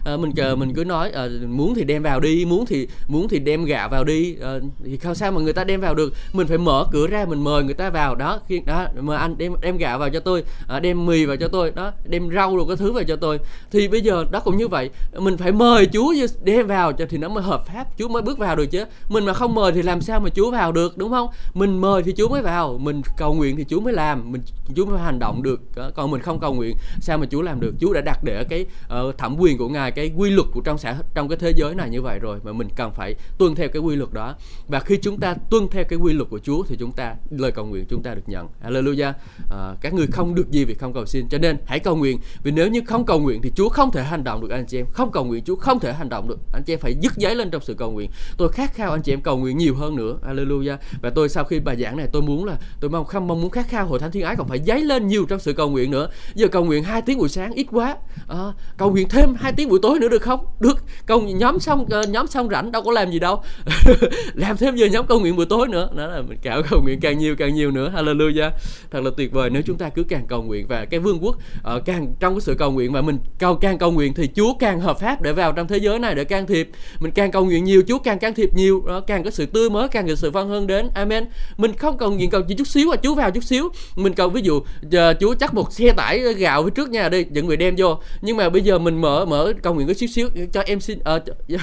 À, 0.06 0.18
mình 0.18 0.32
chờ 0.36 0.56
mình 0.56 0.74
cứ 0.74 0.84
nói 0.84 1.12
à, 1.12 1.28
muốn 1.48 1.76
thì 1.76 1.84
đem 1.84 2.04
vào 2.04 2.20
đi 2.20 2.46
muốn 2.46 2.66
thì 2.66 2.88
muốn 3.08 3.28
thì 3.28 3.40
đem 3.40 3.66
gạo 3.66 3.90
vào 3.90 4.04
đi 4.04 4.36
à, 4.42 4.54
thì 4.86 4.98
không 4.98 5.16
sao 5.16 5.32
mà 5.32 5.42
người 5.42 5.54
ta 5.54 5.64
đem 5.64 5.82
vào 5.82 5.96
được? 5.96 6.14
Mình 6.34 6.48
phải 6.48 6.58
mở 6.58 6.86
cửa 6.92 7.08
ra 7.08 7.26
mình 7.26 7.44
mời 7.44 7.64
người 7.64 7.74
ta 7.74 7.90
vào. 7.90 8.16
Đó 8.16 8.40
khi 8.48 8.62
đó 8.66 8.88
mời 9.00 9.18
anh 9.18 9.38
đem 9.38 9.54
đem 9.62 9.78
gạo 9.78 10.00
vào 10.00 10.10
cho 10.10 10.20
tôi 10.20 10.44
à, 10.68 10.80
đem 10.80 11.06
mì 11.06 11.26
vào 11.26 11.38
cho 11.38 11.48
tôi 11.48 11.72
đó 11.72 11.92
đem 12.06 12.30
rau 12.36 12.58
rồi 12.58 12.66
cái 12.68 12.78
thứ 12.78 12.92
vào 12.92 13.04
cho 13.04 13.16
tôi. 13.16 13.40
Thì 13.72 13.88
bây 13.88 14.02
giờ 14.02 14.26
đó 14.32 14.40
cũng 14.40 14.58
như 14.58 14.68
vậy 14.68 14.90
mình 15.18 15.38
phải 15.38 15.52
mời 15.52 15.86
Chúa 15.94 16.14
đem 16.50 16.68
vào 16.68 16.94
cho 16.94 17.06
thì 17.10 17.18
nó 17.18 17.30
mới 17.30 17.44
hợp 17.44 17.66
pháp. 17.66 17.88
Chúa 17.98 18.08
mới 18.08 18.22
bước 18.22 18.38
vào 18.38 18.56
được 18.56 18.66
chứ. 18.66 18.86
Mình 19.10 19.26
mà 19.26 19.34
không 19.34 19.56
mời 19.56 19.72
thì 19.72 19.82
làm 19.82 20.02
sao 20.02 20.20
mà 20.20 20.30
Chúa 20.30 20.52
vào 20.52 20.72
được 20.72 20.98
đúng 20.98 21.10
không? 21.10 21.30
Mình 21.54 21.82
mời 21.82 22.04
thì 22.04 22.14
Chúa 22.18 22.30
mới 22.30 22.42
vào 22.42 22.78
mình 22.78 23.02
cầu 23.18 23.34
nguyện 23.34 23.56
thì 23.58 23.66
Chúa 23.70 23.80
mới 23.80 23.94
làm 23.94 24.32
mình 24.32 24.42
Chúa 24.76 24.86
mới 24.86 25.00
hành 25.00 25.20
động 25.20 25.44
được. 25.44 25.62
Còn 25.96 26.12
mình 26.12 26.22
không 26.22 26.40
cầu 26.40 26.54
nguyện 26.54 26.76
sao 27.02 27.18
mà 27.18 27.26
Chúa 27.32 27.42
làm 27.42 27.60
được? 27.60 27.74
Chúa 27.80 27.94
đã 27.94 28.02
đặt 28.02 28.24
để 28.24 28.44
cái 28.44 28.66
uh, 28.86 29.18
thẩm 29.18 29.36
quyền 29.40 29.58
của 29.58 29.70
ngài 29.70 29.92
cái 29.92 30.12
quy 30.18 30.30
luật 30.30 30.48
của 30.52 30.62
trong 30.62 30.78
xã 30.78 30.96
trong 31.14 31.28
cái 31.30 31.38
thế 31.38 31.54
giới 31.56 31.76
này 31.76 31.90
như 31.90 32.02
vậy 32.02 32.20
rồi 32.20 32.40
mà 32.44 32.52
mình 32.52 32.68
cần 32.76 32.92
phải 32.92 33.16
tuân 33.38 33.56
theo 33.56 33.70
cái 33.70 33.82
quy 33.82 33.96
luật 33.96 34.14
đó. 34.14 34.36
Và 34.68 34.80
khi 34.80 34.98
chúng 34.98 35.20
ta 35.20 35.34
tuân 35.34 35.68
theo 35.68 35.84
cái 35.84 36.00
quy 36.00 36.14
luật 36.14 36.30
của 36.30 36.40
Chúa 36.40 36.64
thì 36.64 36.76
chúng 36.80 36.92
ta 36.92 37.16
lời 37.30 37.52
cầu 37.52 37.66
nguyện 37.66 37.86
chúng 37.90 38.04
ta 38.04 38.14
được 38.14 38.24
nhận. 38.28 38.48
Hallelujah. 38.66 39.14
À, 39.52 39.76
các 39.82 39.94
người 39.94 40.08
không 40.08 40.36
được 40.36 40.52
gì 40.52 40.66
vì 40.66 40.74
không 40.74 40.94
cầu 40.94 41.06
xin. 41.06 41.30
Cho 41.30 41.38
nên 41.38 41.58
hãy 41.66 41.80
cầu 41.80 41.96
nguyện. 41.96 42.20
Vì 42.44 42.52
nếu 42.52 42.68
như 42.68 42.82
không 42.88 43.06
cầu 43.06 43.20
nguyện 43.20 43.42
thì 43.42 43.52
Chúa 43.56 43.70
không 43.70 43.92
thể 43.92 44.04
hành 44.04 44.24
động 44.24 44.42
được 44.42 44.50
anh 44.52 44.66
chị 44.66 44.80
em. 44.80 44.86
Không 44.94 45.12
cầu 45.12 45.26
nguyện 45.26 45.44
Chúa 45.44 45.56
không 45.56 45.80
thể 45.80 45.94
hành 45.94 46.10
động 46.10 46.28
được. 46.30 46.40
Anh 46.54 46.64
chị 46.64 46.74
em 46.74 46.80
phải 46.80 46.96
dứt 47.02 47.18
giấy 47.18 47.36
lên 47.36 47.52
trong 47.52 47.62
sự 47.62 47.74
cầu 47.74 47.92
nguyện. 47.92 48.10
Tôi 48.38 48.50
khát 48.50 48.74
khao 48.74 48.92
anh 48.92 49.02
chị 49.02 49.14
em 49.14 49.22
cầu 49.22 49.38
nguyện 49.38 49.58
nhiều 49.58 49.76
hơn 49.76 49.96
nữa. 49.96 50.18
Hallelujah. 50.28 50.78
Và 51.02 51.10
tôi 51.10 51.30
sau 51.30 51.44
khi 51.44 51.60
bài 51.60 51.78
giảng 51.82 51.98
này 51.98 52.08
tôi 52.12 52.22
muốn 52.22 52.46
là 52.46 52.58
tôi 52.80 52.90
mong 52.90 53.06
không 53.06 53.28
mong 53.28 53.42
muốn 53.42 53.52
khát 53.52 53.70
khao 53.70 53.86
hội 53.86 54.00
thánh 54.00 54.12
thiên 54.12 54.24
ái 54.24 54.36
còn 54.36 54.48
phải 54.48 54.60
giấy 54.60 54.84
lên 54.84 55.08
nhiều 55.08 55.26
trong 55.30 55.40
sự 55.40 55.54
cầu 55.54 55.70
nguyện 55.70 55.92
nữa. 55.92 56.10
Giờ 56.36 56.48
cầu 56.48 56.66
nguyện 56.66 56.84
hai 56.84 57.02
tiếng 57.02 57.18
buổi 57.18 57.30
sáng 57.30 57.52
ít 57.52 57.68
quá. 57.72 57.98
À, 58.28 58.54
cầu 58.78 58.92
nguyện 58.92 59.10
thêm 59.10 59.36
hai 59.40 59.54
tiếng 59.54 59.70
buổi 59.70 59.80
tối 59.82 60.00
nữa 60.00 60.10
được 60.10 60.22
không? 60.22 60.46
Được. 60.60 60.84
Cầu 61.06 61.22
nhóm 61.22 61.60
xong 61.60 61.86
ờ, 61.90 62.04
nhóm 62.04 62.28
xong 62.28 62.50
rảnh 62.50 62.72
đâu 62.72 62.82
có 62.82 62.92
làm 62.92 63.12
gì 63.12 63.20
đâu. 63.20 63.44
Làm 64.34 64.58
thêm 64.58 64.76
giờ 64.76 64.86
nhóm 64.86 65.06
cầu 65.08 65.20
nguyện 65.20 65.36
buổi 65.36 65.46
tối 65.46 65.68
nữa. 65.68 65.90
Đó 65.96 66.08
là 66.08 66.22
mình 66.22 66.38
cạo 66.42 66.62
cầu 66.70 66.82
nguyện 66.84 67.00
càng 67.00 67.18
nhiều 67.18 67.36
càng 67.36 67.56
nhiều 67.56 67.72
nữa. 67.72 67.92
Hallelujah. 67.96 68.52
Thật 68.92 69.04
là 69.04 69.12
tuyệt 69.18 69.32
vời 69.32 69.50
nếu 69.50 69.62
chúng 69.62 69.78
ta 69.78 69.90
cứ 69.90 70.04
càng 70.04 70.28
cầu 70.28 70.42
nguyện. 70.42 70.68
Và 70.68 70.86
cái 70.86 71.00
vương 71.00 71.20
quốc 71.24 71.38
uh, 71.76 71.86
càng 71.86 72.14
trong 72.20 72.34
cái 72.34 72.42
sự 72.42 72.56
cầu 72.56 72.72
nguyện 72.72 72.92
mà 72.92 73.02
mình 73.02 73.18
cầu 73.40 73.56
càng 73.56 73.78
cầu 73.78 73.92
nguyện 73.92 74.14
thì 74.14 74.30
Chúa 74.36 74.54
càng 74.60 74.80
hợp 74.80 75.00
pháp 75.00 75.22
để 75.22 75.34
vào 75.34 75.52
trong 75.52 75.68
thế 75.68 75.78
giới 75.78 76.00
này 76.00 76.16
để 76.20 76.26
can 76.26 76.48
thiệp. 76.48 76.70
Mình 77.00 77.12
càng 77.12 77.32
cầu 77.32 77.46
nguyện 77.46 77.64
nhiều 77.64 77.84
Chúa 77.88 78.00
càng 78.00 78.20
can 78.20 78.34
thiệp 78.34 78.54
nhiều. 78.54 78.84
Đó 78.88 79.00
càng 79.00 79.24
có 79.24 79.32
sự 79.32 79.46
tươi 79.46 79.70
mới 79.70 79.88
càng 79.88 80.08
có 80.08 80.16
sự 80.16 80.32
văn 80.32 80.50
hơn 80.50 80.68
đến. 80.68 80.90
Amen. 80.94 81.26
Mình 81.58 81.74
không 81.74 81.98
cầu 81.98 82.12
nguyện 82.12 82.30
cầu 82.30 82.42
chỉ 82.48 82.56
chút 82.56 82.68
xíu 82.68 82.94
à 82.94 82.98
Chúa 83.04 83.16
vào 83.16 83.32
chút 83.32 83.44
xíu. 83.44 83.70
Mình 83.96 84.14
cầu 84.14 84.30
ví 84.30 84.42
dụ 84.42 84.62
giờ 84.90 85.14
Chúa 85.20 85.36
chắc 85.36 85.54
một 85.54 85.74
xe 85.74 85.92
tải 85.92 86.20
gạo 86.20 86.64
phía 86.64 86.70
trước 86.70 86.90
nhà 86.90 87.10
đi 87.10 87.26
những 87.30 87.48
người 87.48 87.58
đem 87.58 87.76
vô. 87.78 87.98
Nhưng 88.22 88.38
mà 88.38 88.50
bây 88.50 88.62
giờ 88.62 88.80
mình 88.80 89.02
mở 89.02 89.26
mở 89.26 89.54
cầu 89.62 89.74
nguyện 89.74 89.88
có 89.88 89.94
xíu 89.94 90.10
xíu 90.10 90.30
cho 90.54 90.62
em 90.62 90.80
xin 90.80 91.00
uh, 91.00 91.06
cho, 91.26 91.34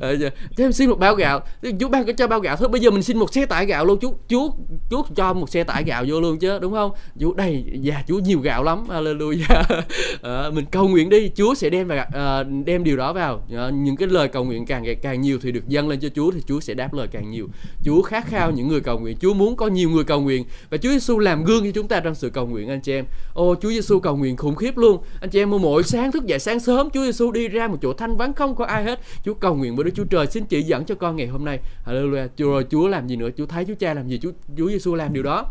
ờ, 0.00 0.16
cho 0.56 0.64
em 0.64 0.72
xin 0.72 0.90
một 0.90 0.98
bao 0.98 1.14
gạo. 1.14 1.40
Chú 1.80 1.88
ban 1.88 2.04
có 2.04 2.12
cho 2.12 2.26
bao 2.26 2.40
gạo 2.40 2.56
thôi. 2.56 2.68
Bây 2.68 2.80
giờ 2.80 2.90
mình 2.90 3.02
xin 3.02 3.18
một 3.18 3.34
xe 3.34 3.46
tải 3.46 3.66
gạo 3.66 3.84
luôn. 3.84 3.98
Chú 3.98 4.14
chú 4.28 4.50
chú 4.90 5.02
cho 5.14 5.32
một 5.32 5.50
xe 5.50 5.64
tải 5.64 5.84
gạo 5.84 6.04
vô 6.08 6.20
luôn 6.20 6.38
chứ 6.38 6.58
đúng 6.58 6.72
không? 6.72 6.90
Chú 7.20 7.34
đây 7.34 7.64
già 7.66 7.94
dạ, 7.94 8.02
chú 8.06 8.18
nhiều 8.18 8.40
gạo 8.40 8.64
lắm. 8.64 8.84
Hallelujah. 8.88 9.82
À, 10.22 10.50
mình 10.52 10.64
cầu 10.70 10.88
nguyện 10.88 11.08
đi. 11.08 11.30
Chúa 11.34 11.54
sẽ 11.54 11.70
đem 11.70 11.88
vào 11.88 12.06
à, 12.14 12.42
đem 12.64 12.84
điều 12.84 12.96
đó 12.96 13.12
vào. 13.12 13.34
Uh, 13.34 13.74
những 13.92 13.96
cái 13.96 14.08
lời 14.08 14.28
cầu 14.28 14.44
nguyện 14.44 14.66
càng 14.66 14.82
ngày 14.82 14.94
càng 14.94 15.20
nhiều 15.20 15.38
thì 15.42 15.52
được 15.52 15.68
dâng 15.68 15.88
lên 15.88 16.00
cho 16.00 16.08
chúa 16.08 16.30
thì 16.30 16.40
chúa 16.46 16.60
sẽ 16.60 16.74
đáp 16.74 16.94
lời 16.94 17.08
càng 17.12 17.30
nhiều. 17.30 17.48
Chúa 17.84 18.02
khát 18.02 18.26
khao 18.26 18.50
những 18.50 18.68
người 18.68 18.80
cầu 18.80 18.98
nguyện. 18.98 19.16
Chúa 19.20 19.34
muốn 19.34 19.56
có 19.56 19.66
nhiều 19.66 19.90
người 19.90 20.04
cầu 20.04 20.20
nguyện 20.20 20.44
và 20.70 20.76
chúa 20.76 20.90
giêsu 20.90 21.18
làm 21.18 21.44
gương 21.44 21.64
cho 21.64 21.70
chúng 21.74 21.88
ta 21.88 22.00
trong 22.00 22.14
sự 22.14 22.30
cầu 22.30 22.46
nguyện, 22.46 22.68
anh 22.68 22.80
chị 22.80 22.92
em. 22.92 23.04
Ô, 23.34 23.54
chúa 23.62 23.70
giêsu 23.70 24.00
cầu 24.00 24.16
nguyện 24.16 24.36
khủng 24.36 24.54
khiếp 24.54 24.76
luôn. 24.76 25.02
Anh 25.20 25.30
chị 25.30 25.38
em 25.38 25.50
mỗi 25.50 25.82
sáng 25.82 26.12
thức 26.12 26.26
dậy 26.26 26.38
sáng 26.38 26.60
sớm, 26.60 26.90
chúa 26.90 27.04
giêsu 27.04 27.32
đi 27.32 27.48
ra 27.48 27.68
một 27.68 27.76
chỗ 27.82 27.92
thanh 27.92 28.16
vắng 28.16 28.34
không 28.34 28.54
có 28.54 28.64
ai 28.64 28.84
hết. 28.84 29.00
Chúa 29.24 29.34
cầu 29.34 29.54
nguyện 29.54 29.76
với 29.76 29.84
Đức 29.84 29.92
Chúa 29.94 30.04
Trời 30.04 30.26
xin 30.26 30.44
chỉ 30.44 30.62
dẫn 30.62 30.84
cho 30.84 30.94
con 30.94 31.16
ngày 31.16 31.26
hôm 31.26 31.44
nay. 31.44 31.58
Hallelujah. 31.86 32.28
Chúa 32.36 32.50
rồi 32.50 32.66
Chúa 32.70 32.88
làm 32.88 33.06
gì 33.08 33.16
nữa? 33.16 33.28
Chúa 33.36 33.46
thấy 33.46 33.64
Chúa 33.64 33.74
Cha 33.74 33.94
làm 33.94 34.08
gì? 34.08 34.18
Chúa 34.22 34.30
Chúa 34.58 34.68
Giêsu 34.68 34.94
làm 34.94 35.12
điều 35.12 35.22
đó. 35.22 35.46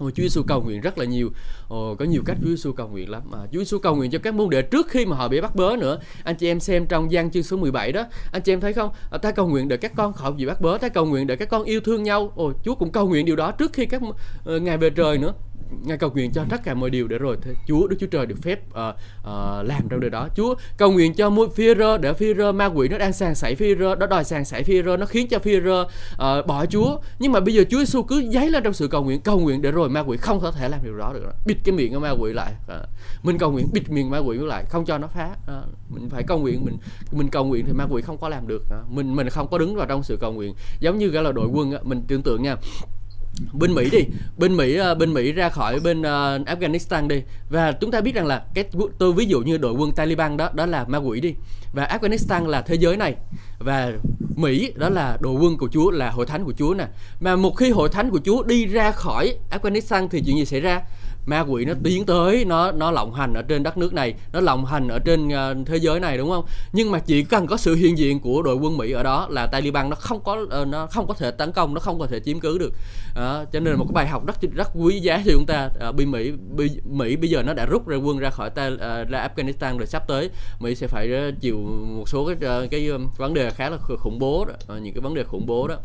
Ôi, 0.00 0.12
Chúa 0.14 0.22
Giêsu 0.22 0.42
cầu 0.42 0.62
nguyện 0.62 0.80
rất 0.80 0.98
là 0.98 1.04
nhiều. 1.04 1.30
Ồ, 1.68 1.94
có 1.98 2.04
nhiều 2.04 2.22
cách 2.26 2.36
Chúa 2.42 2.48
Giêsu 2.48 2.72
cầu 2.72 2.88
nguyện 2.88 3.10
lắm. 3.10 3.22
À, 3.32 3.38
Chúa 3.52 3.58
Giêsu 3.58 3.78
cầu 3.78 3.96
nguyện 3.96 4.10
cho 4.10 4.18
các 4.18 4.34
môn 4.34 4.50
đệ 4.50 4.62
trước 4.62 4.88
khi 4.88 5.06
mà 5.06 5.16
họ 5.16 5.28
bị 5.28 5.40
bắt 5.40 5.56
bớ 5.56 5.76
nữa. 5.76 5.98
Anh 6.24 6.36
chị 6.36 6.46
em 6.46 6.60
xem 6.60 6.86
trong 6.86 7.12
gian 7.12 7.30
chương 7.30 7.42
số 7.42 7.56
17 7.56 7.92
đó, 7.92 8.06
anh 8.32 8.42
chị 8.42 8.52
em 8.52 8.60
thấy 8.60 8.72
không? 8.72 8.90
À, 9.10 9.18
ta 9.18 9.32
cầu 9.32 9.48
nguyện 9.48 9.68
để 9.68 9.76
các 9.76 9.92
con 9.96 10.12
khỏi 10.12 10.32
bị 10.32 10.46
bắt 10.46 10.60
bớ, 10.60 10.78
ta 10.78 10.88
cầu 10.88 11.06
nguyện 11.06 11.26
để 11.26 11.36
các 11.36 11.48
con 11.48 11.64
yêu 11.64 11.80
thương 11.80 12.02
nhau. 12.02 12.32
Ồ, 12.36 12.52
Chúa 12.64 12.74
cũng 12.74 12.92
cầu 12.92 13.08
nguyện 13.08 13.26
điều 13.26 13.36
đó 13.36 13.50
trước 13.50 13.72
khi 13.72 13.86
các 13.86 14.02
ờ, 14.44 14.56
uh, 14.56 14.62
ngài 14.62 14.78
về 14.78 14.90
trời 14.90 15.18
nữa 15.18 15.32
ngài 15.84 15.98
cầu 15.98 16.10
nguyện 16.10 16.30
cho 16.32 16.44
tất 16.48 16.64
cả 16.64 16.74
mọi 16.74 16.90
điều 16.90 17.08
để 17.08 17.18
rồi 17.18 17.36
Chúa 17.66 17.86
Đức 17.86 17.96
Chúa 18.00 18.06
Trời 18.06 18.26
được 18.26 18.36
phép 18.42 18.60
uh, 18.68 18.74
uh, 18.74 19.26
làm 19.68 19.88
trong 19.90 20.00
điều 20.00 20.10
đó. 20.10 20.28
Chúa 20.36 20.54
cầu 20.76 20.92
nguyện 20.92 21.14
cho 21.14 21.30
mỗi 21.30 21.48
phi 21.50 21.74
rơ 21.74 21.98
để 21.98 22.12
phi 22.12 22.34
rơ 22.34 22.52
ma 22.52 22.66
quỷ 22.66 22.88
nó 22.88 22.98
đang 22.98 23.12
sàng 23.12 23.34
sảy 23.34 23.54
phi 23.54 23.74
rơ 23.74 23.94
nó 23.94 24.06
đòi 24.06 24.24
sàng 24.24 24.44
sảy 24.44 24.64
phi 24.64 24.82
rơ 24.82 24.96
nó 24.96 25.06
khiến 25.06 25.28
cho 25.28 25.38
phi 25.38 25.60
rơ 25.60 25.80
uh, 25.80 26.46
bỏ 26.46 26.66
Chúa. 26.66 26.98
Nhưng 27.18 27.32
mà 27.32 27.40
bây 27.40 27.54
giờ 27.54 27.64
Chúa 27.70 27.78
Giêsu 27.78 28.02
cứ 28.02 28.18
giấy 28.18 28.50
lên 28.50 28.62
trong 28.64 28.72
sự 28.72 28.88
cầu 28.88 29.04
nguyện, 29.04 29.20
cầu 29.20 29.38
nguyện 29.38 29.62
để 29.62 29.70
rồi 29.70 29.88
ma 29.88 30.00
quỷ 30.00 30.16
không 30.16 30.40
có 30.40 30.50
thể 30.50 30.68
làm 30.68 30.80
điều 30.84 30.96
đó 30.96 31.12
được. 31.12 31.32
Bịt 31.46 31.56
cái 31.64 31.74
miệng 31.74 31.94
của 31.94 32.00
ma 32.00 32.10
quỷ 32.10 32.32
lại. 32.32 32.52
Uh, 32.64 32.88
mình 33.22 33.38
cầu 33.38 33.50
nguyện 33.50 33.66
bịt 33.72 33.90
miệng 33.90 34.10
ma 34.10 34.18
quỷ 34.18 34.38
lại, 34.38 34.64
không 34.68 34.84
cho 34.84 34.98
nó 34.98 35.06
phá. 35.06 35.30
Uh, 35.58 35.64
mình 35.88 36.08
phải 36.10 36.22
cầu 36.22 36.38
nguyện 36.38 36.64
mình 36.64 36.76
mình 37.12 37.28
cầu 37.28 37.44
nguyện 37.44 37.66
thì 37.66 37.72
ma 37.72 37.86
quỷ 37.90 38.02
không 38.02 38.18
có 38.18 38.28
làm 38.28 38.48
được. 38.48 38.62
Uh, 38.80 38.90
mình 38.90 39.16
mình 39.16 39.28
không 39.28 39.48
có 39.50 39.58
đứng 39.58 39.76
vào 39.76 39.86
trong 39.86 40.02
sự 40.02 40.16
cầu 40.20 40.32
nguyện. 40.32 40.54
Giống 40.80 40.98
như 40.98 41.08
gọi 41.08 41.24
là 41.24 41.32
đội 41.32 41.48
quân 41.52 41.74
uh, 41.74 41.86
mình 41.86 42.02
tưởng 42.08 42.22
tượng 42.22 42.42
nha 42.42 42.56
bên 43.52 43.74
Mỹ 43.74 43.90
đi 43.90 44.04
bên 44.38 44.56
Mỹ 44.56 44.76
ờ, 44.76 44.94
bên 44.94 45.14
Mỹ 45.14 45.32
ra 45.32 45.48
khỏi 45.48 45.80
bên 45.80 46.00
uh, 46.00 46.04
Afghanistan 46.48 47.08
đi. 47.08 47.22
Và 47.50 47.72
chúng 47.72 47.90
ta 47.90 48.00
biết 48.00 48.14
rằng 48.14 48.26
là 48.26 48.44
cái 48.54 48.64
tôi 48.98 49.12
ví 49.12 49.24
dụ 49.24 49.40
như 49.40 49.58
đội 49.58 49.72
quân 49.72 49.92
Taliban 49.92 50.36
đó 50.36 50.50
đó 50.54 50.66
là 50.66 50.84
ma 50.84 50.98
quỷ 50.98 51.20
đi. 51.20 51.34
Và 51.72 51.98
Afghanistan 52.00 52.46
là 52.46 52.62
thế 52.62 52.74
giới 52.74 52.96
này. 52.96 53.14
Và 53.58 53.92
Mỹ 54.36 54.72
đó 54.76 54.88
là 54.88 55.18
đội 55.20 55.34
quân 55.40 55.56
của 55.56 55.68
Chúa 55.72 55.90
là 55.90 56.10
hội 56.10 56.26
thánh 56.26 56.44
của 56.44 56.52
Chúa 56.58 56.74
nè. 56.74 56.86
Mà 57.20 57.36
một 57.36 57.56
khi 57.56 57.70
hội 57.70 57.88
thánh 57.88 58.10
của 58.10 58.20
Chúa 58.24 58.42
đi 58.42 58.66
ra 58.66 58.90
khỏi 58.90 59.34
Afghanistan 59.50 60.08
thì 60.08 60.22
chuyện 60.26 60.36
gì 60.36 60.44
xảy 60.44 60.60
ra? 60.60 60.82
Ma 61.26 61.40
quỷ 61.40 61.64
nó 61.64 61.74
tiến 61.82 62.06
tới 62.06 62.44
nó 62.44 62.72
nó 62.72 62.90
lộng 62.90 63.14
hành 63.14 63.34
ở 63.34 63.42
trên 63.42 63.62
đất 63.62 63.78
nước 63.78 63.92
này 63.92 64.14
nó 64.32 64.40
lộng 64.40 64.64
hành 64.64 64.88
ở 64.88 64.98
trên 64.98 65.28
uh, 65.28 65.66
thế 65.66 65.76
giới 65.76 66.00
này 66.00 66.18
đúng 66.18 66.30
không? 66.30 66.44
Nhưng 66.72 66.90
mà 66.90 66.98
chỉ 66.98 67.22
cần 67.22 67.46
có 67.46 67.56
sự 67.56 67.74
hiện 67.74 67.98
diện 67.98 68.20
của 68.20 68.42
đội 68.42 68.54
quân 68.54 68.76
Mỹ 68.76 68.92
ở 68.92 69.02
đó 69.02 69.26
là 69.30 69.46
Taliban 69.46 69.90
nó 69.90 69.96
không 69.96 70.20
có 70.24 70.46
uh, 70.62 70.68
nó 70.68 70.86
không 70.86 71.06
có 71.06 71.14
thể 71.14 71.30
tấn 71.30 71.52
công 71.52 71.74
nó 71.74 71.80
không 71.80 71.98
có 71.98 72.06
thể 72.06 72.20
chiếm 72.20 72.40
cứ 72.40 72.58
được. 72.58 72.72
Uh, 73.10 73.52
cho 73.52 73.60
nên 73.60 73.64
là 73.64 73.76
một 73.76 73.84
cái 73.88 73.92
bài 73.94 74.06
học 74.08 74.26
rất 74.26 74.36
rất 74.54 74.68
quý 74.74 75.00
giá 75.00 75.22
cho 75.26 75.32
chúng 75.32 75.46
ta 75.46 75.68
uh, 75.88 75.96
bên 75.96 76.10
Mỹ 76.10 76.32
Mỹ, 76.56 76.68
Mỹ 76.84 77.16
bây 77.16 77.30
giờ 77.30 77.42
nó 77.42 77.54
đã 77.54 77.66
rút 77.66 77.88
ra 77.88 77.96
quân 77.96 78.18
ra 78.18 78.30
khỏi 78.30 78.50
ta, 78.50 78.66
uh, 78.66 79.08
ra 79.08 79.28
Afghanistan 79.28 79.78
rồi 79.78 79.86
sắp 79.86 80.08
tới. 80.08 80.30
Mỹ 80.60 80.74
sẽ 80.74 80.86
phải 80.86 81.28
uh, 81.28 81.40
chịu 81.40 81.58
một 81.96 82.08
số 82.08 82.26
cái 82.26 82.64
uh, 82.64 82.70
cái 82.70 82.90
vấn 83.16 83.34
đề 83.34 83.50
khá 83.50 83.70
là 83.70 83.78
khủng 83.78 84.18
bố 84.18 84.44
đó, 84.44 84.54
uh, 84.76 84.82
những 84.82 84.94
cái 84.94 85.00
vấn 85.00 85.14
đề 85.14 85.24
khủng 85.24 85.46
bố 85.46 85.68
đó 85.68 85.76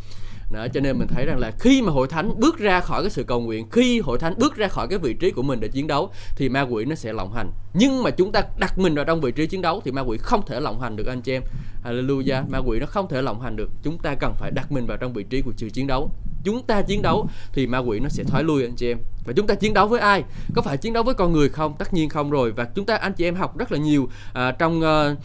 đó 0.56 0.68
cho 0.74 0.80
nên 0.80 1.00
mình 1.00 1.08
thấy 1.08 1.26
rằng 1.26 1.40
là 1.40 1.52
khi 1.60 1.82
mà 1.82 1.92
hội 1.92 2.08
thánh 2.08 2.40
bước 2.40 2.58
ra 2.58 2.80
khỏi 2.80 3.04
cái 3.04 3.10
sự 3.10 3.24
cầu 3.24 3.42
nguyện 3.42 3.70
khi 3.72 4.00
hội 4.00 4.20
thánh 4.20 4.34
bước 4.38 4.56
ra 4.56 4.68
khỏi 4.68 4.88
cái 4.88 5.00
vị 5.00 5.14
trí 5.14 5.32
của 5.32 5.44
mình 5.44 5.60
để 5.60 5.68
chiến 5.68 5.88
đấu 5.88 6.12
thì 6.36 6.50
ma 6.50 6.62
quỷ 6.62 6.86
nó 6.86 6.96
sẽ 6.96 7.14
lộng 7.14 7.34
hành. 7.34 7.52
Nhưng 7.74 8.04
mà 8.04 8.10
chúng 8.10 8.32
ta 8.32 8.44
đặt 8.58 8.80
mình 8.80 8.96
vào 8.96 9.06
trong 9.06 9.22
vị 9.22 9.32
trí 9.32 9.48
chiến 9.48 9.62
đấu 9.62 9.82
thì 9.86 9.92
ma 9.92 10.02
quỷ 10.02 10.18
không 10.18 10.46
thể 10.46 10.60
lộng 10.60 10.82
hành 10.82 10.96
được 10.96 11.08
anh 11.08 11.22
chị 11.22 11.34
em. 11.34 11.44
Hallelujah 11.84 12.50
ma 12.50 12.58
quỷ 12.58 12.80
nó 12.80 12.86
không 12.86 13.08
thể 13.08 13.22
lộng 13.22 13.42
hành 13.42 13.56
được. 13.56 13.70
Chúng 13.84 13.98
ta 13.98 14.16
cần 14.16 14.34
phải 14.38 14.52
đặt 14.52 14.72
mình 14.72 14.86
vào 14.86 14.98
trong 14.98 15.14
vị 15.14 15.24
trí 15.24 15.42
của 15.42 15.52
sự 15.58 15.70
chiến 15.70 15.88
đấu. 15.88 16.12
Chúng 16.44 16.64
ta 16.64 16.82
chiến 16.82 17.02
đấu 17.02 17.28
thì 17.54 17.68
ma 17.68 17.78
quỷ 17.78 18.00
nó 18.00 18.10
sẽ 18.10 18.24
thoái 18.24 18.44
lui 18.44 18.64
anh 18.64 18.76
chị 18.76 18.92
em. 18.92 18.98
Và 19.26 19.34
chúng 19.34 19.48
ta 19.48 19.56
chiến 19.56 19.74
đấu 19.74 19.88
với 19.88 20.00
ai? 20.00 20.24
Có 20.56 20.62
phải 20.62 20.78
chiến 20.78 20.94
đấu 20.94 21.04
với 21.04 21.14
con 21.14 21.34
người 21.34 21.50
không? 21.50 21.76
Tất 21.78 21.94
nhiên 21.94 22.10
không 22.10 22.30
rồi. 22.30 22.52
Và 22.52 22.66
chúng 22.76 22.86
ta 22.86 22.96
anh 22.96 23.14
chị 23.14 23.26
em 23.26 23.36
học 23.36 23.58
rất 23.58 23.72
là 23.72 23.78
nhiều 23.78 24.10
à, 24.34 24.52
trong 24.52 24.80
uh, 24.80 25.18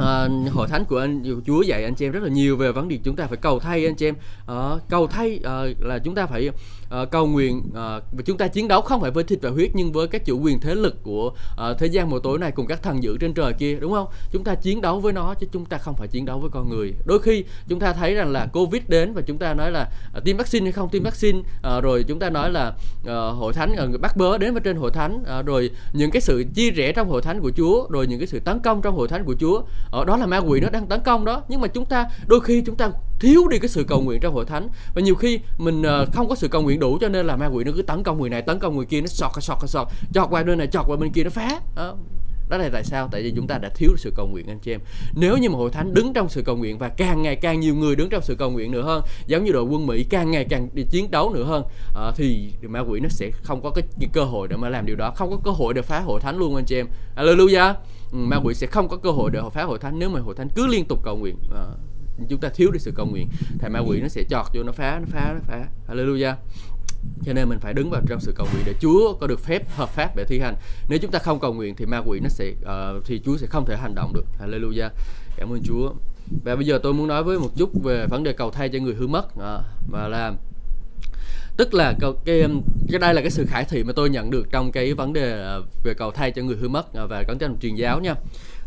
À, 0.00 0.28
hội 0.52 0.68
thánh 0.68 0.84
của 0.84 0.98
anh 0.98 1.42
Chúa 1.46 1.62
dạy 1.62 1.84
anh 1.84 1.94
chị 1.94 2.06
em 2.06 2.12
rất 2.12 2.22
là 2.22 2.28
nhiều 2.28 2.56
về 2.56 2.72
vấn 2.72 2.88
đề 2.88 2.98
chúng 3.04 3.16
ta 3.16 3.26
phải 3.26 3.36
cầu 3.36 3.58
thay 3.58 3.86
anh 3.86 3.94
chị 3.94 4.08
em. 4.08 4.14
À, 4.46 4.70
cầu 4.88 5.06
thay 5.06 5.40
à, 5.44 5.62
là 5.80 5.98
chúng 5.98 6.14
ta 6.14 6.26
phải 6.26 6.50
Ờ, 6.90 7.02
uh, 7.02 7.10
cầu 7.10 7.26
nguyện 7.26 7.62
uh, 7.68 7.74
ờ, 7.74 8.02
và 8.12 8.22
chúng 8.26 8.38
ta 8.38 8.48
chiến 8.48 8.68
đấu 8.68 8.80
không 8.80 9.00
phải 9.00 9.10
với 9.10 9.24
thịt 9.24 9.38
và 9.42 9.50
huyết 9.50 9.70
nhưng 9.74 9.92
với 9.92 10.08
các 10.08 10.24
chủ 10.24 10.40
quyền 10.40 10.60
thế 10.60 10.74
lực 10.74 11.02
của 11.02 11.26
uh, 11.26 11.78
thế 11.78 11.86
gian 11.86 12.10
mùa 12.10 12.18
tối 12.18 12.38
này 12.38 12.52
cùng 12.52 12.66
các 12.66 12.82
thần 12.82 13.02
dữ 13.02 13.16
trên 13.18 13.34
trời 13.34 13.52
kia 13.52 13.78
đúng 13.80 13.92
không? 13.92 14.06
Chúng 14.32 14.44
ta 14.44 14.54
chiến 14.54 14.80
đấu 14.80 15.00
với 15.00 15.12
nó 15.12 15.34
chứ 15.34 15.46
chúng 15.52 15.64
ta 15.64 15.78
không 15.78 15.94
phải 15.94 16.08
chiến 16.08 16.24
đấu 16.24 16.40
với 16.40 16.50
con 16.50 16.68
người. 16.68 16.94
Đôi 17.04 17.18
khi 17.18 17.44
chúng 17.68 17.80
ta 17.80 17.92
thấy 17.92 18.14
rằng 18.14 18.32
là 18.32 18.46
covid 18.46 18.82
đến 18.88 19.12
và 19.12 19.22
chúng 19.22 19.38
ta 19.38 19.54
nói 19.54 19.70
là 19.70 19.90
uh, 20.18 20.24
tiêm 20.24 20.36
vaccine 20.36 20.64
hay 20.64 20.72
không 20.72 20.88
tiêm 20.88 21.02
vaccine 21.02 21.38
uh, 21.38 21.82
rồi 21.82 22.04
chúng 22.08 22.18
ta 22.18 22.30
nói 22.30 22.50
là 22.50 22.68
uh, 23.00 23.06
hội 23.38 23.52
thánh 23.52 23.76
uh, 23.94 24.00
bắt 24.00 24.16
bớ 24.16 24.38
đến 24.38 24.52
với 24.52 24.60
trên 24.60 24.76
hội 24.76 24.90
thánh 24.90 25.22
uh, 25.40 25.46
rồi 25.46 25.70
những 25.92 26.10
cái 26.10 26.20
sự 26.20 26.44
chia 26.54 26.70
rẽ 26.70 26.92
trong 26.92 27.08
hội 27.08 27.22
thánh 27.22 27.40
của 27.40 27.52
Chúa 27.56 27.86
rồi 27.90 28.06
những 28.06 28.18
cái 28.18 28.26
sự 28.26 28.40
tấn 28.40 28.60
công 28.60 28.82
trong 28.82 28.96
hội 28.96 29.08
thánh 29.08 29.24
của 29.24 29.34
Chúa. 29.40 29.62
Uh, 30.00 30.06
đó 30.06 30.16
là 30.16 30.26
ma 30.26 30.38
quỷ 30.38 30.60
nó 30.60 30.70
đang 30.70 30.86
tấn 30.86 31.00
công 31.00 31.24
đó. 31.24 31.42
Nhưng 31.48 31.60
mà 31.60 31.68
chúng 31.68 31.84
ta 31.84 32.06
đôi 32.26 32.40
khi 32.40 32.62
chúng 32.66 32.76
ta 32.76 32.90
thiếu 33.20 33.48
đi 33.48 33.58
cái 33.58 33.68
sự 33.68 33.84
cầu 33.84 34.00
nguyện 34.00 34.20
trong 34.20 34.34
hội 34.34 34.44
thánh. 34.44 34.68
Và 34.94 35.02
nhiều 35.02 35.14
khi 35.14 35.40
mình 35.58 35.82
ờ, 35.82 36.06
không 36.12 36.28
có 36.28 36.34
sự 36.34 36.48
cầu 36.48 36.62
nguyện 36.62 36.80
đủ 36.80 36.98
cho 37.00 37.08
nên 37.08 37.26
là 37.26 37.36
ma 37.36 37.46
quỷ 37.46 37.64
nó 37.64 37.72
cứ 37.76 37.82
tấn 37.82 38.02
công 38.02 38.20
người 38.20 38.30
này 38.30 38.42
tấn 38.42 38.58
công 38.58 38.76
người 38.76 38.86
kia 38.86 39.00
nó 39.00 39.06
sọt 39.06 39.30
sọt 39.40 39.58
sọt 39.66 39.88
chọt 40.14 40.28
qua 40.30 40.42
bên 40.42 40.58
này 40.58 40.66
chọt 40.66 40.86
qua 40.86 40.96
bên 40.96 41.10
kia 41.12 41.24
nó 41.24 41.30
phá. 41.30 41.60
Đó. 41.76 41.96
Đó 42.50 42.56
là 42.56 42.68
tại 42.72 42.84
sao? 42.84 43.08
Tại 43.12 43.22
vì 43.22 43.32
chúng 43.36 43.46
ta 43.46 43.58
đã 43.58 43.68
thiếu 43.74 43.90
sự 43.96 44.12
cầu 44.16 44.26
nguyện 44.26 44.46
anh 44.46 44.58
chị 44.58 44.74
em. 44.74 44.80
Nếu 45.14 45.36
như 45.36 45.50
mà 45.50 45.56
hội 45.56 45.70
thánh 45.70 45.94
đứng 45.94 46.12
trong 46.12 46.28
sự 46.28 46.42
cầu 46.42 46.56
nguyện 46.56 46.78
và 46.78 46.88
càng 46.88 47.22
ngày 47.22 47.36
càng 47.36 47.60
nhiều 47.60 47.74
người 47.74 47.96
đứng 47.96 48.08
trong 48.08 48.22
sự 48.22 48.34
cầu 48.34 48.50
nguyện 48.50 48.72
nữa 48.72 48.82
hơn 48.82 49.02
giống 49.26 49.44
như 49.44 49.52
đội 49.52 49.62
quân 49.62 49.86
mỹ 49.86 50.04
càng 50.10 50.30
ngày 50.30 50.46
càng 50.50 50.68
đi 50.72 50.84
chiến 50.90 51.10
đấu 51.10 51.32
nữa 51.34 51.44
hơn 51.44 51.64
à, 51.94 52.12
thì 52.16 52.52
ma 52.62 52.80
quỷ 52.80 53.00
nó 53.00 53.08
sẽ 53.08 53.30
không 53.42 53.62
có 53.62 53.70
cái, 53.70 53.84
cái 54.00 54.08
cơ 54.12 54.24
hội 54.24 54.48
để 54.48 54.56
mà 54.56 54.68
làm 54.68 54.86
điều 54.86 54.96
đó 54.96 55.12
không 55.16 55.30
có 55.30 55.36
cơ 55.44 55.50
hội 55.50 55.74
để 55.74 55.82
phá 55.82 56.00
hội 56.00 56.20
thánh 56.20 56.38
luôn 56.38 56.54
anh 56.54 56.64
chị 56.64 56.76
em. 56.76 56.86
Hallelujah. 57.16 57.74
Ừ, 58.12 58.18
ma 58.18 58.36
quỷ 58.44 58.54
sẽ 58.54 58.66
không 58.66 58.88
có 58.88 58.96
cơ 58.96 59.10
hội 59.10 59.30
để 59.30 59.40
phá 59.52 59.62
hội 59.64 59.78
thánh 59.78 59.98
nếu 59.98 60.08
mà 60.08 60.20
hội 60.20 60.34
thánh 60.34 60.48
cứ 60.54 60.66
liên 60.66 60.84
tục 60.84 61.00
cầu 61.04 61.16
nguyện. 61.16 61.36
À, 61.54 61.64
chúng 62.28 62.40
ta 62.40 62.48
thiếu 62.48 62.70
đi 62.70 62.78
sự 62.78 62.92
cầu 62.94 63.06
nguyện. 63.06 63.28
Thì 63.58 63.68
ma 63.68 63.78
quỷ 63.78 64.00
nó 64.00 64.08
sẽ 64.08 64.22
chọt 64.30 64.46
vô 64.54 64.62
nó 64.62 64.72
phá 64.72 64.98
nó 64.98 65.06
phá 65.10 65.32
nó 65.34 65.40
phá. 65.46 65.66
Hallelujah. 65.88 66.34
Cho 67.24 67.32
nên 67.32 67.48
mình 67.48 67.58
phải 67.60 67.74
đứng 67.74 67.90
vào 67.90 68.02
trong 68.08 68.20
sự 68.20 68.32
cầu 68.36 68.46
nguyện 68.52 68.62
để 68.66 68.74
Chúa 68.80 69.14
có 69.20 69.26
được 69.26 69.40
phép 69.40 69.70
hợp 69.70 69.88
pháp 69.88 70.16
để 70.16 70.24
thi 70.24 70.38
hành. 70.38 70.54
Nếu 70.88 70.98
chúng 70.98 71.10
ta 71.10 71.18
không 71.18 71.40
cầu 71.40 71.54
nguyện 71.54 71.74
thì 71.76 71.86
ma 71.86 71.98
quỷ 72.06 72.20
nó 72.20 72.28
sẽ 72.28 72.50
uh, 72.50 73.04
thì 73.06 73.20
Chúa 73.24 73.36
sẽ 73.36 73.46
không 73.46 73.66
thể 73.66 73.76
hành 73.76 73.94
động 73.94 74.12
được. 74.14 74.24
Hallelujah. 74.40 74.88
Cảm 75.36 75.52
ơn 75.52 75.62
Chúa. 75.64 75.92
Và 76.44 76.56
bây 76.56 76.66
giờ 76.66 76.80
tôi 76.82 76.94
muốn 76.94 77.08
nói 77.08 77.24
với 77.24 77.38
một 77.38 77.50
chút 77.56 77.82
về 77.84 78.06
vấn 78.06 78.22
đề 78.22 78.32
cầu 78.32 78.50
thay 78.50 78.68
cho 78.68 78.78
người 78.78 78.94
hư 78.94 79.06
mất. 79.06 79.36
À, 79.40 79.58
và 79.90 80.08
là 80.08 80.32
tức 81.56 81.74
là 81.74 81.94
cái 82.24 82.46
cái 82.90 82.98
đây 82.98 83.14
là 83.14 83.20
cái 83.20 83.30
sự 83.30 83.46
khải 83.48 83.64
thị 83.64 83.84
mà 83.84 83.92
tôi 83.96 84.10
nhận 84.10 84.30
được 84.30 84.46
trong 84.50 84.72
cái 84.72 84.94
vấn 84.94 85.12
đề 85.12 85.30
ờ, 85.30 85.62
về 85.84 85.94
cầu 85.94 86.10
thay 86.10 86.30
cho 86.30 86.42
người 86.42 86.56
hư 86.56 86.68
mất 86.68 86.86
và 87.08 87.22
cấn 87.22 87.38
trong 87.38 87.56
truyền 87.60 87.74
giáo 87.74 88.00
nha. 88.00 88.14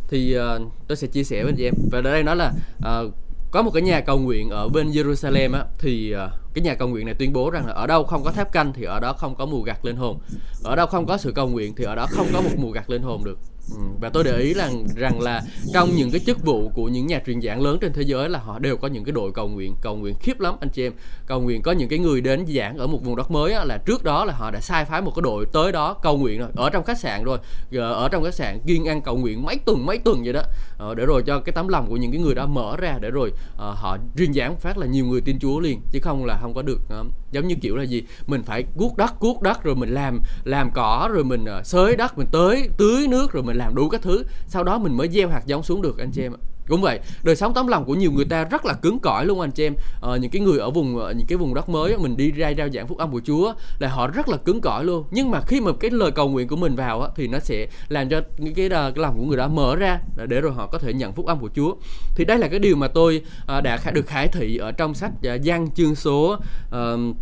Thì 0.07 0.37
uh, 0.37 0.71
tôi 0.87 0.95
sẽ 0.95 1.07
chia 1.07 1.23
sẻ 1.23 1.43
với 1.43 1.51
anh 1.51 1.55
chị 1.57 1.63
em. 1.63 1.73
Và 1.91 1.99
ở 1.99 2.01
đây 2.01 2.23
nói 2.23 2.35
là 2.35 2.53
uh, 2.77 3.13
có 3.53 3.61
một 3.61 3.71
cái 3.71 3.83
nhà 3.83 4.01
cầu 4.01 4.19
nguyện 4.19 4.49
ở 4.49 4.69
bên 4.69 4.91
Jerusalem 4.91 5.53
á 5.53 5.65
thì 5.79 6.15
uh, 6.15 6.31
cái 6.53 6.61
nhà 6.61 6.75
cầu 6.75 6.87
nguyện 6.87 7.05
này 7.05 7.15
tuyên 7.15 7.33
bố 7.33 7.49
rằng 7.49 7.65
là 7.65 7.73
ở 7.73 7.87
đâu 7.87 8.03
không 8.03 8.23
có 8.23 8.31
tháp 8.31 8.51
canh 8.51 8.73
thì 8.73 8.83
ở 8.83 8.99
đó 8.99 9.13
không 9.13 9.35
có 9.35 9.45
mùa 9.45 9.61
gặt 9.61 9.85
lên 9.85 9.95
hồn. 9.95 10.19
Ở 10.63 10.75
đâu 10.75 10.87
không 10.87 11.05
có 11.05 11.17
sự 11.17 11.31
cầu 11.35 11.47
nguyện 11.47 11.73
thì 11.75 11.83
ở 11.83 11.95
đó 11.95 12.07
không 12.09 12.27
có 12.33 12.41
một 12.41 12.49
mùa 12.57 12.71
gặt 12.71 12.89
lên 12.89 13.01
hồn 13.01 13.23
được. 13.23 13.39
Ừ, 13.71 13.77
và 13.99 14.09
tôi 14.09 14.23
để 14.23 14.39
ý 14.39 14.53
rằng 14.53 14.87
rằng 14.95 15.21
là 15.21 15.43
trong 15.71 15.95
những 15.95 16.11
cái 16.11 16.21
chức 16.25 16.43
vụ 16.45 16.69
của 16.69 16.87
những 16.87 17.07
nhà 17.07 17.21
truyền 17.25 17.41
giảng 17.41 17.61
lớn 17.61 17.77
trên 17.81 17.93
thế 17.93 18.01
giới 18.01 18.29
là 18.29 18.39
họ 18.39 18.59
đều 18.59 18.77
có 18.77 18.87
những 18.87 19.03
cái 19.03 19.11
đội 19.11 19.31
cầu 19.31 19.47
nguyện 19.47 19.75
cầu 19.81 19.95
nguyện 19.95 20.15
khiếp 20.19 20.39
lắm 20.39 20.55
anh 20.59 20.69
chị 20.69 20.87
em. 20.87 20.93
Cầu 21.25 21.41
nguyện 21.41 21.61
có 21.61 21.71
những 21.71 21.89
cái 21.89 21.99
người 21.99 22.21
đến 22.21 22.45
giảng 22.47 22.77
ở 22.77 22.87
một 22.87 23.03
vùng 23.03 23.15
đất 23.15 23.31
mới 23.31 23.53
á, 23.53 23.63
là 23.63 23.77
trước 23.77 24.03
đó 24.03 24.25
là 24.25 24.33
họ 24.33 24.51
đã 24.51 24.59
sai 24.59 24.85
phái 24.85 25.01
một 25.01 25.11
cái 25.15 25.21
đội 25.21 25.45
tới 25.45 25.71
đó 25.71 25.93
cầu 25.93 26.17
nguyện 26.17 26.39
rồi 26.39 26.49
ở 26.55 26.69
trong 26.69 26.83
khách 26.83 26.99
sạn 26.99 27.23
rồi 27.23 27.37
ở 27.77 28.09
trong 28.09 28.23
khách 28.23 28.33
sạn 28.33 28.59
kiên 28.67 28.87
ăn 28.87 29.01
cầu 29.01 29.17
nguyện 29.17 29.43
mấy 29.43 29.57
tuần 29.65 29.85
mấy 29.85 29.97
tuần 29.97 30.23
vậy 30.23 30.33
đó. 30.33 30.41
Ờ, 30.77 30.95
để 30.95 31.05
rồi 31.05 31.23
cho 31.25 31.39
cái 31.39 31.53
tấm 31.53 31.67
lòng 31.67 31.89
của 31.89 31.97
những 31.97 32.11
cái 32.11 32.21
người 32.21 32.35
đó 32.35 32.45
mở 32.45 32.77
ra 32.77 32.97
để 33.01 33.11
rồi 33.11 33.31
ờ, 33.57 33.71
họ 33.71 33.97
truyền 34.17 34.33
giảng 34.33 34.55
phát 34.55 34.77
là 34.77 34.85
nhiều 34.85 35.05
người 35.05 35.21
tin 35.21 35.39
Chúa 35.39 35.59
liền 35.59 35.81
chứ 35.91 35.99
không 36.01 36.25
là 36.25 36.37
không 36.41 36.53
có 36.53 36.61
được 36.61 36.79
ờ, 36.89 37.03
giống 37.31 37.47
như 37.47 37.55
kiểu 37.61 37.75
là 37.75 37.83
gì 37.83 38.03
mình 38.27 38.43
phải 38.43 38.63
cuốc 38.63 38.97
đất 38.97 39.19
cuốc 39.19 39.41
đất 39.41 39.63
rồi 39.63 39.75
mình 39.75 39.89
làm 39.89 40.19
làm 40.43 40.71
cỏ 40.73 41.09
rồi 41.13 41.23
mình 41.23 41.45
ờ, 41.45 41.63
xới 41.63 41.95
đất 41.95 42.17
mình 42.17 42.27
tới 42.31 42.69
tưới 42.77 43.07
nước 43.07 43.31
rồi 43.31 43.43
mình 43.43 43.52
làm 43.53 43.75
đủ 43.75 43.89
các 43.89 44.01
thứ 44.01 44.23
sau 44.47 44.63
đó 44.63 44.77
mình 44.77 44.97
mới 44.97 45.09
gieo 45.09 45.29
hạt 45.29 45.41
giống 45.45 45.63
xuống 45.63 45.81
được 45.81 45.97
anh 45.97 46.11
chị 46.11 46.21
em 46.21 46.33
cũng 46.67 46.81
vậy 46.81 46.99
đời 47.23 47.35
sống 47.35 47.53
tấm 47.53 47.67
lòng 47.67 47.85
của 47.85 47.95
nhiều 47.95 48.11
người 48.11 48.25
ta 48.25 48.43
rất 48.43 48.65
là 48.65 48.73
cứng 48.73 48.99
cỏi 48.99 49.25
luôn 49.25 49.41
anh 49.41 49.51
chị 49.51 49.65
em. 49.65 49.75
Ờ, 50.01 50.17
những 50.17 50.31
cái 50.31 50.41
người 50.41 50.59
ở 50.59 50.71
vùng 50.71 50.97
ờ, 50.97 51.13
những 51.13 51.27
cái 51.27 51.37
vùng 51.37 51.53
đất 51.53 51.69
mới 51.69 51.97
mình 51.97 52.17
đi 52.17 52.31
ra 52.31 52.53
rao 52.57 52.69
giảng 52.69 52.87
phúc 52.87 52.97
âm 52.97 53.11
của 53.11 53.21
Chúa 53.25 53.53
là 53.79 53.87
họ 53.87 54.07
rất 54.07 54.29
là 54.29 54.37
cứng 54.37 54.61
cỏi 54.61 54.85
luôn. 54.85 55.03
Nhưng 55.11 55.31
mà 55.31 55.41
khi 55.41 55.61
mà 55.61 55.71
cái 55.79 55.91
lời 55.91 56.11
cầu 56.11 56.29
nguyện 56.29 56.47
của 56.47 56.55
mình 56.55 56.75
vào 56.75 57.01
á, 57.01 57.09
thì 57.15 57.27
nó 57.27 57.39
sẽ 57.39 57.67
làm 57.89 58.09
cho 58.09 58.21
cái, 58.37 58.53
cái, 58.55 58.69
cái 58.69 58.91
lòng 58.95 59.17
của 59.17 59.25
người 59.25 59.37
đó 59.37 59.47
mở 59.47 59.75
ra 59.75 59.99
để 60.27 60.41
rồi 60.41 60.53
họ 60.53 60.67
có 60.71 60.77
thể 60.77 60.93
nhận 60.93 61.13
phúc 61.13 61.25
âm 61.25 61.39
của 61.39 61.49
Chúa. 61.55 61.75
Thì 62.15 62.25
đây 62.25 62.37
là 62.37 62.47
cái 62.47 62.59
điều 62.59 62.75
mà 62.75 62.87
tôi 62.87 63.21
ờ, 63.45 63.61
đã 63.61 63.79
được 63.93 64.07
khải 64.07 64.27
thị 64.27 64.57
ở 64.57 64.71
trong 64.71 64.93
sách 64.93 65.11
Giăng 65.41 65.71
chương 65.71 65.95
số 65.95 66.37
uh, 66.67 67.15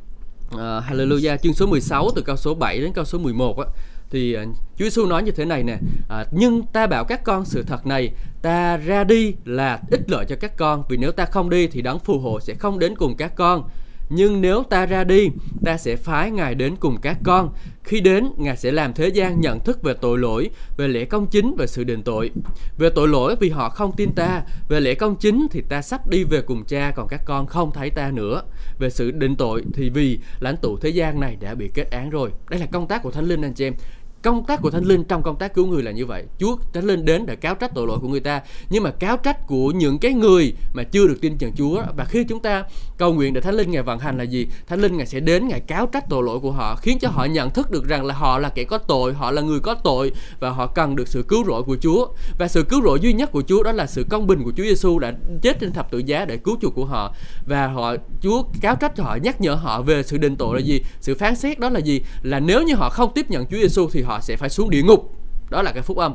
uh, 0.56 0.60
Hallelujah 0.60 1.38
chương 1.38 1.54
số 1.54 1.66
16 1.66 2.10
từ 2.16 2.22
câu 2.22 2.36
số 2.36 2.54
7 2.54 2.80
đến 2.80 2.94
câu 2.94 3.06
số 3.06 3.18
11 3.18 3.60
á 3.60 3.66
thì 4.12 4.38
uh, 4.38 4.56
Chúa 4.78 4.86
Giêsu 4.86 5.06
nói 5.06 5.24
như 5.24 5.32
thế 5.32 5.46
này 5.46 5.64
nè 5.64 5.78
à, 6.10 6.26
nhưng 6.32 6.64
ta 6.74 6.88
bảo 6.88 7.06
các 7.06 7.24
con 7.24 7.46
sự 7.46 7.64
thật 7.64 7.86
này 7.88 8.12
ta 8.42 8.78
ra 8.78 9.04
đi 9.04 9.34
là 9.46 9.80
ích 9.92 10.02
lợi 10.08 10.26
cho 10.30 10.36
các 10.36 10.58
con 10.58 10.84
vì 10.90 10.98
nếu 10.98 11.12
ta 11.12 11.26
không 11.26 11.50
đi 11.50 11.68
thì 11.68 11.82
đấng 11.82 12.00
phù 12.00 12.20
hộ 12.20 12.40
sẽ 12.40 12.54
không 12.54 12.80
đến 12.80 12.96
cùng 12.96 13.16
các 13.18 13.36
con. 13.36 13.70
Nhưng 14.14 14.42
nếu 14.42 14.64
ta 14.64 14.86
ra 14.86 15.04
đi 15.04 15.30
ta 15.66 15.78
sẽ 15.78 15.96
phái 15.96 16.32
ngài 16.32 16.56
đến 16.56 16.76
cùng 16.76 16.98
các 17.02 17.18
con. 17.24 17.50
Khi 17.84 18.02
đến 18.02 18.28
ngài 18.38 18.58
sẽ 18.58 18.72
làm 18.72 18.94
thế 18.94 19.08
gian 19.08 19.42
nhận 19.42 19.60
thức 19.60 19.84
về 19.84 19.94
tội 20.02 20.18
lỗi 20.18 20.50
về 20.78 20.88
lễ 20.88 21.06
công 21.06 21.28
chính 21.28 21.56
và 21.58 21.68
sự 21.68 21.84
đền 21.84 22.04
tội. 22.04 22.32
Về 22.78 22.90
tội 22.96 23.08
lỗi 23.08 23.36
vì 23.40 23.50
họ 23.50 23.70
không 23.70 23.92
tin 23.96 24.12
ta 24.16 24.44
về 24.70 24.80
lễ 24.80 24.96
công 24.96 25.16
chính 25.16 25.48
thì 25.52 25.62
ta 25.70 25.82
sắp 25.82 26.08
đi 26.08 26.24
về 26.24 26.42
cùng 26.42 26.64
cha 26.66 26.92
còn 26.96 27.08
các 27.08 27.22
con 27.26 27.48
không 27.48 27.72
thấy 27.72 27.90
ta 27.90 28.12
nữa. 28.12 28.42
Về 28.80 28.90
sự 28.90 29.12
định 29.12 29.36
tội 29.36 29.64
thì 29.74 29.90
vì 29.90 30.20
lãnh 30.40 30.58
tụ 30.58 30.78
thế 30.78 30.90
gian 30.90 31.20
này 31.20 31.38
đã 31.42 31.56
bị 31.56 31.70
kết 31.74 31.92
án 31.92 32.10
rồi. 32.10 32.32
Đây 32.50 32.60
là 32.60 32.66
công 32.66 32.88
tác 32.88 33.04
của 33.04 33.12
thánh 33.12 33.26
linh 33.26 33.42
anh 33.42 33.54
chị 33.54 33.66
em 33.66 33.74
công 34.24 34.46
tác 34.46 34.62
của 34.62 34.70
thánh 34.70 34.84
linh 34.84 35.04
trong 35.04 35.24
công 35.24 35.36
tác 35.36 35.54
cứu 35.54 35.68
người 35.68 35.84
là 35.84 35.92
như 35.92 36.06
vậy. 36.06 36.26
Chúa 36.40 36.56
thánh 36.74 36.86
linh 36.86 37.06
đến 37.06 37.26
để 37.26 37.36
cáo 37.36 37.56
trách 37.56 37.72
tội 37.76 37.88
lỗi 37.88 38.00
của 38.02 38.08
người 38.08 38.20
ta. 38.20 38.42
Nhưng 38.70 38.84
mà 38.84 38.92
cáo 38.92 39.18
trách 39.18 39.48
của 39.48 39.72
những 39.72 40.00
cái 40.00 40.14
người 40.14 40.54
mà 40.74 40.84
chưa 40.84 41.08
được 41.08 41.18
tin 41.22 41.38
nhận 41.40 41.52
chúa 41.56 41.82
và 41.98 42.06
khi 42.06 42.24
chúng 42.24 42.40
ta 42.40 42.64
cầu 42.98 43.14
nguyện 43.14 43.34
để 43.34 43.42
thánh 43.42 43.56
linh 43.56 43.72
ngài 43.72 43.84
vận 43.84 44.00
hành 44.00 44.18
là 44.18 44.24
gì? 44.24 44.48
Thánh 44.68 44.82
linh 44.82 44.98
ngài 44.98 45.06
sẽ 45.06 45.20
đến 45.20 45.48
ngài 45.48 45.60
cáo 45.60 45.86
trách 45.86 46.10
tội 46.10 46.24
lỗi 46.24 46.40
của 46.40 46.52
họ, 46.52 46.76
khiến 46.76 46.98
cho 47.02 47.10
họ 47.10 47.26
nhận 47.26 47.50
thức 47.50 47.72
được 47.72 47.88
rằng 47.88 48.06
là 48.06 48.14
họ 48.14 48.38
là 48.40 48.50
kẻ 48.50 48.64
có 48.64 48.78
tội, 48.78 49.14
họ 49.14 49.32
là 49.32 49.42
người 49.42 49.60
có 49.60 49.74
tội 49.74 50.12
và 50.40 50.50
họ 50.50 50.68
cần 50.68 50.96
được 50.96 51.08
sự 51.08 51.24
cứu 51.28 51.44
rỗi 51.48 51.64
của 51.64 51.78
chúa. 51.82 52.08
Và 52.40 52.48
sự 52.48 52.64
cứu 52.64 52.82
rỗi 52.82 53.00
duy 53.00 53.14
nhất 53.14 53.32
của 53.32 53.44
chúa 53.48 53.64
đó 53.64 53.72
là 53.72 53.88
sự 53.88 54.06
công 54.10 54.28
bình 54.28 54.44
của 54.44 54.52
chúa 54.58 54.64
giêsu 54.64 55.00
đã 55.00 55.14
chết 55.42 55.60
trên 55.60 55.72
thập 55.72 55.92
tự 55.92 55.98
giá 55.98 56.26
để 56.26 56.38
cứu 56.38 56.58
chuộc 56.62 56.76
của 56.76 56.86
họ. 56.86 57.16
Và 57.46 57.68
họ, 57.68 57.96
chúa 58.22 58.44
cáo 58.62 58.76
trách 58.76 58.96
cho 58.96 59.04
họ, 59.04 59.18
nhắc 59.24 59.42
nhở 59.42 59.54
họ 59.54 59.82
về 59.82 60.04
sự 60.04 60.18
định 60.18 60.36
tội 60.36 60.56
là 60.56 60.66
gì? 60.66 60.82
Sự 61.00 61.16
phán 61.16 61.36
xét 61.36 61.60
đó 61.60 61.70
là 61.70 61.80
gì? 61.80 62.02
Là 62.22 62.40
nếu 62.40 62.64
như 62.64 62.76
họ 62.76 62.90
không 62.90 63.12
tiếp 63.16 63.30
nhận 63.30 63.46
chúa 63.46 63.58
giêsu 63.58 63.90
thì 63.92 64.02
họ 64.02 64.11
họ 64.12 64.20
sẽ 64.20 64.36
phải 64.36 64.50
xuống 64.50 64.70
địa 64.70 64.82
ngục. 64.82 65.16
Đó 65.50 65.62
là 65.62 65.72
cái 65.72 65.84
phúc 65.84 65.98
âm. 65.98 66.14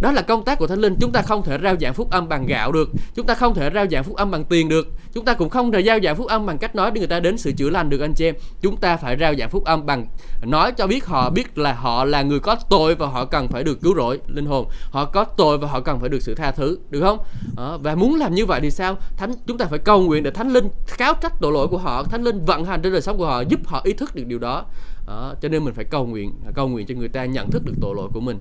Đó 0.00 0.12
là 0.12 0.22
công 0.22 0.44
tác 0.44 0.58
của 0.58 0.66
thánh 0.66 0.80
linh. 0.80 0.96
Chúng 1.00 1.12
ta 1.12 1.22
không 1.22 1.42
thể 1.42 1.58
rao 1.62 1.76
giảng 1.80 1.94
phúc 1.94 2.10
âm 2.10 2.28
bằng 2.28 2.46
gạo 2.46 2.72
được. 2.72 2.90
Chúng 3.14 3.26
ta 3.26 3.34
không 3.34 3.54
thể 3.54 3.70
rao 3.74 3.86
giảng 3.90 4.04
phúc 4.04 4.16
âm 4.16 4.30
bằng 4.30 4.44
tiền 4.44 4.68
được. 4.68 4.88
Chúng 5.14 5.24
ta 5.24 5.34
cũng 5.34 5.48
không 5.48 5.72
thể 5.72 5.82
rao 5.82 5.98
giảng 6.02 6.16
phúc 6.16 6.26
âm 6.26 6.46
bằng 6.46 6.58
cách 6.58 6.74
nói 6.74 6.90
để 6.90 6.98
người 6.98 7.08
ta 7.08 7.20
đến 7.20 7.38
sự 7.38 7.52
chữa 7.56 7.70
lành 7.70 7.90
được 7.90 8.00
anh 8.00 8.14
chị 8.14 8.24
em. 8.24 8.34
Chúng 8.60 8.76
ta 8.76 8.96
phải 8.96 9.16
rao 9.20 9.34
giảng 9.34 9.50
phúc 9.50 9.64
âm 9.64 9.86
bằng 9.86 10.06
nói 10.42 10.72
cho 10.72 10.86
biết 10.86 11.06
họ 11.06 11.30
biết 11.30 11.58
là 11.58 11.72
họ 11.72 12.04
là 12.04 12.22
người 12.22 12.40
có 12.40 12.56
tội 12.70 12.94
và 12.94 13.06
họ 13.06 13.24
cần 13.24 13.48
phải 13.48 13.64
được 13.64 13.80
cứu 13.80 13.94
rỗi 13.96 14.20
linh 14.26 14.46
hồn. 14.46 14.66
Họ 14.90 15.04
có 15.04 15.24
tội 15.24 15.58
và 15.58 15.68
họ 15.68 15.80
cần 15.80 16.00
phải 16.00 16.08
được 16.08 16.22
sự 16.22 16.34
tha 16.34 16.50
thứ 16.50 16.78
được 16.90 17.00
không? 17.00 17.18
À, 17.56 17.76
và 17.82 17.94
muốn 17.94 18.14
làm 18.14 18.34
như 18.34 18.46
vậy 18.46 18.60
thì 18.60 18.70
sao? 18.70 18.96
Thánh 19.16 19.32
chúng 19.46 19.58
ta 19.58 19.66
phải 19.66 19.78
cầu 19.78 20.00
nguyện 20.00 20.22
để 20.22 20.30
thánh 20.30 20.52
linh 20.52 20.68
cáo 20.98 21.14
trách 21.14 21.40
tội 21.40 21.52
lỗi 21.52 21.68
của 21.68 21.78
họ. 21.78 22.02
Thánh 22.02 22.22
linh 22.22 22.44
vận 22.44 22.64
hành 22.64 22.82
trên 22.82 22.92
đời 22.92 23.02
sống 23.02 23.18
của 23.18 23.26
họ 23.26 23.40
giúp 23.40 23.60
họ 23.66 23.80
ý 23.84 23.92
thức 23.92 24.14
được 24.14 24.24
điều 24.26 24.38
đó 24.38 24.64
đó, 25.06 25.34
cho 25.40 25.48
nên 25.48 25.64
mình 25.64 25.74
phải 25.74 25.84
cầu 25.84 26.06
nguyện 26.06 26.32
cầu 26.54 26.68
nguyện 26.68 26.86
cho 26.86 26.94
người 26.94 27.08
ta 27.08 27.24
nhận 27.24 27.50
thức 27.50 27.62
được 27.66 27.74
tội 27.80 27.94
lỗi 27.96 28.08
của 28.12 28.20
mình. 28.20 28.38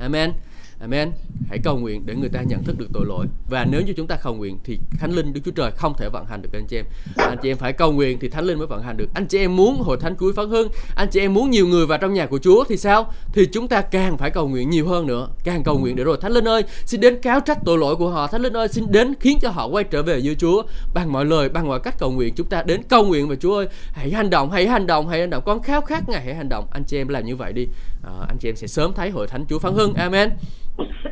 Amen. 0.00 0.32
Amen. 0.80 1.10
Hãy 1.48 1.58
cầu 1.58 1.78
nguyện 1.78 2.02
để 2.06 2.14
người 2.14 2.28
ta 2.28 2.42
nhận 2.42 2.64
thức 2.64 2.78
được 2.78 2.88
tội 2.92 3.06
lỗi. 3.06 3.26
Và 3.50 3.64
nếu 3.64 3.80
như 3.80 3.92
chúng 3.92 4.06
ta 4.06 4.16
cầu 4.16 4.34
nguyện 4.34 4.58
thì 4.64 4.78
Thánh 4.98 5.12
Linh 5.12 5.32
Đức 5.32 5.40
Chúa 5.44 5.50
Trời 5.50 5.70
không 5.70 5.94
thể 5.98 6.08
vận 6.08 6.24
hành 6.26 6.42
được 6.42 6.48
anh 6.52 6.66
chị 6.66 6.76
em. 6.76 6.84
Anh 7.16 7.38
chị 7.42 7.50
em 7.50 7.56
phải 7.56 7.72
cầu 7.72 7.92
nguyện 7.92 8.18
thì 8.20 8.28
Thánh 8.28 8.44
Linh 8.44 8.58
mới 8.58 8.66
vận 8.66 8.82
hành 8.82 8.96
được. 8.96 9.08
Anh 9.14 9.26
chị 9.26 9.38
em 9.38 9.56
muốn 9.56 9.80
hội 9.82 9.96
thánh 10.00 10.14
cuối 10.16 10.32
phấn 10.32 10.50
hưng, 10.50 10.68
anh 10.96 11.08
chị 11.10 11.20
em 11.20 11.34
muốn 11.34 11.50
nhiều 11.50 11.66
người 11.66 11.86
vào 11.86 11.98
trong 11.98 12.14
nhà 12.14 12.26
của 12.26 12.38
Chúa 12.38 12.64
thì 12.64 12.76
sao? 12.76 13.12
Thì 13.32 13.46
chúng 13.46 13.68
ta 13.68 13.80
càng 13.80 14.18
phải 14.18 14.30
cầu 14.30 14.48
nguyện 14.48 14.70
nhiều 14.70 14.88
hơn 14.88 15.06
nữa, 15.06 15.28
càng 15.44 15.62
cầu 15.62 15.78
nguyện 15.78 15.96
để 15.96 16.04
rồi 16.04 16.18
Thánh 16.20 16.32
Linh 16.32 16.48
ơi, 16.48 16.62
xin 16.84 17.00
đến 17.00 17.20
cáo 17.22 17.40
trách 17.40 17.58
tội 17.64 17.78
lỗi 17.78 17.96
của 17.96 18.10
họ. 18.10 18.26
Thánh 18.26 18.42
Linh 18.42 18.56
ơi, 18.56 18.68
xin 18.68 18.84
đến 18.90 19.14
khiến 19.20 19.38
cho 19.42 19.50
họ 19.50 19.66
quay 19.66 19.84
trở 19.84 20.02
về 20.02 20.20
với 20.24 20.34
Chúa 20.34 20.62
bằng 20.94 21.12
mọi 21.12 21.24
lời, 21.24 21.48
bằng 21.48 21.68
mọi 21.68 21.80
cách 21.80 21.94
cầu 21.98 22.10
nguyện. 22.10 22.34
Chúng 22.34 22.46
ta 22.46 22.62
đến 22.62 22.82
cầu 22.88 23.04
nguyện 23.04 23.28
và 23.28 23.36
Chúa 23.36 23.56
ơi, 23.56 23.66
hãy 23.92 24.10
hành 24.10 24.30
động, 24.30 24.50
hãy 24.50 24.68
hành 24.68 24.86
động, 24.86 25.08
hãy 25.08 25.20
hành 25.20 25.30
động. 25.30 25.42
Con 25.46 25.62
khao 25.62 25.80
khát 25.80 26.08
Ngài 26.08 26.24
hãy 26.24 26.34
hành 26.34 26.48
động. 26.48 26.66
Anh 26.70 26.84
chị 26.84 26.96
em 26.96 27.08
làm 27.08 27.24
như 27.24 27.36
vậy 27.36 27.52
đi. 27.52 27.66
À, 28.04 28.12
anh 28.28 28.36
chị 28.38 28.48
em 28.48 28.56
sẽ 28.56 28.66
sớm 28.66 28.92
thấy 28.94 29.10
hội 29.10 29.26
thánh 29.26 29.44
Chúa 29.48 29.58
phấn 29.58 29.74
hưng. 29.74 29.94
Amen. 29.94 30.30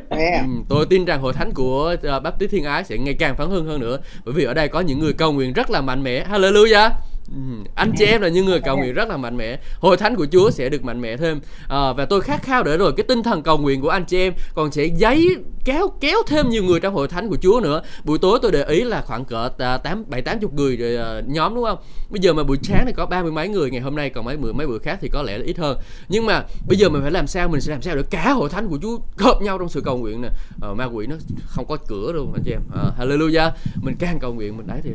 Ừ, 0.09 0.47
tôi 0.69 0.85
tin 0.85 1.05
rằng 1.05 1.21
hội 1.21 1.33
thánh 1.33 1.53
của 1.53 1.95
ờ, 2.03 2.17
uh, 2.17 2.23
Baptist 2.23 2.51
Thiên 2.51 2.63
Ái 2.63 2.83
sẽ 2.83 2.97
ngày 2.97 3.13
càng 3.13 3.35
phấn 3.37 3.49
hưng 3.49 3.65
hơn 3.65 3.79
nữa. 3.79 3.99
Bởi 4.25 4.33
vì 4.33 4.43
ở 4.43 4.53
đây 4.53 4.67
có 4.67 4.79
những 4.79 4.99
người 4.99 5.13
cầu 5.13 5.33
nguyện 5.33 5.53
rất 5.53 5.69
là 5.69 5.81
mạnh 5.81 6.03
mẽ. 6.03 6.25
Hallelujah. 6.31 6.89
Ừ, 7.31 7.41
anh 7.75 7.91
chị 7.97 8.05
em 8.05 8.21
là 8.21 8.27
những 8.27 8.45
người 8.45 8.59
cầu 8.59 8.77
nguyện 8.77 8.93
rất 8.93 9.09
là 9.09 9.17
mạnh 9.17 9.37
mẽ. 9.37 9.57
Hội 9.79 9.97
thánh 9.97 10.15
của 10.15 10.27
chúa 10.31 10.51
sẽ 10.51 10.69
được 10.69 10.83
mạnh 10.83 11.01
mẽ 11.01 11.17
thêm. 11.17 11.39
À, 11.69 11.93
và 11.93 12.05
tôi 12.05 12.21
khát 12.21 12.43
khao 12.43 12.63
để 12.63 12.77
rồi 12.77 12.93
cái 12.97 13.03
tinh 13.07 13.23
thần 13.23 13.43
cầu 13.43 13.57
nguyện 13.57 13.81
của 13.81 13.89
anh 13.89 14.05
chị 14.05 14.17
em 14.17 14.33
còn 14.55 14.71
sẽ 14.71 14.85
giấy 14.85 15.35
kéo 15.67 15.89
kéo 15.99 16.17
thêm 16.27 16.49
nhiều 16.49 16.63
người 16.63 16.79
trong 16.79 16.93
hội 16.93 17.07
thánh 17.07 17.29
của 17.29 17.37
chúa 17.41 17.59
nữa. 17.63 17.81
Buổi 18.03 18.17
tối 18.17 18.39
tôi 18.41 18.51
để 18.51 18.63
ý 18.63 18.83
là 18.83 19.01
khoảng 19.01 19.25
cỡ 19.25 19.49
à, 19.57 19.77
tám 19.77 20.03
bảy 20.07 20.21
tám 20.21 20.39
chục 20.39 20.53
người 20.53 20.77
rồi, 20.77 20.95
à, 20.95 21.21
nhóm 21.27 21.55
đúng 21.55 21.63
không? 21.63 21.77
Bây 22.09 22.19
giờ 22.21 22.33
mà 22.33 22.43
buổi 22.43 22.57
sáng 22.63 22.83
thì 22.85 22.93
có 22.93 23.05
ba 23.05 23.23
mươi 23.23 23.31
mấy 23.31 23.47
người 23.47 23.71
ngày 23.71 23.81
hôm 23.81 23.95
nay 23.95 24.09
còn 24.09 24.25
mấy 24.25 24.37
bữa 24.37 24.53
mấy 24.53 24.67
bữa 24.67 24.79
khác 24.79 24.97
thì 25.01 25.09
có 25.09 25.21
lẽ 25.21 25.37
là 25.37 25.45
ít 25.45 25.57
hơn. 25.57 25.77
Nhưng 26.09 26.25
mà 26.25 26.43
bây 26.67 26.77
giờ 26.77 26.89
mình 26.89 27.01
phải 27.01 27.11
làm 27.11 27.27
sao 27.27 27.47
mình 27.47 27.61
sẽ 27.61 27.71
làm 27.71 27.81
sao 27.81 27.95
để 27.95 28.01
cả 28.09 28.31
hội 28.31 28.49
thánh 28.49 28.67
của 28.67 28.77
chúa 28.81 28.97
hợp 29.17 29.41
nhau 29.41 29.57
trong 29.57 29.69
sự 29.69 29.81
cầu 29.81 29.97
nguyện 29.97 30.21
nè. 30.21 30.29
Ờ, 30.61 30.73
ma 30.73 30.85
quỷ 30.85 31.07
nó 31.07 31.15
không 31.47 31.65
có 31.67 31.77
cửa 31.87 32.13
đâu 32.13 32.31
anh 32.35 32.43
chị 32.45 32.51
em. 32.51 32.61
À, 32.75 32.83
hallelujah. 32.99 33.51
Mình 33.81 33.95
càng 33.99 34.19
cầu 34.19 34.33
nguyện 34.33 34.57
mình 34.57 34.67
đấy 34.67 34.79
thì 34.83 34.91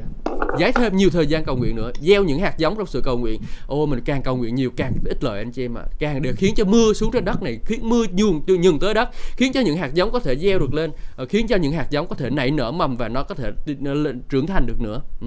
giải 0.59 0.73
thêm 0.73 0.97
nhiều 0.97 1.11
thời 1.11 1.27
gian 1.27 1.45
cầu 1.45 1.57
nguyện 1.57 1.77
nữa 1.77 1.91
gieo 2.01 2.25
những 2.25 2.41
hạt 2.41 2.59
giống 2.59 2.77
trong 2.77 2.87
sự 2.87 3.01
cầu 3.05 3.19
nguyện. 3.19 3.41
Ô 3.67 3.87
mình 3.87 4.01
càng 4.05 4.23
cầu 4.23 4.37
nguyện 4.37 4.55
nhiều 4.55 4.71
càng 4.77 4.93
ít 5.05 5.25
lợi 5.25 5.39
anh 5.39 5.53
chị 5.53 5.65
em 5.65 5.79
ạ. 5.79 5.83
À. 5.85 5.93
càng 5.99 6.23
để 6.23 6.33
khiến 6.37 6.55
cho 6.55 6.65
mưa 6.65 6.93
xuống 6.93 7.11
trên 7.13 7.25
đất 7.25 7.43
này 7.43 7.59
khiến 7.65 7.89
mưa 7.89 8.05
nhường 8.13 8.43
nhường 8.47 8.79
tới 8.79 8.95
đất 8.95 9.09
khiến 9.37 9.53
cho 9.53 9.61
những 9.61 9.77
hạt 9.77 9.95
giống 9.95 10.13
có 10.13 10.19
thể 10.19 10.37
gieo 10.37 10.62
được 10.63 10.75
lên 10.75 10.91
ờ, 11.17 11.27
khiến 11.27 11.47
cho 11.47 11.57
những 11.57 11.73
hạt 11.73 11.87
giống 11.91 12.09
có 12.09 12.17
thể 12.17 12.31
nảy 12.31 12.51
nở 12.51 12.71
mầm 12.71 12.97
và 12.97 13.09
nó 13.09 13.23
có 13.23 13.35
thể 13.35 13.53
trưởng 14.29 14.47
thành 14.47 14.67
được 14.67 14.81
nữa. 14.81 15.03
Ừ 15.21 15.27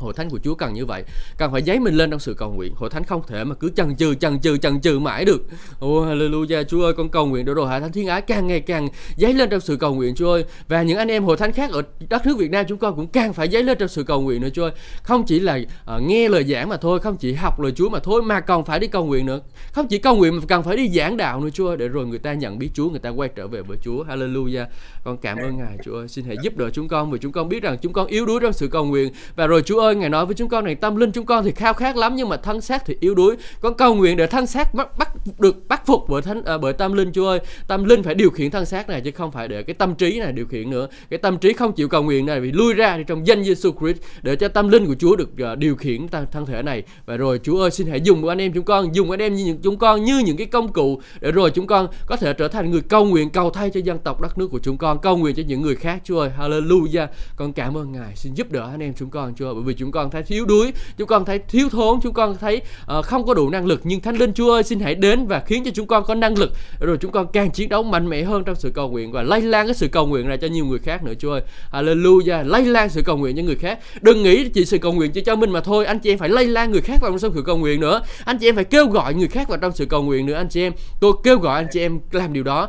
hội 0.00 0.12
thánh 0.12 0.30
của 0.30 0.38
Chúa 0.44 0.54
cần 0.54 0.74
như 0.74 0.86
vậy 0.86 1.04
cần 1.38 1.52
phải 1.52 1.62
giấy 1.62 1.78
mình 1.78 1.94
lên 1.94 2.10
trong 2.10 2.20
sự 2.20 2.34
cầu 2.34 2.52
nguyện. 2.52 2.74
Hội 2.76 2.90
thánh 2.90 3.04
không 3.04 3.22
thể 3.26 3.44
mà 3.44 3.54
cứ 3.54 3.70
chần 3.76 3.96
chừ 3.96 4.14
chần 4.14 4.40
chừ 4.40 4.56
chần 4.56 4.80
chừ 4.80 4.98
mãi 4.98 5.24
được. 5.24 5.42
Oh 5.84 6.04
hallelujah 6.06 6.64
Chúa 6.64 6.84
ơi 6.84 6.92
con 6.96 7.08
cầu 7.08 7.26
nguyện 7.26 7.44
để 7.44 7.54
rồi 7.54 7.66
hội 7.66 7.80
thánh 7.80 7.92
thiên 7.92 8.06
ái 8.06 8.20
càng 8.20 8.46
ngày 8.46 8.60
càng 8.60 8.88
giấy 9.16 9.34
lên 9.34 9.50
trong 9.50 9.60
sự 9.60 9.76
cầu 9.76 9.94
nguyện 9.94 10.14
Chúa 10.14 10.32
ơi. 10.32 10.44
Và 10.68 10.82
những 10.82 10.98
anh 10.98 11.08
em 11.08 11.24
hội 11.24 11.36
thánh 11.36 11.52
khác 11.52 11.70
ở 11.70 11.82
đất 12.08 12.26
nước 12.26 12.38
Việt 12.38 12.50
Nam 12.50 12.66
chúng 12.68 12.78
con 12.78 12.96
cũng 12.96 13.06
càng 13.06 13.32
phải 13.32 13.48
giấy 13.48 13.62
lên 13.62 13.78
trong 13.78 13.88
sự 13.88 14.02
cầu 14.02 14.20
nguyện 14.20 14.40
nữa 14.40 14.48
Chúa 14.54 14.62
ơi. 14.62 14.72
Không 15.02 15.26
chỉ 15.26 15.40
là 15.40 15.56
uh, 15.96 16.02
nghe 16.02 16.28
lời 16.28 16.44
giảng 16.44 16.68
mà 16.68 16.76
thôi 16.76 17.00
không 17.00 17.16
chỉ 17.16 17.32
học 17.32 17.60
lời 17.60 17.72
Chúa 17.72 17.88
mà 17.88 17.98
thôi 17.98 18.22
mà 18.22 18.40
còn 18.40 18.64
phải 18.64 18.78
đi 18.78 18.86
cầu 18.86 19.04
nguyện 19.04 19.26
nữa. 19.26 19.40
Không 19.72 19.88
chỉ 19.88 19.98
cầu 19.98 20.16
nguyện 20.16 20.36
mà 20.36 20.42
cần 20.48 20.62
phải 20.62 20.76
đi 20.76 20.88
giảng 20.88 21.16
đạo 21.16 21.40
nữa 21.40 21.50
Chúa 21.52 21.68
ơi 21.68 21.76
để 21.76 21.88
rồi 21.88 22.06
người 22.06 22.18
ta 22.18 22.32
nhận 22.32 22.58
biết 22.58 22.70
Chúa 22.74 22.90
người 22.90 22.98
ta 22.98 23.08
quay 23.08 23.28
trở 23.28 23.46
về 23.46 23.62
với 23.62 23.76
Chúa. 23.82 24.04
Hallelujah. 24.04 24.66
Con 25.04 25.16
cảm 25.16 25.38
ơn 25.38 25.58
Ngài 25.58 25.76
Chúa 25.84 25.94
ơi. 25.94 26.08
Xin 26.08 26.24
hãy 26.24 26.36
giúp 26.42 26.56
đỡ 26.56 26.70
chúng 26.70 26.88
con 26.88 27.10
vì 27.10 27.18
chúng 27.18 27.32
con 27.32 27.48
biết 27.48 27.62
rằng 27.62 27.76
chúng 27.82 27.92
con 27.92 28.06
yếu 28.06 28.26
đuối 28.26 28.40
trong 28.40 28.52
sự 28.52 28.68
cầu 28.68 28.84
nguyện. 28.84 29.12
Và 29.36 29.46
rồi 29.46 29.62
Chúa 29.62 29.80
ơi 29.80 29.89
ơi 29.90 29.96
ngài 29.96 30.10
nói 30.10 30.26
với 30.26 30.34
chúng 30.34 30.48
con 30.48 30.64
này 30.64 30.74
tâm 30.74 30.96
linh 30.96 31.12
chúng 31.12 31.26
con 31.26 31.44
thì 31.44 31.52
khao 31.52 31.74
khát 31.74 31.96
lắm 31.96 32.16
nhưng 32.16 32.28
mà 32.28 32.36
thân 32.36 32.60
xác 32.60 32.82
thì 32.86 32.96
yếu 33.00 33.14
đuối. 33.14 33.36
Con 33.60 33.74
cầu 33.74 33.94
nguyện 33.94 34.16
để 34.16 34.26
thân 34.26 34.46
xác 34.46 34.74
bắt, 34.74 34.98
bắt 34.98 35.08
được 35.38 35.68
bắt 35.68 35.86
phục 35.86 36.04
bởi 36.08 36.22
thánh 36.22 36.44
à, 36.44 36.58
bởi 36.58 36.72
tâm 36.72 36.92
linh 36.92 37.12
chúa 37.12 37.28
ơi. 37.28 37.40
Tâm 37.68 37.84
linh 37.84 38.02
phải 38.02 38.14
điều 38.14 38.30
khiển 38.30 38.50
thân 38.50 38.66
xác 38.66 38.88
này 38.88 39.00
chứ 39.00 39.10
không 39.10 39.30
phải 39.30 39.48
để 39.48 39.62
cái 39.62 39.74
tâm 39.74 39.94
trí 39.94 40.20
này 40.20 40.32
điều 40.32 40.46
khiển 40.46 40.70
nữa. 40.70 40.88
Cái 41.10 41.18
tâm 41.18 41.38
trí 41.38 41.52
không 41.52 41.72
chịu 41.72 41.88
cầu 41.88 42.02
nguyện 42.02 42.26
này 42.26 42.40
bị 42.40 42.52
lui 42.52 42.74
ra 42.74 42.96
thì 42.96 43.04
trong 43.06 43.26
danh 43.26 43.44
Giêsu 43.44 43.72
Christ 43.80 43.98
để 44.22 44.36
cho 44.36 44.48
tâm 44.48 44.68
linh 44.68 44.86
của 44.86 44.94
Chúa 44.94 45.16
được 45.16 45.30
uh, 45.52 45.58
điều 45.58 45.76
khiển 45.76 46.08
thân 46.08 46.46
thể 46.46 46.62
này. 46.62 46.82
Và 47.06 47.16
rồi 47.16 47.40
Chúa 47.42 47.60
ơi 47.60 47.70
xin 47.70 47.86
hãy 47.86 48.00
dùng 48.00 48.28
anh 48.28 48.40
em 48.40 48.52
chúng 48.52 48.64
con 48.64 48.94
dùng 48.94 49.10
anh 49.10 49.20
em 49.20 49.34
như 49.34 49.44
những 49.44 49.58
chúng 49.62 49.76
con 49.76 50.04
như 50.04 50.18
những 50.18 50.36
cái 50.36 50.46
công 50.46 50.72
cụ 50.72 51.00
để 51.20 51.32
rồi 51.32 51.50
chúng 51.50 51.66
con 51.66 51.88
có 52.06 52.16
thể 52.16 52.32
trở 52.32 52.48
thành 52.48 52.70
người 52.70 52.80
cầu 52.80 53.04
nguyện 53.04 53.30
cầu 53.30 53.50
thay 53.50 53.70
cho 53.70 53.80
dân 53.80 53.98
tộc 53.98 54.20
đất 54.20 54.38
nước 54.38 54.48
của 54.50 54.58
chúng 54.58 54.78
con 54.78 54.98
cầu 54.98 55.16
nguyện 55.16 55.34
cho 55.36 55.42
những 55.46 55.62
người 55.62 55.76
khác 55.76 56.00
Chúa 56.04 56.20
ơi. 56.20 56.30
Hallelujah. 56.38 57.06
Con 57.36 57.52
cảm 57.52 57.76
ơn 57.76 57.92
Ngài 57.92 58.16
xin 58.16 58.34
giúp 58.34 58.52
đỡ 58.52 58.68
anh 58.70 58.82
em 58.82 58.94
chúng 58.94 59.10
con 59.10 59.34
Chúa 59.34 59.54
bởi 59.54 59.62
vì 59.62 59.74
chúng 59.80 59.92
con 59.92 60.10
thấy 60.10 60.22
thiếu 60.22 60.44
đuối 60.44 60.72
chúng 60.96 61.08
con 61.08 61.24
thấy 61.24 61.38
thiếu 61.38 61.68
thốn 61.68 62.00
chúng 62.00 62.14
con 62.14 62.36
thấy 62.40 62.60
uh, 62.98 63.04
không 63.04 63.26
có 63.26 63.34
đủ 63.34 63.50
năng 63.50 63.66
lực. 63.66 63.80
Nhưng 63.84 64.00
thánh 64.00 64.16
linh 64.16 64.32
chúa 64.32 64.52
ơi 64.52 64.62
xin 64.62 64.80
hãy 64.80 64.94
đến 64.94 65.26
và 65.26 65.40
khiến 65.46 65.64
cho 65.64 65.70
chúng 65.74 65.86
con 65.86 66.04
có 66.04 66.14
năng 66.14 66.38
lực 66.38 66.52
rồi 66.80 66.96
chúng 67.00 67.12
con 67.12 67.26
càng 67.32 67.50
chiến 67.50 67.68
đấu 67.68 67.82
mạnh 67.82 68.08
mẽ 68.08 68.22
hơn 68.22 68.44
trong 68.44 68.54
sự 68.54 68.70
cầu 68.74 68.88
nguyện 68.88 69.12
và 69.12 69.22
lây 69.22 69.42
lan 69.42 69.66
cái 69.66 69.74
sự 69.74 69.88
cầu 69.88 70.06
nguyện 70.06 70.26
ra 70.26 70.36
cho 70.36 70.46
nhiều 70.46 70.64
người 70.64 70.78
khác 70.78 71.04
nữa 71.04 71.12
chúa 71.18 71.32
ơi. 71.32 71.42
Hallelujah. 71.72 72.46
Lây 72.46 72.64
lan 72.64 72.88
sự 72.88 73.02
cầu 73.02 73.16
nguyện 73.16 73.36
cho 73.36 73.42
người 73.42 73.56
khác. 73.56 73.78
Đừng 74.00 74.22
nghĩ 74.22 74.48
chỉ 74.48 74.64
sự 74.64 74.78
cầu 74.78 74.92
nguyện 74.92 75.12
chỉ 75.12 75.20
cho 75.20 75.36
mình 75.36 75.50
mà 75.50 75.60
thôi. 75.60 75.86
Anh 75.86 75.98
chị 75.98 76.12
em 76.12 76.18
phải 76.18 76.28
lây 76.28 76.46
lan 76.46 76.72
người 76.72 76.80
khác 76.80 76.98
vào 77.00 77.10
trong 77.10 77.34
sự 77.34 77.42
cầu 77.46 77.56
nguyện 77.56 77.80
nữa. 77.80 78.02
Anh 78.24 78.38
chị 78.38 78.48
em 78.48 78.54
phải 78.54 78.64
kêu 78.64 78.86
gọi 78.86 79.14
người 79.14 79.28
khác 79.28 79.48
vào 79.48 79.58
trong 79.58 79.72
sự 79.74 79.86
cầu 79.86 80.02
nguyện 80.02 80.26
nữa 80.26 80.34
anh 80.34 80.48
chị 80.48 80.62
em. 80.62 80.72
Tôi 81.00 81.12
kêu 81.24 81.38
gọi 81.38 81.62
anh 81.62 81.66
chị 81.72 81.80
em 81.80 82.00
làm 82.12 82.32
điều 82.32 82.42
đó 82.42 82.68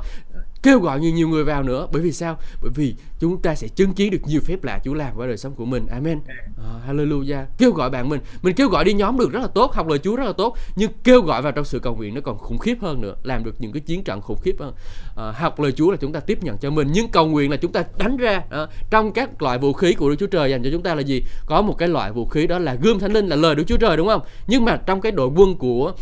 kêu 0.63 0.79
gọi 0.79 0.99
nhiều 0.99 1.11
nhiều 1.11 1.27
người 1.27 1.43
vào 1.43 1.63
nữa. 1.63 1.87
Bởi 1.91 2.01
vì 2.01 2.11
sao? 2.11 2.37
Bởi 2.61 2.71
vì 2.75 2.95
chúng 3.19 3.41
ta 3.41 3.55
sẽ 3.55 3.67
chứng 3.67 3.93
kiến 3.93 4.11
được 4.11 4.21
nhiều 4.25 4.41
phép 4.45 4.63
lạ 4.63 4.79
Chúa 4.83 4.93
làm 4.93 5.17
qua 5.17 5.27
đời 5.27 5.37
sống 5.37 5.53
của 5.55 5.65
mình. 5.65 5.85
Amen. 5.87 6.19
À, 6.57 6.87
Hallelujah. 6.87 7.45
Kêu 7.57 7.71
gọi 7.71 7.89
bạn 7.89 8.09
mình. 8.09 8.19
Mình 8.41 8.55
kêu 8.55 8.69
gọi 8.69 8.85
đi 8.85 8.93
nhóm 8.93 9.17
được 9.19 9.31
rất 9.31 9.39
là 9.39 9.47
tốt 9.47 9.73
học 9.73 9.87
lời 9.87 9.99
Chúa 9.99 10.15
rất 10.15 10.25
là 10.25 10.33
tốt 10.33 10.57
nhưng 10.75 10.91
kêu 11.03 11.21
gọi 11.21 11.41
vào 11.41 11.51
trong 11.51 11.65
sự 11.65 11.79
cầu 11.79 11.95
nguyện 11.95 12.15
nó 12.15 12.21
còn 12.21 12.37
khủng 12.37 12.57
khiếp 12.57 12.77
hơn 12.81 13.01
nữa 13.01 13.15
làm 13.23 13.43
được 13.43 13.55
những 13.59 13.71
cái 13.71 13.81
chiến 13.81 14.03
trận 14.03 14.21
khủng 14.21 14.39
khiếp 14.41 14.55
hơn. 14.59 14.73
À, 15.17 15.31
học 15.31 15.59
lời 15.59 15.71
Chúa 15.71 15.91
là 15.91 15.97
chúng 15.97 16.11
ta 16.11 16.19
tiếp 16.19 16.43
nhận 16.43 16.57
cho 16.57 16.69
mình 16.69 16.87
nhưng 16.93 17.07
cầu 17.07 17.27
nguyện 17.27 17.51
là 17.51 17.57
chúng 17.57 17.71
ta 17.71 17.83
đánh 17.97 18.17
ra. 18.17 18.41
À, 18.49 18.67
trong 18.89 19.13
các 19.13 19.41
loại 19.41 19.57
vũ 19.57 19.73
khí 19.73 19.93
của 19.93 20.09
Đức 20.09 20.15
Chúa 20.19 20.27
Trời 20.27 20.49
dành 20.49 20.63
cho 20.63 20.69
chúng 20.71 20.83
ta 20.83 20.95
là 20.95 21.01
gì? 21.01 21.23
Có 21.45 21.61
một 21.61 21.77
cái 21.77 21.89
loại 21.89 22.11
vũ 22.11 22.25
khí 22.25 22.47
đó 22.47 22.59
là 22.59 22.75
gươm 22.75 22.99
thánh 22.99 23.13
linh 23.13 23.27
là 23.27 23.35
lời 23.35 23.55
Đức 23.55 23.63
Chúa 23.67 23.77
Trời 23.77 23.97
đúng 23.97 24.07
không? 24.07 24.21
Nhưng 24.47 24.65
mà 24.65 24.77
trong 24.85 25.01
cái 25.01 25.11
đội 25.11 25.29
quân 25.35 25.55
của 25.57 25.93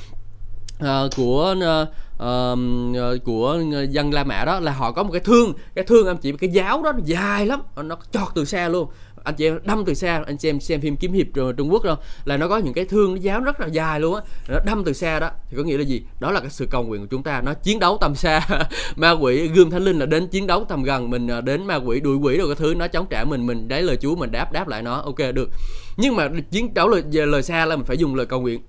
uh, 0.84 1.16
của 1.16 1.56
uh, 1.58 1.90
uh, 2.24 3.24
của 3.24 3.60
ờ, 3.74 3.84
dân 3.90 4.14
La 4.14 4.24
Mã 4.24 4.46
đó 4.46 4.60
là 4.60 4.72
họ 4.72 4.92
có 4.92 5.04
một 5.04 5.12
cái 5.12 5.22
thương. 5.22 5.54
Cái 5.76 5.86
thương 5.86 6.08
anh 6.08 6.18
chị 6.18 6.32
cái 6.32 6.50
giáo 6.50 6.82
đó 6.84 6.92
nó 6.92 7.00
dài 7.06 7.46
lắm. 7.46 7.62
Ờ, 7.76 7.84
nó 7.84 7.98
chọt 8.12 8.28
từ 8.36 8.46
xa 8.46 8.70
luôn. 8.70 8.90
Anh 9.24 9.36
chị 9.36 9.48
em 9.48 9.60
đâm 9.64 9.86
từ 9.86 9.94
xa 9.94 10.24
anh 10.26 10.38
chị 10.38 10.50
em 10.50 10.60
xem 10.60 10.82
phim 10.82 10.96
kiếm 10.96 11.14
hiệp 11.14 11.28
Trung 11.58 11.72
Quốc 11.72 11.84
đâu 11.84 11.96
là 12.26 12.38
nó 12.38 12.48
có 12.48 12.58
những 12.58 12.74
cái 12.74 12.86
thương 12.86 13.14
nó 13.14 13.20
giáo 13.22 13.42
rất 13.42 13.60
là 13.60 13.68
dài 13.68 14.00
luôn 14.00 14.16
á. 14.16 14.22
Nó 14.50 14.60
đâm 14.66 14.84
từ 14.84 14.94
xa 14.94 15.20
đó 15.20 15.30
thì 15.50 15.58
có 15.58 15.64
nghĩa 15.64 15.78
là 15.78 15.84
gì? 15.84 16.02
Đó 16.20 16.32
là 16.32 16.40
cái 16.40 16.50
sự 16.50 16.68
cầu 16.72 16.84
nguyện 16.84 17.02
của 17.02 17.08
chúng 17.12 17.24
ta 17.24 17.42
nó 17.42 17.54
chiến 17.54 17.80
đấu 17.80 17.98
tầm 18.02 18.16
xa. 18.16 18.48
Ma 18.96 19.12
quỷ 19.12 19.48
gươm 19.48 19.70
thánh 19.70 19.84
linh 19.84 20.00
là 20.00 20.06
đến 20.06 20.28
chiến 20.28 20.48
đấu 20.48 20.66
tầm 20.70 20.84
gần 20.84 21.10
mình 21.10 21.30
đến 21.44 21.66
ma 21.66 21.76
quỷ 21.76 22.00
đuổi 22.00 22.16
quỷ 22.16 22.38
rồi 22.38 22.48
cái 22.48 22.56
thứ 22.56 22.74
nó 22.78 22.88
chống 22.88 23.06
trả 23.10 23.24
mình 23.24 23.46
mình 23.48 23.68
đấy 23.68 23.82
lời 23.82 23.98
Chúa 24.02 24.16
mình 24.16 24.32
đáp 24.32 24.52
đáp 24.52 24.68
lại 24.68 24.82
nó. 24.82 24.94
Ok 24.96 25.20
được. 25.34 25.50
Nhưng 25.98 26.16
mà 26.16 26.30
chiến 26.52 26.74
đấu 26.74 26.90
lời 26.90 27.04
lời 27.12 27.44
xa 27.44 27.66
là 27.66 27.76
mình 27.76 27.86
phải 27.86 27.98
dùng 27.98 28.16
lời 28.16 28.26
cầu 28.26 28.42
nguyện 28.42 28.62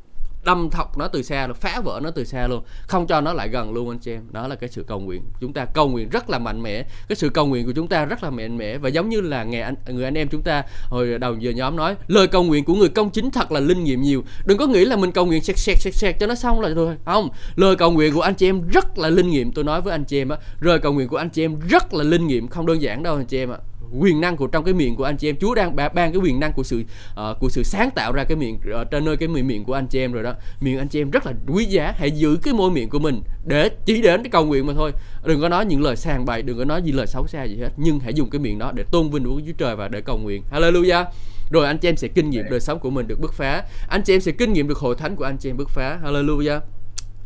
đâm 0.44 0.70
thọc 0.70 0.98
nó 0.98 1.08
từ 1.08 1.22
xa 1.22 1.48
phá 1.60 1.80
vỡ 1.84 2.00
nó 2.02 2.10
từ 2.10 2.24
xa 2.24 2.46
luôn. 2.46 2.62
Không 2.86 3.06
cho 3.06 3.20
nó 3.20 3.32
lại 3.32 3.48
gần 3.48 3.72
luôn 3.72 3.88
anh 3.88 3.98
chị 3.98 4.12
em. 4.12 4.22
Đó 4.30 4.48
là 4.48 4.54
cái 4.54 4.70
sự 4.70 4.82
cầu 4.82 5.00
nguyện. 5.00 5.22
Chúng 5.40 5.52
ta 5.52 5.64
cầu 5.64 5.88
nguyện 5.88 6.08
rất 6.08 6.30
là 6.30 6.38
mạnh 6.38 6.62
mẽ. 6.62 6.82
Cái 7.08 7.16
sự 7.16 7.28
cầu 7.28 7.46
nguyện 7.46 7.66
của 7.66 7.72
chúng 7.72 7.88
ta 7.88 8.04
rất 8.04 8.22
là 8.22 8.30
mạnh 8.30 8.56
mẽ. 8.58 8.78
Và 8.78 8.88
giống 8.88 9.08
như 9.08 9.20
là 9.20 9.44
nghe 9.44 9.60
anh, 9.60 9.74
người 9.86 10.04
anh 10.04 10.18
em 10.18 10.28
chúng 10.28 10.42
ta 10.42 10.62
hồi 10.88 11.18
đầu 11.18 11.36
giờ 11.38 11.50
nhóm 11.50 11.76
nói, 11.76 11.94
lời 12.06 12.26
cầu 12.26 12.42
nguyện 12.42 12.64
của 12.64 12.74
người 12.74 12.88
công 12.88 13.10
chính 13.10 13.30
thật 13.30 13.52
là 13.52 13.60
linh 13.60 13.84
nghiệm 13.84 14.02
nhiều. 14.02 14.24
Đừng 14.44 14.58
có 14.58 14.66
nghĩ 14.66 14.84
là 14.84 14.96
mình 14.96 15.12
cầu 15.12 15.26
nguyện 15.26 15.42
sẹt 15.42 15.58
sẹt 15.58 15.76
sẹt 15.80 15.94
sẹt 15.94 16.16
cho 16.20 16.26
nó 16.26 16.34
xong 16.34 16.60
là 16.60 16.70
thôi. 16.74 16.96
Không, 17.04 17.28
lời 17.56 17.76
cầu 17.76 17.90
nguyện 17.90 18.14
của 18.14 18.20
anh 18.20 18.34
chị 18.34 18.48
em 18.48 18.68
rất 18.68 18.98
là 18.98 19.08
linh 19.08 19.30
nghiệm. 19.30 19.52
Tôi 19.52 19.64
nói 19.64 19.80
với 19.80 19.92
anh 19.92 20.04
chị 20.04 20.20
em 20.20 20.28
á, 20.28 20.36
lời 20.60 20.78
cầu 20.78 20.92
nguyện 20.92 21.08
của 21.08 21.16
anh 21.16 21.30
chị 21.30 21.44
em 21.44 21.60
rất 21.68 21.94
là 21.94 22.04
linh 22.04 22.26
nghiệm, 22.26 22.48
không 22.48 22.66
đơn 22.66 22.82
giản 22.82 23.02
đâu 23.02 23.16
anh 23.16 23.26
chị 23.26 23.38
em 23.38 23.50
ạ 23.50 23.58
quyền 23.98 24.20
năng 24.20 24.36
của 24.36 24.46
trong 24.46 24.64
cái 24.64 24.74
miệng 24.74 24.96
của 24.96 25.04
anh 25.04 25.16
chị 25.16 25.28
em. 25.28 25.36
Chúa 25.40 25.54
đang 25.54 25.76
ban 25.76 25.92
cái 25.94 26.16
quyền 26.22 26.40
năng 26.40 26.52
của 26.52 26.62
sự 26.62 26.82
uh, 27.10 27.38
của 27.40 27.48
sự 27.48 27.62
sáng 27.62 27.90
tạo 27.90 28.12
ra 28.12 28.24
cái 28.24 28.36
miệng 28.36 28.58
uh, 28.80 28.90
trên 28.90 29.04
nơi 29.04 29.16
cái 29.16 29.28
miệng 29.28 29.46
miệng 29.46 29.64
của 29.64 29.74
anh 29.74 29.86
chị 29.86 29.98
em 29.98 30.12
rồi 30.12 30.22
đó. 30.22 30.34
Miệng 30.60 30.78
anh 30.78 30.88
chị 30.88 31.00
em 31.00 31.10
rất 31.10 31.26
là 31.26 31.32
quý 31.46 31.64
giá. 31.64 31.94
Hãy 31.96 32.10
giữ 32.10 32.38
cái 32.42 32.54
môi 32.54 32.70
miệng 32.70 32.88
của 32.88 32.98
mình 32.98 33.22
để 33.46 33.70
chỉ 33.84 34.02
đến 34.02 34.22
cái 34.22 34.30
cầu 34.30 34.44
nguyện 34.44 34.66
mà 34.66 34.72
thôi. 34.76 34.92
Đừng 35.24 35.40
có 35.40 35.48
nói 35.48 35.66
những 35.66 35.82
lời 35.82 35.96
sàng 35.96 36.24
bậy 36.24 36.42
đừng 36.42 36.58
có 36.58 36.64
nói 36.64 36.82
gì 36.82 36.92
lời 36.92 37.06
xấu 37.06 37.26
xa 37.26 37.44
gì 37.44 37.56
hết. 37.56 37.70
Nhưng 37.76 38.00
hãy 38.00 38.14
dùng 38.14 38.30
cái 38.30 38.38
miệng 38.38 38.58
đó 38.58 38.72
để 38.74 38.84
tôn 38.90 39.10
vinh 39.10 39.24
của 39.24 39.40
Chúa 39.46 39.52
Trời 39.58 39.76
và 39.76 39.88
để 39.88 40.00
cầu 40.00 40.18
nguyện. 40.18 40.42
Hallelujah. 40.52 41.04
Rồi 41.50 41.66
anh 41.66 41.78
chị 41.78 41.88
em 41.88 41.96
sẽ 41.96 42.08
kinh 42.08 42.30
nghiệm 42.30 42.44
đời 42.50 42.60
sống 42.60 42.78
của 42.78 42.90
mình 42.90 43.06
được 43.06 43.20
bứt 43.20 43.32
phá. 43.32 43.62
Anh 43.88 44.02
chị 44.02 44.14
em 44.14 44.20
sẽ 44.20 44.32
kinh 44.32 44.52
nghiệm 44.52 44.68
được 44.68 44.78
hội 44.78 44.94
thánh 44.98 45.16
của 45.16 45.24
anh 45.24 45.36
chị 45.36 45.50
em 45.50 45.56
bứt 45.56 45.68
phá. 45.68 45.98
Hallelujah. 46.04 46.60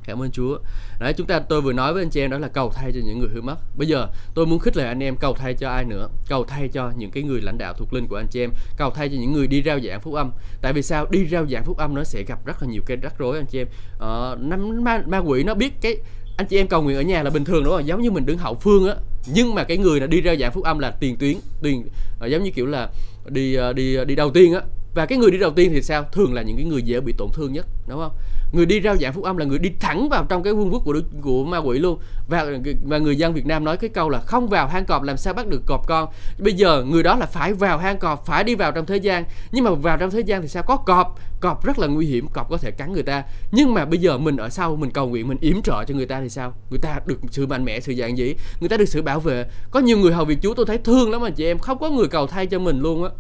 Cảm 0.07 0.23
ơn 0.23 0.31
Chúa. 0.31 0.59
Đấy 1.01 1.13
chúng 1.13 1.27
ta 1.27 1.39
tôi 1.39 1.61
vừa 1.61 1.73
nói 1.73 1.95
với 1.95 2.03
anh 2.03 2.11
chị 2.11 2.21
em 2.21 2.31
đó 2.31 2.39
là 2.39 2.49
cầu 2.49 2.71
thay 2.75 2.93
cho 2.93 3.01
những 3.05 3.19
người 3.19 3.29
hư 3.35 3.41
mất. 3.41 3.57
Bây 3.77 3.89
giờ 3.89 4.07
tôi 4.35 4.47
muốn 4.47 4.59
khích 4.59 4.77
lệ 4.77 4.87
anh 4.87 5.03
em 5.03 5.17
cầu 5.17 5.35
thay 5.35 5.55
cho 5.55 5.69
ai 5.69 5.85
nữa? 5.85 6.09
Cầu 6.29 6.45
thay 6.45 6.69
cho 6.69 6.93
những 6.97 7.11
cái 7.11 7.23
người 7.23 7.41
lãnh 7.41 7.59
đạo 7.59 7.75
thuộc 7.79 7.93
linh 7.93 8.07
của 8.07 8.17
anh 8.17 8.27
chị 8.31 8.45
em, 8.45 8.51
cầu 8.77 8.91
thay 8.91 9.09
cho 9.09 9.17
những 9.21 9.33
người 9.33 9.47
đi 9.47 9.63
rao 9.63 9.81
giảng 9.81 10.01
phúc 10.01 10.15
âm. 10.15 10.31
Tại 10.63 10.73
vì 10.73 10.83
sao? 10.83 11.07
Đi 11.11 11.27
rao 11.29 11.47
giảng 11.47 11.65
phúc 11.65 11.77
âm 11.77 11.95
nó 11.95 12.05
sẽ 12.05 12.23
gặp 12.27 12.47
rất 12.47 12.63
là 12.63 12.69
nhiều 12.69 12.83
cái 12.87 12.97
rắc 12.97 13.19
rối 13.19 13.37
anh 13.37 13.47
chị 13.47 13.61
em. 13.61 13.67
Ờ, 13.99 14.39
ma, 14.83 15.03
ma 15.07 15.19
quỷ 15.19 15.43
nó 15.43 15.55
biết 15.55 15.73
cái 15.81 15.97
anh 16.37 16.47
chị 16.47 16.57
em 16.57 16.69
cầu 16.69 16.83
nguyện 16.83 16.97
ở 16.97 17.03
nhà 17.03 17.23
là 17.23 17.31
bình 17.31 17.45
thường 17.45 17.65
đúng 17.65 17.75
không? 17.77 17.87
Giống 17.87 18.03
như 18.03 18.11
mình 18.11 18.27
đứng 18.27 18.39
hậu 18.39 18.55
phương 18.55 18.89
á. 18.89 18.95
Nhưng 19.27 19.55
mà 19.55 19.65
cái 19.65 19.77
người 19.77 20.01
là 20.01 20.07
đi 20.07 20.23
rao 20.25 20.37
giảng 20.37 20.53
phúc 20.53 20.65
âm 20.65 20.79
là 20.79 20.91
tiền 20.91 21.17
tuyến, 21.17 21.37
tiền 21.63 21.89
ờ, 22.21 22.27
giống 22.27 22.45
như 22.45 22.51
kiểu 22.51 22.67
là 22.67 22.89
đi 23.29 23.55
ờ, 23.55 23.73
đi 23.73 23.95
ờ, 23.95 24.05
đi 24.05 24.15
đầu 24.15 24.31
tiên 24.31 24.55
á 24.55 24.61
và 24.95 25.07
cái 25.07 25.19
người 25.19 25.31
đi 25.31 25.39
đầu 25.39 25.51
tiên 25.51 25.71
thì 25.73 25.83
sao? 25.83 26.05
Thường 26.13 26.35
là 26.35 26.43
những 26.43 26.57
cái 26.57 26.65
người 26.65 26.83
dễ 26.83 27.01
bị 27.01 27.13
tổn 27.19 27.29
thương 27.33 27.53
nhất, 27.53 27.67
đúng 27.89 27.99
không? 27.99 28.13
Người 28.53 28.67
đi 28.67 28.81
rao 28.81 28.97
giảng 28.97 29.13
phúc 29.13 29.25
âm 29.25 29.37
là 29.37 29.45
người 29.45 29.59
đi 29.59 29.71
thẳng 29.81 30.09
vào 30.09 30.27
trong 30.29 30.43
cái 30.43 30.53
vương 30.53 30.73
quốc 30.73 30.83
của 30.85 31.01
của 31.23 31.45
ma 31.45 31.59
quỷ 31.59 31.79
luôn. 31.79 31.99
Và 32.29 32.47
và 32.85 32.99
người 32.99 33.17
dân 33.17 33.35
Việt 33.35 33.47
Nam 33.47 33.65
nói 33.65 33.77
cái 33.77 33.91
câu 33.91 34.09
là 34.09 34.21
không 34.21 34.49
vào 34.49 34.69
hang 34.69 34.85
cọp 34.85 35.03
làm 35.03 35.17
sao 35.17 35.35
bắt 35.35 35.47
được 35.49 35.63
cọp 35.67 35.87
con. 35.87 36.09
Bây 36.39 36.53
giờ 36.53 36.85
người 36.85 37.03
đó 37.03 37.17
là 37.17 37.27
phải 37.27 37.53
vào 37.53 37.79
hang 37.79 37.99
cọp, 37.99 38.27
phải 38.27 38.45
đi 38.45 38.55
vào 38.55 38.73
trong 38.73 38.87
thế 38.87 38.97
gian. 38.97 39.25
Nhưng 39.53 39.65
mà 39.65 39.71
vào 39.71 39.97
trong 39.97 40.11
thế 40.11 40.21
gian 40.21 40.43
thì 40.43 40.49
sao? 40.49 40.63
Có 40.63 40.77
cọp. 40.77 41.19
Cọp 41.41 41.65
rất 41.65 41.79
là 41.79 41.87
nguy 41.87 42.07
hiểm, 42.07 42.29
cọp 42.29 42.51
có 42.51 42.57
thể 42.57 42.71
cắn 42.71 42.93
người 42.93 43.03
ta. 43.03 43.23
Nhưng 43.53 43.75
mà 43.75 43.85
bây 43.85 43.99
giờ 43.99 44.19
mình 44.19 44.37
ở 44.37 44.49
sau, 44.49 44.77
mình 44.77 44.91
cầu 44.91 45.09
nguyện, 45.09 45.29
mình 45.29 45.39
yểm 45.41 45.63
trợ 45.63 45.85
cho 45.85 45.95
người 45.95 46.07
ta 46.07 46.21
thì 46.21 46.29
sao? 46.29 46.55
Người 46.71 46.79
ta 46.79 47.01
được 47.07 47.19
sự 47.31 47.47
mạnh 47.47 47.65
mẽ, 47.65 47.81
sự 47.81 47.95
dạng 47.99 48.19
dĩ. 48.19 48.35
Người 48.61 48.69
ta 48.69 48.77
được 48.77 48.89
sự 48.89 49.03
bảo 49.03 49.21
vệ. 49.21 49.47
Có 49.71 49.81
nhiều 49.81 49.99
người 49.99 50.13
hầu 50.13 50.25
việc 50.25 50.39
chúa 50.43 50.55
tôi 50.55 50.67
thấy 50.67 50.79
thương 50.79 51.11
lắm 51.11 51.21
mà 51.21 51.31
chị 51.31 51.45
em. 51.45 51.59
Không 51.59 51.79
có 51.79 51.91
người 51.91 52.09
cầu 52.09 52.27
thay 52.27 52.47
cho 52.47 52.59
mình 52.59 52.81
luôn 52.81 53.05
á 53.05 53.11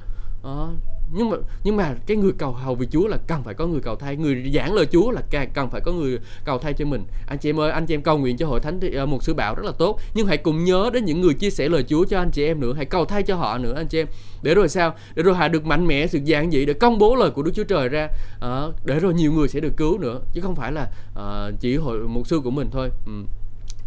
nhưng 1.14 1.30
mà 1.30 1.36
nhưng 1.64 1.76
mà 1.76 1.94
cái 2.06 2.16
người 2.16 2.32
cầu 2.38 2.52
hầu 2.52 2.74
vì 2.74 2.86
Chúa 2.90 3.06
là 3.06 3.16
cần 3.26 3.42
phải 3.42 3.54
có 3.54 3.66
người 3.66 3.80
cầu 3.80 3.96
thay. 3.96 4.16
Người 4.16 4.50
giảng 4.54 4.74
lời 4.74 4.86
Chúa 4.86 5.10
là 5.10 5.22
càng 5.30 5.50
cần 5.54 5.70
phải 5.70 5.80
có 5.80 5.92
người 5.92 6.18
cầu 6.44 6.58
thay 6.58 6.72
cho 6.72 6.84
mình. 6.84 7.04
Anh 7.26 7.38
chị 7.38 7.48
em 7.48 7.60
ơi, 7.60 7.70
anh 7.70 7.86
chị 7.86 7.94
em 7.94 8.02
cầu 8.02 8.18
nguyện 8.18 8.36
cho 8.36 8.46
hội 8.46 8.60
thánh 8.60 8.80
ờ, 8.94 9.06
một 9.06 9.22
sứ 9.22 9.34
bảo 9.34 9.54
rất 9.54 9.64
là 9.64 9.72
tốt. 9.78 10.00
Nhưng 10.14 10.26
hãy 10.26 10.36
cùng 10.36 10.64
nhớ 10.64 10.90
đến 10.92 11.04
những 11.04 11.20
người 11.20 11.34
chia 11.34 11.50
sẻ 11.50 11.68
lời 11.68 11.84
Chúa 11.88 12.04
cho 12.04 12.18
anh 12.18 12.30
chị 12.30 12.44
em 12.44 12.60
nữa. 12.60 12.72
Hãy 12.76 12.84
cầu 12.84 13.04
thay 13.04 13.22
cho 13.22 13.36
họ 13.36 13.58
nữa, 13.58 13.74
anh 13.76 13.86
chị 13.86 14.00
em. 14.00 14.06
Để 14.42 14.54
rồi 14.54 14.68
sao? 14.68 14.94
Để 15.14 15.22
rồi 15.22 15.34
họ 15.34 15.48
được 15.48 15.66
mạnh 15.66 15.86
mẽ, 15.86 16.06
sự 16.06 16.20
giảng 16.26 16.50
dị 16.50 16.64
để 16.64 16.72
công 16.72 16.98
bố 16.98 17.16
lời 17.16 17.30
của 17.30 17.42
Đức 17.42 17.52
Chúa 17.54 17.64
Trời 17.64 17.88
ra. 17.88 18.08
Ờ, 18.40 18.72
để 18.84 18.98
rồi 18.98 19.14
nhiều 19.14 19.32
người 19.32 19.48
sẽ 19.48 19.60
được 19.60 19.72
cứu 19.76 19.98
nữa. 19.98 20.20
Chứ 20.32 20.40
không 20.40 20.54
phải 20.54 20.72
là 20.72 20.90
ờ, 21.14 21.52
chỉ 21.60 21.76
hội 21.76 21.98
một 21.98 22.26
sư 22.26 22.40
của 22.44 22.50
mình 22.50 22.68
thôi. 22.72 22.90
Ừ 23.06 23.12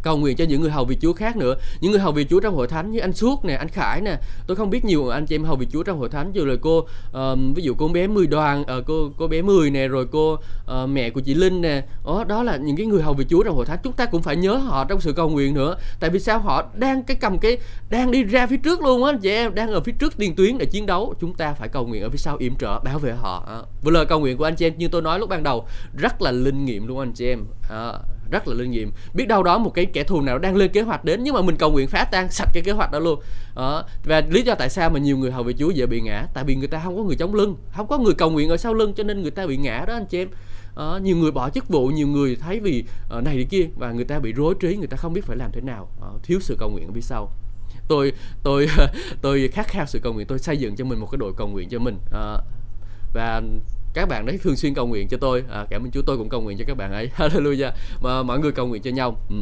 cầu 0.02 0.18
nguyện 0.18 0.38
cho 0.38 0.46
những 0.46 0.62
người 0.62 0.72
hầu 0.72 0.86
vị 0.86 0.98
Chúa 1.02 1.14
khác 1.14 1.38
nữa. 1.38 1.56
Những 1.82 1.92
người 1.92 2.00
hầu 2.00 2.12
vị 2.12 2.26
Chúa 2.30 2.40
trong 2.40 2.56
hội 2.56 2.68
thánh 2.68 2.92
như 2.92 3.00
anh 3.00 3.14
Suốt 3.14 3.46
nè 3.46 3.54
anh 3.54 3.68
Khải 3.68 4.02
nè. 4.02 4.18
Tôi 4.48 4.56
không 4.58 4.70
biết 4.70 4.86
nhiều 4.86 5.10
anh 5.10 5.26
chị 5.26 5.36
em 5.36 5.44
hầu 5.44 5.56
vị 5.56 5.68
Chúa 5.72 5.84
trong 5.84 6.00
hội 6.00 6.10
thánh. 6.10 6.32
Dù 6.34 6.46
rồi 6.46 6.60
cô 6.62 6.78
uh, 6.78 7.40
ví 7.56 7.64
dụ 7.64 7.74
cô 7.78 7.88
bé 7.88 8.08
mười 8.08 8.28
đoàn 8.28 8.62
uh, 8.62 8.86
cô 8.86 9.10
cô 9.18 9.28
bé 9.28 9.42
mười 9.42 9.70
nè 9.70 9.88
rồi 9.88 10.08
cô 10.12 10.34
uh, 10.34 10.90
mẹ 10.90 11.10
của 11.10 11.22
chị 11.22 11.34
Linh 11.34 11.62
nè. 11.62 11.86
Đó, 12.06 12.24
đó 12.28 12.44
là 12.44 12.58
những 12.58 12.78
cái 12.78 12.86
người 12.86 13.02
hầu 13.02 13.14
vị 13.14 13.26
Chúa 13.30 13.44
trong 13.44 13.56
hội 13.56 13.66
thánh. 13.66 13.80
Chúng 13.84 13.94
ta 13.94 14.06
cũng 14.06 14.22
phải 14.22 14.36
nhớ 14.36 14.56
họ 14.56 14.86
trong 14.86 15.02
sự 15.02 15.14
cầu 15.14 15.30
nguyện 15.30 15.54
nữa. 15.54 15.76
Tại 16.00 16.10
vì 16.10 16.20
sao? 16.20 16.40
Họ 16.40 16.64
đang 16.74 17.04
cái 17.04 17.18
cầm 17.22 17.40
cái 17.40 17.58
đang 17.90 18.12
đi 18.12 18.24
ra 18.24 18.48
phía 18.48 18.58
trước 18.58 18.82
luôn 18.82 19.04
á. 19.04 19.12
Anh 19.12 19.20
chị 19.20 19.30
em 19.30 19.56
đang 19.56 19.68
ở 19.68 19.82
phía 19.82 19.92
trước 20.00 20.18
tiền 20.18 20.36
tuyến 20.36 20.58
để 20.58 20.66
chiến 20.66 20.86
đấu. 20.86 21.14
Chúng 21.22 21.34
ta 21.34 21.54
phải 21.54 21.70
cầu 21.70 21.88
nguyện 21.88 22.02
ở 22.02 22.10
phía 22.10 22.18
sau 22.18 22.38
yểm 22.38 22.56
trợ 22.56 22.80
bảo 22.80 23.00
vệ 23.00 23.12
họ. 23.12 23.60
Uh, 23.60 23.84
vừa 23.84 23.92
lời 23.92 24.06
cầu 24.06 24.20
nguyện 24.20 24.38
của 24.38 24.44
anh 24.44 24.56
chị 24.56 24.66
em 24.66 24.78
như 24.78 24.88
tôi 24.88 25.02
nói 25.02 25.20
lúc 25.20 25.30
ban 25.30 25.44
đầu 25.44 25.66
rất 25.98 26.22
là 26.22 26.32
linh 26.32 26.66
nghiệm 26.66 26.88
luôn 26.88 27.00
anh 27.00 27.14
chị 27.14 27.28
em. 27.28 27.40
Uh, 27.66 27.96
rất 28.32 28.48
là 28.48 28.54
linh 28.54 28.72
nghiệm 28.72 28.92
biết 29.14 29.28
đâu 29.28 29.44
đó 29.44 29.58
một 29.58 29.70
cái 29.70 29.86
kẻ 29.86 30.04
thù 30.04 30.22
nào 30.22 30.38
đang 30.38 30.56
lên 30.56 30.72
kế 30.72 30.82
hoạch 30.82 31.06
đến 31.06 31.24
nhưng 31.24 31.34
mà 31.34 31.42
mình 31.42 31.56
cầu 31.58 31.72
nguyện 31.72 31.88
phá 31.88 32.08
tan 32.12 32.32
sạch 32.32 32.50
cái 32.54 32.64
kế 32.64 32.72
hoạch 32.72 32.92
đó 32.92 33.00
luôn. 33.00 33.20
Đó. 33.56 33.84
và 34.06 34.22
lý 34.30 34.42
do 34.42 34.56
tại 34.56 34.70
sao 34.70 34.90
mà 34.90 35.00
nhiều 35.00 35.18
người 35.18 35.32
hầu 35.32 35.44
về 35.44 35.54
Chúa 35.54 35.70
dễ 35.70 35.86
bị 35.86 36.02
ngã? 36.02 36.28
Tại 36.34 36.44
vì 36.44 36.56
người 36.56 36.68
ta 36.68 36.82
không 36.84 36.98
có 36.98 37.04
người 37.04 37.16
chống 37.16 37.34
lưng 37.34 37.56
không 37.72 37.88
có 37.88 37.98
người 37.98 38.14
cầu 38.14 38.30
nguyện 38.30 38.50
ở 38.50 38.58
sau 38.58 38.74
lưng 38.74 38.94
cho 38.94 39.04
nên 39.04 39.22
người 39.22 39.32
ta 39.32 39.48
bị 39.48 39.58
ngã 39.58 39.86
đó 39.88 39.94
anh 39.94 40.06
chị 40.06 40.18
em. 40.18 40.28
Đó. 40.76 41.00
nhiều 41.04 41.18
người 41.18 41.32
bỏ 41.32 41.50
chức 41.50 41.70
vụ 41.70 41.88
nhiều 41.88 42.08
người 42.08 42.36
thấy 42.36 42.60
vì 42.60 42.84
uh, 43.18 43.24
này 43.24 43.36
thì 43.36 43.46
kia 43.46 43.68
và 43.78 43.92
người 43.92 44.06
ta 44.06 44.20
bị 44.20 44.34
rối 44.34 44.56
trí 44.60 44.78
người 44.78 44.88
ta 44.88 44.98
không 44.98 45.14
biết 45.14 45.26
phải 45.26 45.38
làm 45.38 45.52
thế 45.52 45.62
nào. 45.62 45.90
Uh, 46.00 46.24
thiếu 46.24 46.40
sự 46.42 46.56
cầu 46.60 46.70
nguyện 46.70 46.88
ở 46.88 46.92
phía 46.94 47.02
sau. 47.02 47.32
Tôi 47.88 48.14
tôi 48.44 48.68
tôi 49.22 49.50
khát 49.54 49.68
khao 49.68 49.86
sự 49.86 50.00
cầu 50.00 50.14
nguyện 50.14 50.28
tôi 50.28 50.40
xây 50.40 50.58
dựng 50.58 50.76
cho 50.76 50.86
mình 50.86 51.00
một 51.00 51.08
cái 51.12 51.18
đội 51.18 51.34
cầu 51.38 51.48
nguyện 51.48 51.70
cho 51.70 51.80
mình. 51.80 51.96
Uh, 51.96 52.44
và 53.14 53.42
các 53.98 54.06
bạn 54.06 54.26
đấy 54.26 54.40
thường 54.44 54.56
xuyên 54.56 54.74
cầu 54.74 54.88
nguyện 54.88 55.08
cho 55.08 55.18
tôi. 55.18 55.44
À, 55.52 55.66
cảm 55.70 55.84
ơn 55.84 55.92
Chúa 55.92 56.02
tôi 56.02 56.18
cũng 56.18 56.30
cầu 56.30 56.42
nguyện 56.42 56.58
cho 56.58 56.66
các 56.68 56.78
bạn 56.78 56.92
ấy. 56.92 57.10
Hallelujah. 57.18 57.72
Mà 58.02 58.24
mọi 58.24 58.40
người 58.40 58.52
cầu 58.52 58.68
nguyện 58.68 58.82
cho 58.82 58.92
nhau. 58.92 59.20
Ừ 59.30 59.36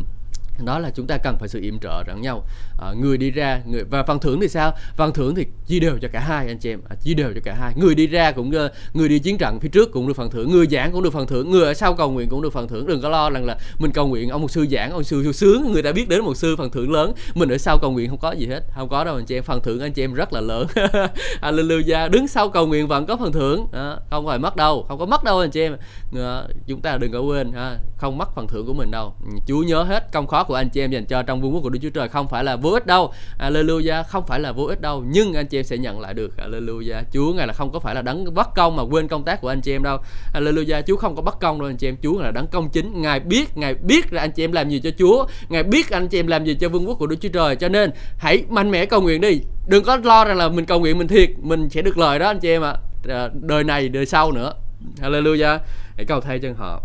đó 0.63 0.79
là 0.79 0.89
chúng 0.89 1.07
ta 1.07 1.17
cần 1.17 1.37
phải 1.39 1.49
sự 1.49 1.59
yểm 1.61 1.79
trợ 1.79 2.03
lẫn 2.07 2.21
nhau. 2.21 2.45
À, 2.79 2.87
người 3.01 3.17
đi 3.17 3.31
ra 3.31 3.61
người 3.65 3.83
và 3.83 4.03
phần 4.03 4.19
thưởng 4.19 4.41
thì 4.41 4.47
sao? 4.47 4.73
Phần 4.95 5.13
thưởng 5.13 5.35
thì 5.35 5.45
chia 5.67 5.79
đều 5.79 5.97
cho 6.01 6.07
cả 6.13 6.19
hai 6.19 6.47
anh 6.47 6.57
chị 6.57 6.69
em. 6.69 6.81
À, 6.89 6.95
chia 7.03 7.13
đều 7.13 7.33
cho 7.33 7.41
cả 7.43 7.53
hai. 7.59 7.73
Người 7.75 7.95
đi 7.95 8.07
ra 8.07 8.31
cũng 8.31 8.51
ờ, 8.51 8.71
người 8.93 9.09
đi 9.09 9.19
chiến 9.19 9.37
trận 9.37 9.59
phía 9.59 9.69
trước 9.69 9.91
cũng 9.91 10.07
được 10.07 10.13
phần 10.13 10.29
thưởng 10.29 10.51
người 10.51 10.67
giảng 10.67 10.91
cũng 10.91 11.03
được 11.03 11.13
phần 11.13 11.27
thưởng 11.27 11.51
người 11.51 11.65
ở 11.65 11.73
sau 11.73 11.93
cầu 11.93 12.11
nguyện 12.11 12.29
cũng 12.29 12.41
được 12.41 12.53
phần 12.53 12.67
thưởng. 12.67 12.87
Đừng 12.87 13.01
có 13.01 13.09
lo 13.09 13.29
rằng 13.29 13.45
là 13.45 13.57
mình 13.79 13.91
cầu 13.91 14.07
nguyện 14.07 14.29
ông 14.29 14.41
một 14.41 14.51
sư 14.51 14.65
giảng 14.71 14.91
ông 14.91 15.03
sư 15.03 15.31
sướng 15.31 15.71
người 15.73 15.83
ta 15.83 15.91
biết 15.91 16.09
đến 16.09 16.21
một 16.21 16.37
sư 16.37 16.55
phần 16.55 16.69
thưởng 16.69 16.91
lớn. 16.91 17.13
Mình 17.33 17.49
ở 17.49 17.57
sau 17.57 17.77
cầu 17.81 17.91
nguyện 17.91 18.09
không 18.09 18.19
có 18.19 18.31
gì 18.31 18.47
hết 18.47 18.63
không 18.75 18.89
có 18.89 19.03
đâu 19.03 19.15
anh 19.15 19.25
chị 19.25 19.37
em. 19.37 19.43
Phần 19.43 19.61
thưởng 19.63 19.79
anh 19.79 19.93
chị 19.93 20.03
em 20.03 20.13
rất 20.13 20.33
là 20.33 20.41
lớn. 20.41 20.67
Hallelujah. 21.41 22.09
Đứng 22.09 22.27
sau 22.27 22.49
cầu 22.49 22.67
nguyện 22.67 22.87
vẫn 22.87 23.05
có 23.05 23.17
phần 23.17 23.31
thưởng. 23.31 23.67
À, 23.71 23.95
không 24.11 24.25
phải 24.25 24.39
mất 24.39 24.55
đâu 24.55 24.85
không 24.87 24.99
có 24.99 25.05
mất 25.05 25.23
đâu 25.23 25.39
anh 25.39 25.51
chị 25.51 25.61
em. 25.61 25.77
À, 26.15 26.43
chúng 26.67 26.81
ta 26.81 26.97
đừng 26.97 27.11
có 27.11 27.19
quên 27.19 27.51
ha 27.51 27.77
không 27.97 28.17
mất 28.17 28.35
phần 28.35 28.47
thưởng 28.47 28.65
của 28.65 28.73
mình 28.73 28.91
đâu. 28.91 29.13
Ừ, 29.25 29.31
Chúa 29.47 29.63
nhớ 29.63 29.83
hết 29.83 30.11
công 30.11 30.27
khó 30.27 30.44
của 30.47 30.55
anh 30.55 30.69
chị 30.69 30.81
em 30.81 30.91
dành 30.91 31.05
cho 31.05 31.23
trong 31.23 31.41
vương 31.41 31.53
quốc 31.53 31.61
của 31.61 31.69
Đức 31.69 31.79
Chúa 31.81 31.89
Trời 31.89 32.09
không 32.09 32.27
phải 32.27 32.43
là 32.43 32.55
vô 32.55 32.69
ích 32.69 32.85
đâu. 32.85 33.13
Alleluia, 33.37 33.95
không 34.07 34.23
phải 34.27 34.39
là 34.39 34.51
vô 34.51 34.63
ích 34.63 34.81
đâu, 34.81 35.03
nhưng 35.07 35.33
anh 35.33 35.47
chị 35.47 35.57
em 35.57 35.63
sẽ 35.63 35.77
nhận 35.77 35.99
lại 35.99 36.13
được. 36.13 36.37
Alleluia. 36.37 36.95
Chúa 37.11 37.33
ngài 37.33 37.47
là 37.47 37.53
không 37.53 37.71
có 37.71 37.79
phải 37.79 37.95
là 37.95 38.01
đấng 38.01 38.33
bất 38.33 38.55
công 38.55 38.75
mà 38.75 38.83
quên 38.83 39.07
công 39.07 39.23
tác 39.23 39.41
của 39.41 39.49
anh 39.49 39.61
chị 39.61 39.71
em 39.75 39.83
đâu. 39.83 39.97
Alleluia, 40.33 40.81
Chúa 40.87 40.95
không 40.95 41.15
có 41.15 41.21
bất 41.21 41.39
công 41.39 41.59
đâu 41.59 41.69
anh 41.69 41.77
chị 41.77 41.87
em. 41.87 41.95
Chúa 42.03 42.21
là 42.21 42.31
đấng 42.31 42.47
công 42.47 42.69
chính. 42.69 43.01
Ngài 43.01 43.19
biết, 43.19 43.57
ngài 43.57 43.73
biết 43.73 44.13
là 44.13 44.21
anh 44.21 44.31
chị 44.31 44.43
em 44.43 44.51
làm 44.51 44.69
gì 44.69 44.79
cho 44.79 44.89
Chúa, 44.99 45.25
ngài 45.49 45.63
biết 45.63 45.89
anh 45.89 46.07
chị 46.07 46.19
em 46.19 46.27
làm 46.27 46.45
gì 46.45 46.55
cho 46.55 46.69
vương 46.69 46.87
quốc 46.87 46.95
của 46.99 47.07
Đức 47.07 47.15
Chúa 47.21 47.29
Trời. 47.29 47.55
Cho 47.55 47.69
nên 47.69 47.91
hãy 48.17 48.43
mạnh 48.49 48.71
mẽ 48.71 48.85
cầu 48.85 49.01
nguyện 49.01 49.21
đi. 49.21 49.41
Đừng 49.67 49.83
có 49.83 49.97
lo 49.97 50.25
rằng 50.25 50.37
là 50.37 50.49
mình 50.49 50.65
cầu 50.65 50.79
nguyện 50.79 50.97
mình 50.97 51.07
thiệt, 51.07 51.29
mình 51.41 51.69
sẽ 51.69 51.81
được 51.81 51.97
lời 51.97 52.19
đó 52.19 52.27
anh 52.27 52.39
chị 52.39 52.49
em 52.49 52.61
ạ. 52.61 52.75
À. 53.09 53.29
Đời 53.41 53.63
này, 53.63 53.89
đời 53.89 54.05
sau 54.05 54.31
nữa. 54.31 54.53
Hallelujah. 55.01 55.59
Hãy 55.95 56.05
cầu 56.05 56.21
thay 56.21 56.39
cho 56.39 56.49
họ 56.57 56.81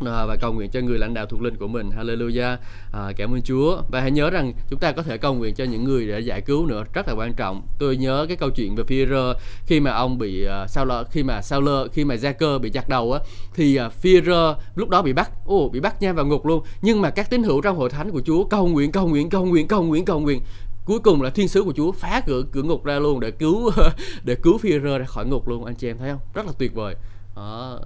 và 0.00 0.36
cầu 0.40 0.52
nguyện 0.52 0.70
cho 0.70 0.80
người 0.80 0.98
lãnh 0.98 1.14
đạo 1.14 1.26
thuộc 1.26 1.42
linh 1.42 1.56
của 1.56 1.68
mình. 1.68 1.90
Hallelujah. 1.90 2.56
À, 2.92 3.12
cảm 3.16 3.34
ơn 3.34 3.42
Chúa. 3.42 3.82
Và 3.90 4.00
hãy 4.00 4.10
nhớ 4.10 4.30
rằng 4.30 4.52
chúng 4.70 4.80
ta 4.80 4.92
có 4.92 5.02
thể 5.02 5.18
cầu 5.18 5.34
nguyện 5.34 5.54
cho 5.54 5.64
những 5.64 5.84
người 5.84 6.06
để 6.06 6.20
giải 6.20 6.40
cứu 6.40 6.66
nữa 6.66 6.84
rất 6.92 7.08
là 7.08 7.14
quan 7.14 7.34
trọng. 7.34 7.62
Tôi 7.78 7.96
nhớ 7.96 8.26
cái 8.28 8.36
câu 8.36 8.50
chuyện 8.50 8.74
về 8.74 8.84
Peter 8.84 9.36
khi 9.66 9.80
mà 9.80 9.90
ông 9.90 10.18
bị 10.18 10.46
uh, 10.46 10.70
sao 10.70 10.84
lơ 10.84 11.04
khi 11.04 11.22
mà 11.22 11.42
sao 11.42 11.60
lơ 11.60 11.88
khi 11.88 12.04
mà 12.04 12.16
gia 12.16 12.32
cơ 12.32 12.58
bị 12.58 12.70
chặt 12.70 12.88
đầu 12.88 13.12
á 13.12 13.20
thì 13.54 13.76
à, 13.76 13.86
uh, 13.86 13.92
Peter 14.02 14.56
lúc 14.74 14.88
đó 14.88 15.02
bị 15.02 15.12
bắt. 15.12 15.30
Ô 15.46 15.68
bị 15.68 15.80
bắt 15.80 16.02
nha 16.02 16.12
vào 16.12 16.26
ngục 16.26 16.46
luôn. 16.46 16.62
Nhưng 16.82 17.00
mà 17.00 17.10
các 17.10 17.30
tín 17.30 17.42
hữu 17.42 17.60
trong 17.60 17.76
hội 17.76 17.90
thánh 17.90 18.10
của 18.10 18.22
Chúa 18.24 18.44
cầu 18.44 18.68
nguyện 18.68 18.92
cầu 18.92 19.08
nguyện 19.08 19.30
cầu 19.30 19.46
nguyện 19.46 19.68
cầu 19.68 19.82
nguyện 19.82 20.04
cầu 20.04 20.20
nguyện. 20.20 20.40
Cuối 20.84 20.98
cùng 20.98 21.22
là 21.22 21.30
thiên 21.30 21.48
sứ 21.48 21.62
của 21.62 21.72
Chúa 21.76 21.92
phá 21.92 22.22
cửa 22.26 22.42
cửa 22.52 22.62
ngục 22.62 22.84
ra 22.84 22.98
luôn 22.98 23.20
để 23.20 23.30
cứu 23.30 23.70
để 24.24 24.34
cứu 24.42 24.58
Peter 24.62 24.82
ra 24.82 25.04
khỏi 25.06 25.26
ngục 25.26 25.48
luôn. 25.48 25.64
Anh 25.64 25.74
chị 25.74 25.88
em 25.90 25.98
thấy 25.98 26.10
không? 26.10 26.20
Rất 26.34 26.46
là 26.46 26.52
tuyệt 26.58 26.74
vời. 26.74 26.94
Đó, 27.36 27.80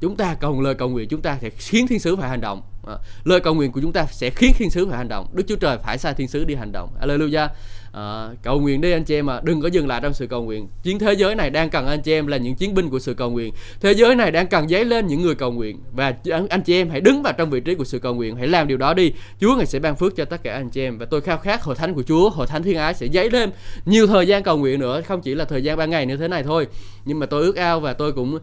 chúng 0.00 0.16
ta 0.16 0.34
cầu 0.34 0.60
lời 0.60 0.74
cầu 0.74 0.88
nguyện 0.88 1.08
chúng 1.08 1.22
ta 1.22 1.38
sẽ 1.42 1.50
khiến 1.50 1.86
thiên 1.88 1.98
sứ 1.98 2.16
phải 2.16 2.28
hành 2.28 2.40
động. 2.40 2.62
À, 2.86 2.94
lời 3.24 3.40
cầu 3.40 3.54
nguyện 3.54 3.72
của 3.72 3.80
chúng 3.80 3.92
ta 3.92 4.06
sẽ 4.06 4.30
khiến 4.30 4.52
thiên 4.58 4.70
sứ 4.70 4.86
phải 4.88 4.98
hành 4.98 5.08
động. 5.08 5.26
Đức 5.32 5.44
chúa 5.48 5.56
trời 5.56 5.78
phải 5.82 5.98
sai 5.98 6.14
thiên 6.14 6.28
sứ 6.28 6.44
đi 6.44 6.54
hành 6.54 6.72
động. 6.72 6.90
Alleluia 7.00 7.46
à, 7.94 8.28
cầu 8.42 8.60
nguyện 8.60 8.80
đi 8.80 8.92
anh 8.92 9.04
chị 9.04 9.14
em 9.14 9.30
à 9.30 9.40
đừng 9.44 9.60
có 9.60 9.68
dừng 9.68 9.86
lại 9.86 10.00
trong 10.02 10.12
sự 10.14 10.26
cầu 10.26 10.42
nguyện. 10.42 10.68
Chiến 10.82 10.98
thế 10.98 11.12
giới 11.12 11.34
này 11.34 11.50
đang 11.50 11.70
cần 11.70 11.86
anh 11.86 12.02
chị 12.02 12.12
em 12.12 12.26
là 12.26 12.36
những 12.36 12.54
chiến 12.54 12.74
binh 12.74 12.90
của 12.90 12.98
sự 12.98 13.14
cầu 13.14 13.30
nguyện. 13.30 13.54
Thế 13.80 13.92
giới 13.92 14.16
này 14.16 14.30
đang 14.30 14.46
cần 14.46 14.68
dấy 14.68 14.84
lên 14.84 15.06
những 15.06 15.22
người 15.22 15.34
cầu 15.34 15.52
nguyện. 15.52 15.78
Và 15.92 16.14
anh 16.50 16.62
chị 16.62 16.74
em 16.74 16.90
hãy 16.90 17.00
đứng 17.00 17.22
vào 17.22 17.32
trong 17.32 17.50
vị 17.50 17.60
trí 17.60 17.74
của 17.74 17.84
sự 17.84 17.98
cầu 17.98 18.14
nguyện. 18.14 18.36
Hãy 18.36 18.48
làm 18.48 18.68
điều 18.68 18.76
đó 18.76 18.94
đi. 18.94 19.12
Chúa 19.40 19.56
ngài 19.56 19.66
sẽ 19.66 19.78
ban 19.78 19.96
phước 19.96 20.16
cho 20.16 20.24
tất 20.24 20.42
cả 20.42 20.54
anh 20.54 20.70
chị 20.70 20.82
em. 20.82 20.98
Và 20.98 21.06
tôi 21.06 21.20
khao 21.20 21.38
khát 21.38 21.62
hội 21.62 21.74
thánh 21.74 21.94
của 21.94 22.02
Chúa 22.02 22.30
hội 22.30 22.46
thánh 22.46 22.62
thiên 22.62 22.76
ái 22.76 22.94
sẽ 22.94 23.08
dấy 23.08 23.30
lên 23.30 23.50
nhiều 23.86 24.06
thời 24.06 24.26
gian 24.26 24.42
cầu 24.42 24.58
nguyện 24.58 24.80
nữa. 24.80 25.00
Không 25.00 25.20
chỉ 25.20 25.34
là 25.34 25.44
thời 25.44 25.62
gian 25.62 25.78
ban 25.78 25.90
ngày 25.90 26.06
như 26.06 26.16
thế 26.16 26.28
này 26.28 26.42
thôi. 26.42 26.66
Nhưng 27.04 27.18
mà 27.18 27.26
tôi 27.26 27.42
ước 27.42 27.56
ao 27.56 27.80
và 27.80 27.92
tôi 27.92 28.12
cũng 28.12 28.34
uh, 28.34 28.40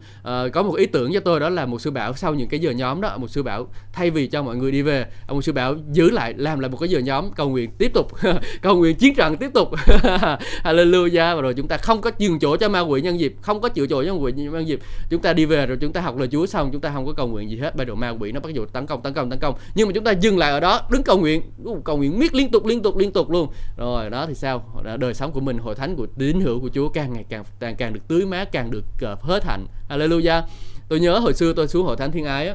có 0.52 0.62
một 0.62 0.74
ý 0.74 0.86
tưởng 0.86 1.12
cho 1.12 1.20
tôi 1.20 1.40
đó 1.40 1.48
là 1.48 1.66
một 1.66 1.80
sư 1.80 1.90
bảo 1.90 2.14
sau 2.14 2.34
những 2.34 2.48
cái 2.48 2.60
giờ 2.60 2.70
nhóm 2.70 3.00
đó. 3.00 3.18
Một 3.18 3.30
sư 3.30 3.42
bảo 3.42 3.68
thay 3.92 4.10
vì 4.10 4.26
cho 4.26 4.42
mọi 4.42 4.56
người 4.56 4.72
đi 4.72 4.82
về 4.82 5.06
ông 5.26 5.42
sư 5.42 5.52
bảo 5.52 5.74
giữ 5.92 6.10
lại 6.10 6.34
làm 6.36 6.60
lại 6.60 6.68
một 6.68 6.78
cái 6.80 6.88
giờ 6.88 6.98
nhóm 6.98 7.32
cầu 7.32 7.48
nguyện 7.48 7.70
tiếp 7.78 7.90
tục. 7.94 8.12
Cầu 8.62 8.76
nguyện 8.76 8.96
chiến 8.96 9.14
trận 9.14 9.36
tiếp 9.42 9.50
tục. 9.54 9.70
Hallelujah. 10.64 11.36
Và 11.36 11.42
rồi 11.42 11.54
chúng 11.54 11.68
ta 11.68 11.76
không 11.76 12.00
có 12.00 12.10
nhường 12.18 12.38
chỗ 12.38 12.56
cho 12.56 12.68
ma 12.68 12.80
quỷ 12.80 13.00
nhân 13.00 13.20
dịp. 13.20 13.34
Không 13.40 13.60
có 13.60 13.68
chịu 13.68 13.86
chỗ 13.86 14.04
cho 14.04 14.14
ma 14.14 14.20
quỷ 14.20 14.32
nhân 14.32 14.68
dịp. 14.68 14.80
Chúng 15.10 15.22
ta 15.22 15.32
đi 15.32 15.44
về 15.44 15.66
rồi 15.66 15.76
chúng 15.80 15.92
ta 15.92 16.00
học 16.00 16.18
lời 16.18 16.28
Chúa 16.32 16.46
xong, 16.46 16.70
chúng 16.72 16.80
ta 16.80 16.90
không 16.94 17.06
có 17.06 17.12
cầu 17.12 17.26
nguyện 17.26 17.50
gì 17.50 17.58
hết. 17.58 17.76
Bây 17.76 17.86
giờ 17.86 17.94
ma 17.94 18.10
quỷ 18.10 18.32
nó 18.32 18.40
bắt 18.40 18.54
đầu 18.54 18.66
tấn 18.66 18.86
công 18.86 19.02
tấn 19.02 19.14
công 19.14 19.30
tấn 19.30 19.38
công. 19.38 19.54
Nhưng 19.74 19.88
mà 19.88 19.92
chúng 19.94 20.04
ta 20.04 20.10
dừng 20.10 20.38
lại 20.38 20.50
ở 20.50 20.60
đó, 20.60 20.80
đứng 20.90 21.02
cầu 21.02 21.18
nguyện. 21.18 21.42
Cầu 21.84 21.96
nguyện 21.96 22.18
miết 22.18 22.34
liên 22.34 22.50
tục 22.50 22.66
liên 22.66 22.82
tục 22.82 22.96
liên 22.96 23.12
tục 23.12 23.30
luôn. 23.30 23.48
Rồi, 23.76 24.10
đó 24.10 24.26
thì 24.26 24.34
sao? 24.34 24.82
Đời 24.98 25.14
sống 25.14 25.32
của 25.32 25.40
mình, 25.40 25.58
hội 25.58 25.74
thánh 25.74 25.96
của, 25.96 26.06
tín 26.18 26.40
hữu 26.40 26.60
của 26.60 26.70
Chúa 26.74 26.88
càng 26.88 27.12
ngày 27.12 27.24
càng 27.28 27.44
càng 27.60 27.76
càng 27.76 27.92
được 27.92 28.00
tưới 28.08 28.26
mát, 28.26 28.52
càng 28.52 28.70
được 28.70 28.84
ờ, 29.00 29.16
hết 29.22 29.44
hạnh. 29.44 29.66
Hallelujah. 29.88 30.42
Tôi 30.88 31.00
nhớ 31.00 31.18
hồi 31.18 31.34
xưa 31.34 31.52
tôi 31.52 31.68
xuống 31.68 31.86
hội 31.86 31.96
thánh 31.96 32.12
thiên 32.12 32.24
ái 32.24 32.48
á 32.48 32.54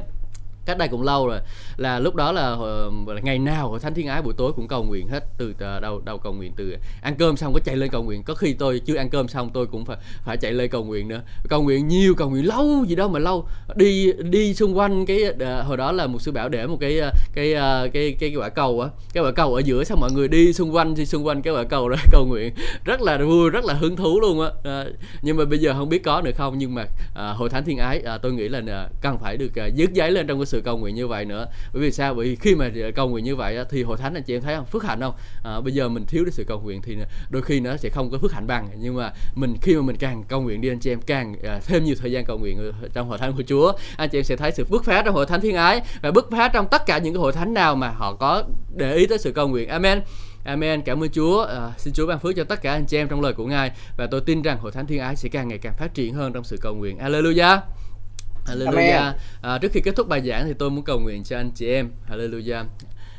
cách 0.68 0.78
đây 0.78 0.88
cũng 0.88 1.02
lâu 1.02 1.26
rồi. 1.26 1.40
Là 1.76 1.98
lúc 1.98 2.14
đó 2.14 2.32
là, 2.32 2.42
ờ, 2.42 2.90
là 3.06 3.20
ngày 3.20 3.38
nào 3.38 3.68
hội 3.68 3.80
thánh 3.80 3.94
thiên 3.94 4.06
ái 4.06 4.22
buổi 4.22 4.34
tối 4.36 4.52
cũng 4.56 4.68
cầu 4.68 4.84
nguyện 4.84 5.08
hết 5.08 5.24
từ 5.38 5.54
ờ, 5.58 5.80
đầu 5.80 6.02
đầu 6.04 6.18
cầu 6.18 6.32
nguyện 6.32 6.52
từ 6.56 6.76
ăn 7.02 7.14
cơm 7.18 7.36
xong 7.36 7.52
có 7.52 7.60
chạy 7.64 7.76
lên 7.76 7.90
cầu 7.90 8.02
nguyện. 8.02 8.22
Có 8.22 8.34
khi 8.34 8.52
tôi 8.52 8.80
chưa 8.86 8.96
ăn 8.96 9.10
cơm 9.10 9.28
xong 9.28 9.50
tôi 9.54 9.66
cũng 9.66 9.84
phải 9.84 9.96
phải 10.24 10.36
chạy 10.36 10.52
lên 10.52 10.70
cầu 10.70 10.84
nguyện 10.84 11.08
nữa. 11.08 11.20
Cầu 11.48 11.62
nguyện 11.62 11.88
nhiều 11.88 12.14
cầu 12.14 12.30
nguyện 12.30 12.46
lâu 12.46 12.84
gì 12.88 12.94
đâu 12.94 13.08
mà 13.08 13.18
lâu. 13.18 13.46
Đi 13.76 14.12
đi 14.12 14.54
xung 14.54 14.78
quanh 14.78 15.06
cái 15.06 15.22
ờ, 15.22 15.62
hồi 15.62 15.76
đó 15.76 15.92
là 15.92 16.06
một 16.06 16.22
sư 16.22 16.32
bảo 16.32 16.48
để 16.48 16.66
một 16.66 16.76
cái 16.80 17.00
cái, 17.34 17.54
cái 17.54 17.90
cái 17.92 18.16
cái 18.20 18.34
quả 18.36 18.48
cầu 18.48 18.80
á. 18.80 18.88
Cái 19.12 19.24
quả 19.24 19.32
cầu 19.32 19.54
ở 19.54 19.60
giữa 19.64 19.84
xong 19.84 20.00
mọi 20.00 20.12
người 20.12 20.28
đi 20.28 20.52
xung 20.52 20.74
quanh 20.74 20.94
đi 20.94 21.06
xung 21.06 21.26
quanh 21.26 21.42
cái 21.42 21.54
quả 21.54 21.64
cầu 21.64 21.88
đó 21.88 21.96
cầu 22.12 22.26
nguyện. 22.26 22.54
Rất 22.84 23.00
là 23.00 23.18
vui 23.18 23.50
rất 23.50 23.64
là 23.64 23.74
hứng 23.74 23.96
thú 23.96 24.20
luôn 24.20 24.40
á. 24.40 24.48
À, 24.64 24.84
nhưng 25.22 25.36
mà 25.36 25.44
bây 25.44 25.58
giờ 25.58 25.74
không 25.74 25.88
biết 25.88 26.04
có 26.04 26.22
nữa 26.24 26.30
không 26.36 26.58
nhưng 26.58 26.74
mà 26.74 26.84
à, 27.14 27.32
hội 27.32 27.48
thánh 27.48 27.64
thiên 27.64 27.78
ái 27.78 28.02
à, 28.04 28.18
tôi 28.18 28.32
nghĩ 28.32 28.48
là 28.48 28.88
cần 29.00 29.18
phải 29.18 29.36
được 29.36 29.52
dứt 29.74 29.92
giấy 29.92 30.10
lên 30.10 30.26
trong 30.26 30.38
cái 30.38 30.46
sự 30.46 30.57
cầu 30.60 30.78
nguyện 30.78 30.94
như 30.94 31.06
vậy 31.06 31.24
nữa 31.24 31.46
bởi 31.72 31.82
vì 31.82 31.92
sao 31.92 32.14
bởi 32.14 32.26
vì 32.26 32.36
khi 32.36 32.54
mà 32.54 32.70
cầu 32.94 33.08
nguyện 33.08 33.24
như 33.24 33.36
vậy 33.36 33.58
thì 33.70 33.82
hội 33.82 33.96
thánh 33.96 34.14
anh 34.14 34.22
chị 34.22 34.36
em 34.36 34.42
thấy 34.42 34.56
không 34.56 34.66
phước 34.66 34.84
hạnh 34.84 35.00
không 35.00 35.14
à, 35.44 35.60
bây 35.60 35.74
giờ 35.74 35.88
mình 35.88 36.04
thiếu 36.06 36.24
đi 36.24 36.30
sự 36.30 36.44
cầu 36.48 36.60
nguyện 36.60 36.82
thì 36.82 36.96
đôi 37.30 37.42
khi 37.42 37.60
nó 37.60 37.76
sẽ 37.76 37.88
không 37.88 38.10
có 38.10 38.18
phước 38.18 38.32
hạnh 38.32 38.46
bằng 38.46 38.68
nhưng 38.80 38.96
mà 38.96 39.12
mình 39.34 39.56
khi 39.62 39.76
mà 39.76 39.82
mình 39.82 39.96
càng 39.96 40.24
cầu 40.28 40.40
nguyện 40.40 40.60
đi 40.60 40.68
anh 40.68 40.78
chị 40.78 40.92
em 40.92 41.00
càng 41.00 41.34
à, 41.42 41.60
thêm 41.66 41.84
nhiều 41.84 41.94
thời 42.00 42.12
gian 42.12 42.24
cầu 42.24 42.38
nguyện 42.38 42.72
trong 42.92 43.08
hội 43.08 43.18
thánh 43.18 43.32
của 43.36 43.42
Chúa 43.46 43.72
anh 43.96 44.08
chị 44.08 44.18
em 44.18 44.24
sẽ 44.24 44.36
thấy 44.36 44.52
sự 44.52 44.66
bứt 44.70 44.84
phá 44.84 45.02
trong 45.02 45.14
hội 45.14 45.26
thánh 45.26 45.40
thiên 45.40 45.56
ái 45.56 45.80
và 46.02 46.10
bứt 46.10 46.30
phá 46.30 46.48
trong 46.48 46.66
tất 46.70 46.86
cả 46.86 46.98
những 46.98 47.14
cái 47.14 47.20
hội 47.20 47.32
thánh 47.32 47.54
nào 47.54 47.74
mà 47.76 47.88
họ 47.88 48.14
có 48.14 48.44
để 48.76 48.94
ý 48.94 49.06
tới 49.06 49.18
sự 49.18 49.32
cầu 49.32 49.48
nguyện 49.48 49.68
amen 49.68 50.00
Amen. 50.48 50.82
Cảm 50.82 51.02
ơn 51.02 51.10
Chúa. 51.10 51.42
À, 51.42 51.72
xin 51.78 51.94
Chúa 51.94 52.06
ban 52.06 52.18
phước 52.18 52.36
cho 52.36 52.44
tất 52.44 52.62
cả 52.62 52.72
anh 52.72 52.86
chị 52.86 52.96
em 52.96 53.08
trong 53.08 53.20
lời 53.20 53.32
của 53.32 53.46
Ngài 53.46 53.70
và 53.96 54.06
tôi 54.10 54.20
tin 54.20 54.42
rằng 54.42 54.58
hội 54.58 54.72
thánh 54.72 54.86
thiên 54.86 55.00
ái 55.00 55.16
sẽ 55.16 55.28
càng 55.28 55.48
ngày 55.48 55.58
càng 55.58 55.74
phát 55.78 55.94
triển 55.94 56.14
hơn 56.14 56.32
trong 56.32 56.44
sự 56.44 56.56
cầu 56.62 56.74
nguyện. 56.74 56.98
Alleluia. 56.98 57.60
Hallelujah. 58.48 59.14
À, 59.42 59.58
trước 59.58 59.72
khi 59.72 59.80
kết 59.80 59.96
thúc 59.96 60.08
bài 60.08 60.22
giảng 60.28 60.46
thì 60.46 60.54
tôi 60.58 60.70
muốn 60.70 60.84
cầu 60.84 61.00
nguyện 61.00 61.24
cho 61.24 61.36
anh 61.36 61.50
chị 61.50 61.68
em. 61.68 61.90
Hallelujah. 62.10 62.64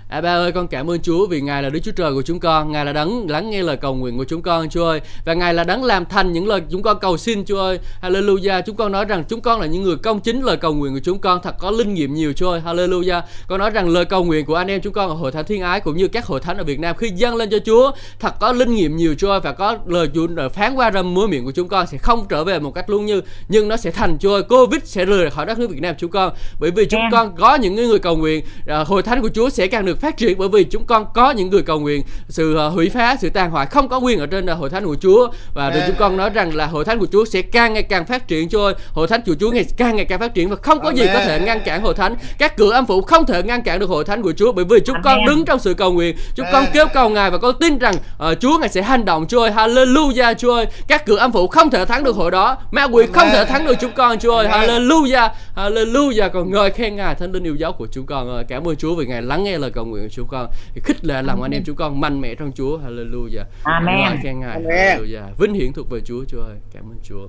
À 0.10 0.22
ba 0.22 0.30
ơi 0.30 0.52
con 0.52 0.68
cảm 0.68 0.90
ơn 0.90 1.02
Chúa 1.02 1.28
vì 1.28 1.42
Ngài 1.42 1.64
là 1.64 1.70
Đức 1.70 1.80
Chúa 1.84 1.92
Trời 1.92 2.14
của 2.14 2.22
chúng 2.22 2.40
con. 2.40 2.72
Ngài 2.72 2.86
là 2.86 2.94
đấng 2.94 3.30
lắng 3.30 3.50
nghe 3.50 3.64
lời 3.64 3.78
cầu 3.78 3.96
nguyện 3.96 4.18
của 4.18 4.24
chúng 4.24 4.42
con 4.42 4.70
Chúa 4.70 4.86
ơi. 4.86 5.02
Và 5.26 5.34
Ngài 5.34 5.54
là 5.54 5.64
đấng 5.64 5.84
làm 5.84 6.06
thành 6.06 6.32
những 6.32 6.48
lời 6.48 6.62
chúng 6.72 6.82
con 6.82 7.00
cầu 7.00 7.18
xin 7.18 7.46
Chúa 7.46 7.60
ơi. 7.60 7.80
Hallelujah. 8.02 8.62
Chúng 8.62 8.76
con 8.76 8.92
nói 8.92 9.06
rằng 9.06 9.24
chúng 9.30 9.42
con 9.42 9.62
là 9.62 9.68
những 9.68 9.84
người 9.84 9.96
công 9.96 10.20
chính 10.20 10.42
lời 10.42 10.58
cầu 10.58 10.74
nguyện 10.74 10.94
của 10.94 11.00
chúng 11.04 11.20
con. 11.20 11.40
Thật 11.44 11.56
có 11.60 11.72
linh 11.72 11.94
nghiệm 11.94 12.14
nhiều 12.14 12.34
Chúa 12.34 12.50
ơi. 12.50 12.62
Hallelujah. 12.66 13.22
Con 13.48 13.60
nói 13.60 13.70
rằng 13.70 13.90
lời 13.90 14.06
cầu 14.06 14.24
nguyện 14.24 14.46
của 14.46 14.56
anh 14.56 14.68
em 14.68 14.82
chúng 14.82 14.94
con 14.94 15.10
ở 15.10 15.16
hội 15.16 15.32
thánh 15.32 15.46
thiên 15.46 15.62
ái 15.62 15.80
Cũng 15.80 15.98
như 15.98 16.08
các 16.08 16.26
hội 16.26 16.40
thánh 16.40 16.58
ở 16.58 16.64
Việt 16.64 16.80
Nam 16.80 16.96
khi 16.98 17.10
dâng 17.16 17.36
lên 17.36 17.50
cho 17.50 17.58
Chúa 17.66 17.92
Thật 18.20 18.34
có 18.40 18.52
linh 18.52 18.76
nghiệm 18.76 18.98
nhiều 18.98 19.16
Chúa 19.18 19.30
ơi. 19.30 19.40
Và 19.40 19.52
có 19.52 19.78
lời 19.86 20.10
Chúa 20.14 20.28
phán 20.54 20.76
qua 20.76 20.92
râm 20.92 21.14
múa 21.14 21.28
miệng 21.28 21.46
của 21.46 21.52
chúng 21.52 21.68
con 21.68 21.88
Sẽ 21.88 21.98
không 21.98 22.26
trở 22.30 22.44
về 22.44 22.60
một 22.60 22.72
cách 22.72 22.90
luôn 22.90 23.06
như 23.06 23.22
Nhưng 23.48 23.68
nó 23.68 23.78
sẽ 23.78 23.92
thành 23.92 24.18
Chúa 24.20 24.34
ơi. 24.34 24.44
Covid 24.44 24.82
sẽ 24.84 25.06
rời 25.06 25.32
khỏi 25.32 25.46
đất 25.46 25.60
nước 25.60 25.70
Việt 25.70 25.82
Nam 25.82 25.96
chúng 25.98 26.12
con. 26.12 26.34
Bởi 26.60 26.72
vì 26.72 26.86
chúng 26.86 27.02
con 27.12 27.36
có 27.36 27.56
những 27.56 27.76
người 27.76 28.00
cầu 28.00 28.18
nguyện 28.18 28.46
à, 28.68 28.84
Hội 28.84 29.04
thánh 29.04 29.22
của 29.22 29.30
Chúa 29.30 29.50
sẽ 29.50 29.68
càng 29.68 29.86
được 29.86 29.99
phát 30.00 30.18
triển 30.18 30.38
bởi 30.38 30.50
vì 30.50 30.64
chúng 30.64 30.86
con 30.86 31.06
có 31.14 31.32
những 31.32 31.50
người 31.50 31.62
cầu 31.62 31.80
nguyện. 31.80 32.04
Sự 32.30 32.58
uh, 32.68 32.74
hủy 32.74 32.90
phá 32.90 33.16
sự 33.22 33.30
tàn 33.30 33.52
hoại 33.52 33.66
không 33.66 33.90
có 33.90 33.98
quyền 33.98 34.20
ở 34.20 34.26
trên 34.26 34.46
uh, 34.46 34.58
hội 34.58 34.70
thánh 34.70 34.86
của 34.86 34.96
Chúa. 35.02 35.28
Và 35.54 35.70
rồi 35.70 35.84
chúng 35.88 35.96
con 36.00 36.18
nói 36.18 36.30
rằng 36.30 36.56
là 36.56 36.66
hội 36.66 36.86
thánh 36.86 37.00
của 37.00 37.08
Chúa 37.12 37.26
sẽ 37.26 37.42
càng 37.42 37.74
ngày 37.74 37.84
càng 37.84 38.06
phát 38.06 38.28
triển 38.28 38.50
cho 38.50 38.74
hội 38.94 39.08
thánh 39.08 39.22
của 39.26 39.36
Chúa 39.40 39.52
ngày 39.52 39.66
càng 39.78 39.96
ngày 39.96 40.06
càng 40.06 40.20
phát 40.20 40.34
triển 40.34 40.50
và 40.50 40.56
không 40.56 40.80
có 40.80 40.90
gì 40.90 41.08
có 41.14 41.20
thể 41.20 41.40
ngăn 41.40 41.60
cản 41.66 41.82
hội 41.82 41.94
thánh. 41.94 42.16
Các 42.38 42.58
cửa 42.58 42.72
âm 42.72 42.86
phủ 42.86 43.02
không 43.02 43.26
thể 43.26 43.44
ngăn 43.44 43.62
cản 43.62 43.80
được 43.80 43.90
hội 43.90 44.04
thánh 44.04 44.22
của 44.22 44.34
Chúa 44.38 44.52
bởi 44.52 44.66
vì 44.66 44.80
chúng 44.86 44.98
con 45.04 45.26
đứng 45.26 45.46
trong 45.46 45.60
sự 45.60 45.74
cầu 45.74 45.92
nguyện. 45.92 46.16
Chúng 46.36 46.46
con 46.52 46.66
kêu 46.74 46.86
cầu 46.94 47.10
ngài 47.10 47.32
và 47.32 47.38
con 47.38 47.56
tin 47.60 47.78
rằng 47.78 47.96
uh, 47.96 48.40
Chúa 48.40 48.58
ngài 48.58 48.70
sẽ 48.70 48.82
hành 48.82 49.06
động 49.06 49.26
Chúa 49.28 49.42
ơi. 49.42 49.52
Hallelujah 49.52 50.34
Chúa 50.34 50.54
ơi. 50.54 50.66
Các 50.88 51.06
cửa 51.06 51.18
âm 51.18 51.32
phủ 51.32 51.48
không 51.48 51.70
thể 51.70 51.86
thắng 51.86 52.04
được 52.04 52.16
hội 52.16 52.32
đó. 52.32 52.58
Ma 52.72 52.84
quỷ 52.84 53.06
không 53.14 53.28
thể 53.32 53.46
thắng 53.46 53.66
được 53.66 53.76
chúng 53.82 53.92
con 53.92 54.20
Chúa 54.20 54.36
ơi. 54.36 54.48
Hallelujah. 54.48 55.30
Hallelujah. 55.56 56.30
Còn 56.30 56.52
ngợi 56.52 56.72
khen 56.72 56.96
ngài 56.96 57.16
thánh 57.16 57.32
linh 57.32 57.44
yêu 57.44 57.56
dấu 57.56 57.72
của 57.72 57.88
chúng 57.92 58.06
con 58.06 58.30
ơi 58.36 58.44
cảm 58.50 58.68
ơn 58.68 58.76
Chúa 58.76 58.96
vì 58.96 59.06
ngài 59.06 59.22
lắng 59.22 59.44
nghe 59.44 59.58
lời 59.58 59.72
cầu 59.72 59.86
nguyện 59.90 60.04
của 60.04 60.10
chúng 60.10 60.28
con. 60.28 60.50
Thì 60.74 60.82
khích 60.84 61.06
lệ 61.06 61.22
lòng 61.22 61.42
anh 61.42 61.52
em 61.52 61.64
chúng 61.66 61.76
con 61.76 62.02
mạnh 62.02 62.22
mẽ 62.22 62.36
trong 62.36 62.52
Chúa. 62.52 62.78
Hallelujah. 62.78 63.46
Amen. 63.64 63.96
Ngợi 64.00 64.18
khen 64.24 64.40
ngài. 64.40 64.62
Hallelujah. 64.62 65.38
Vinh 65.40 65.54
hiển 65.54 65.74
thuộc 65.74 65.90
về 65.90 66.00
Chúa 66.06 66.26
Chúa 66.28 66.42
ơi. 66.42 66.58
Cảm 66.74 66.84
ơn 66.84 66.98
Chúa. 67.04 67.28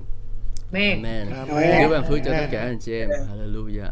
Amen. 0.73 1.03
Amen. 1.03 1.83
Chúa 1.83 1.89
ban 1.89 2.03
phước 2.09 2.19
cho 2.25 2.31
tất 2.31 2.47
cả 2.51 2.61
anh 2.61 2.79
chị 2.79 2.93
em. 2.93 3.09
Hallelujah 3.09 3.91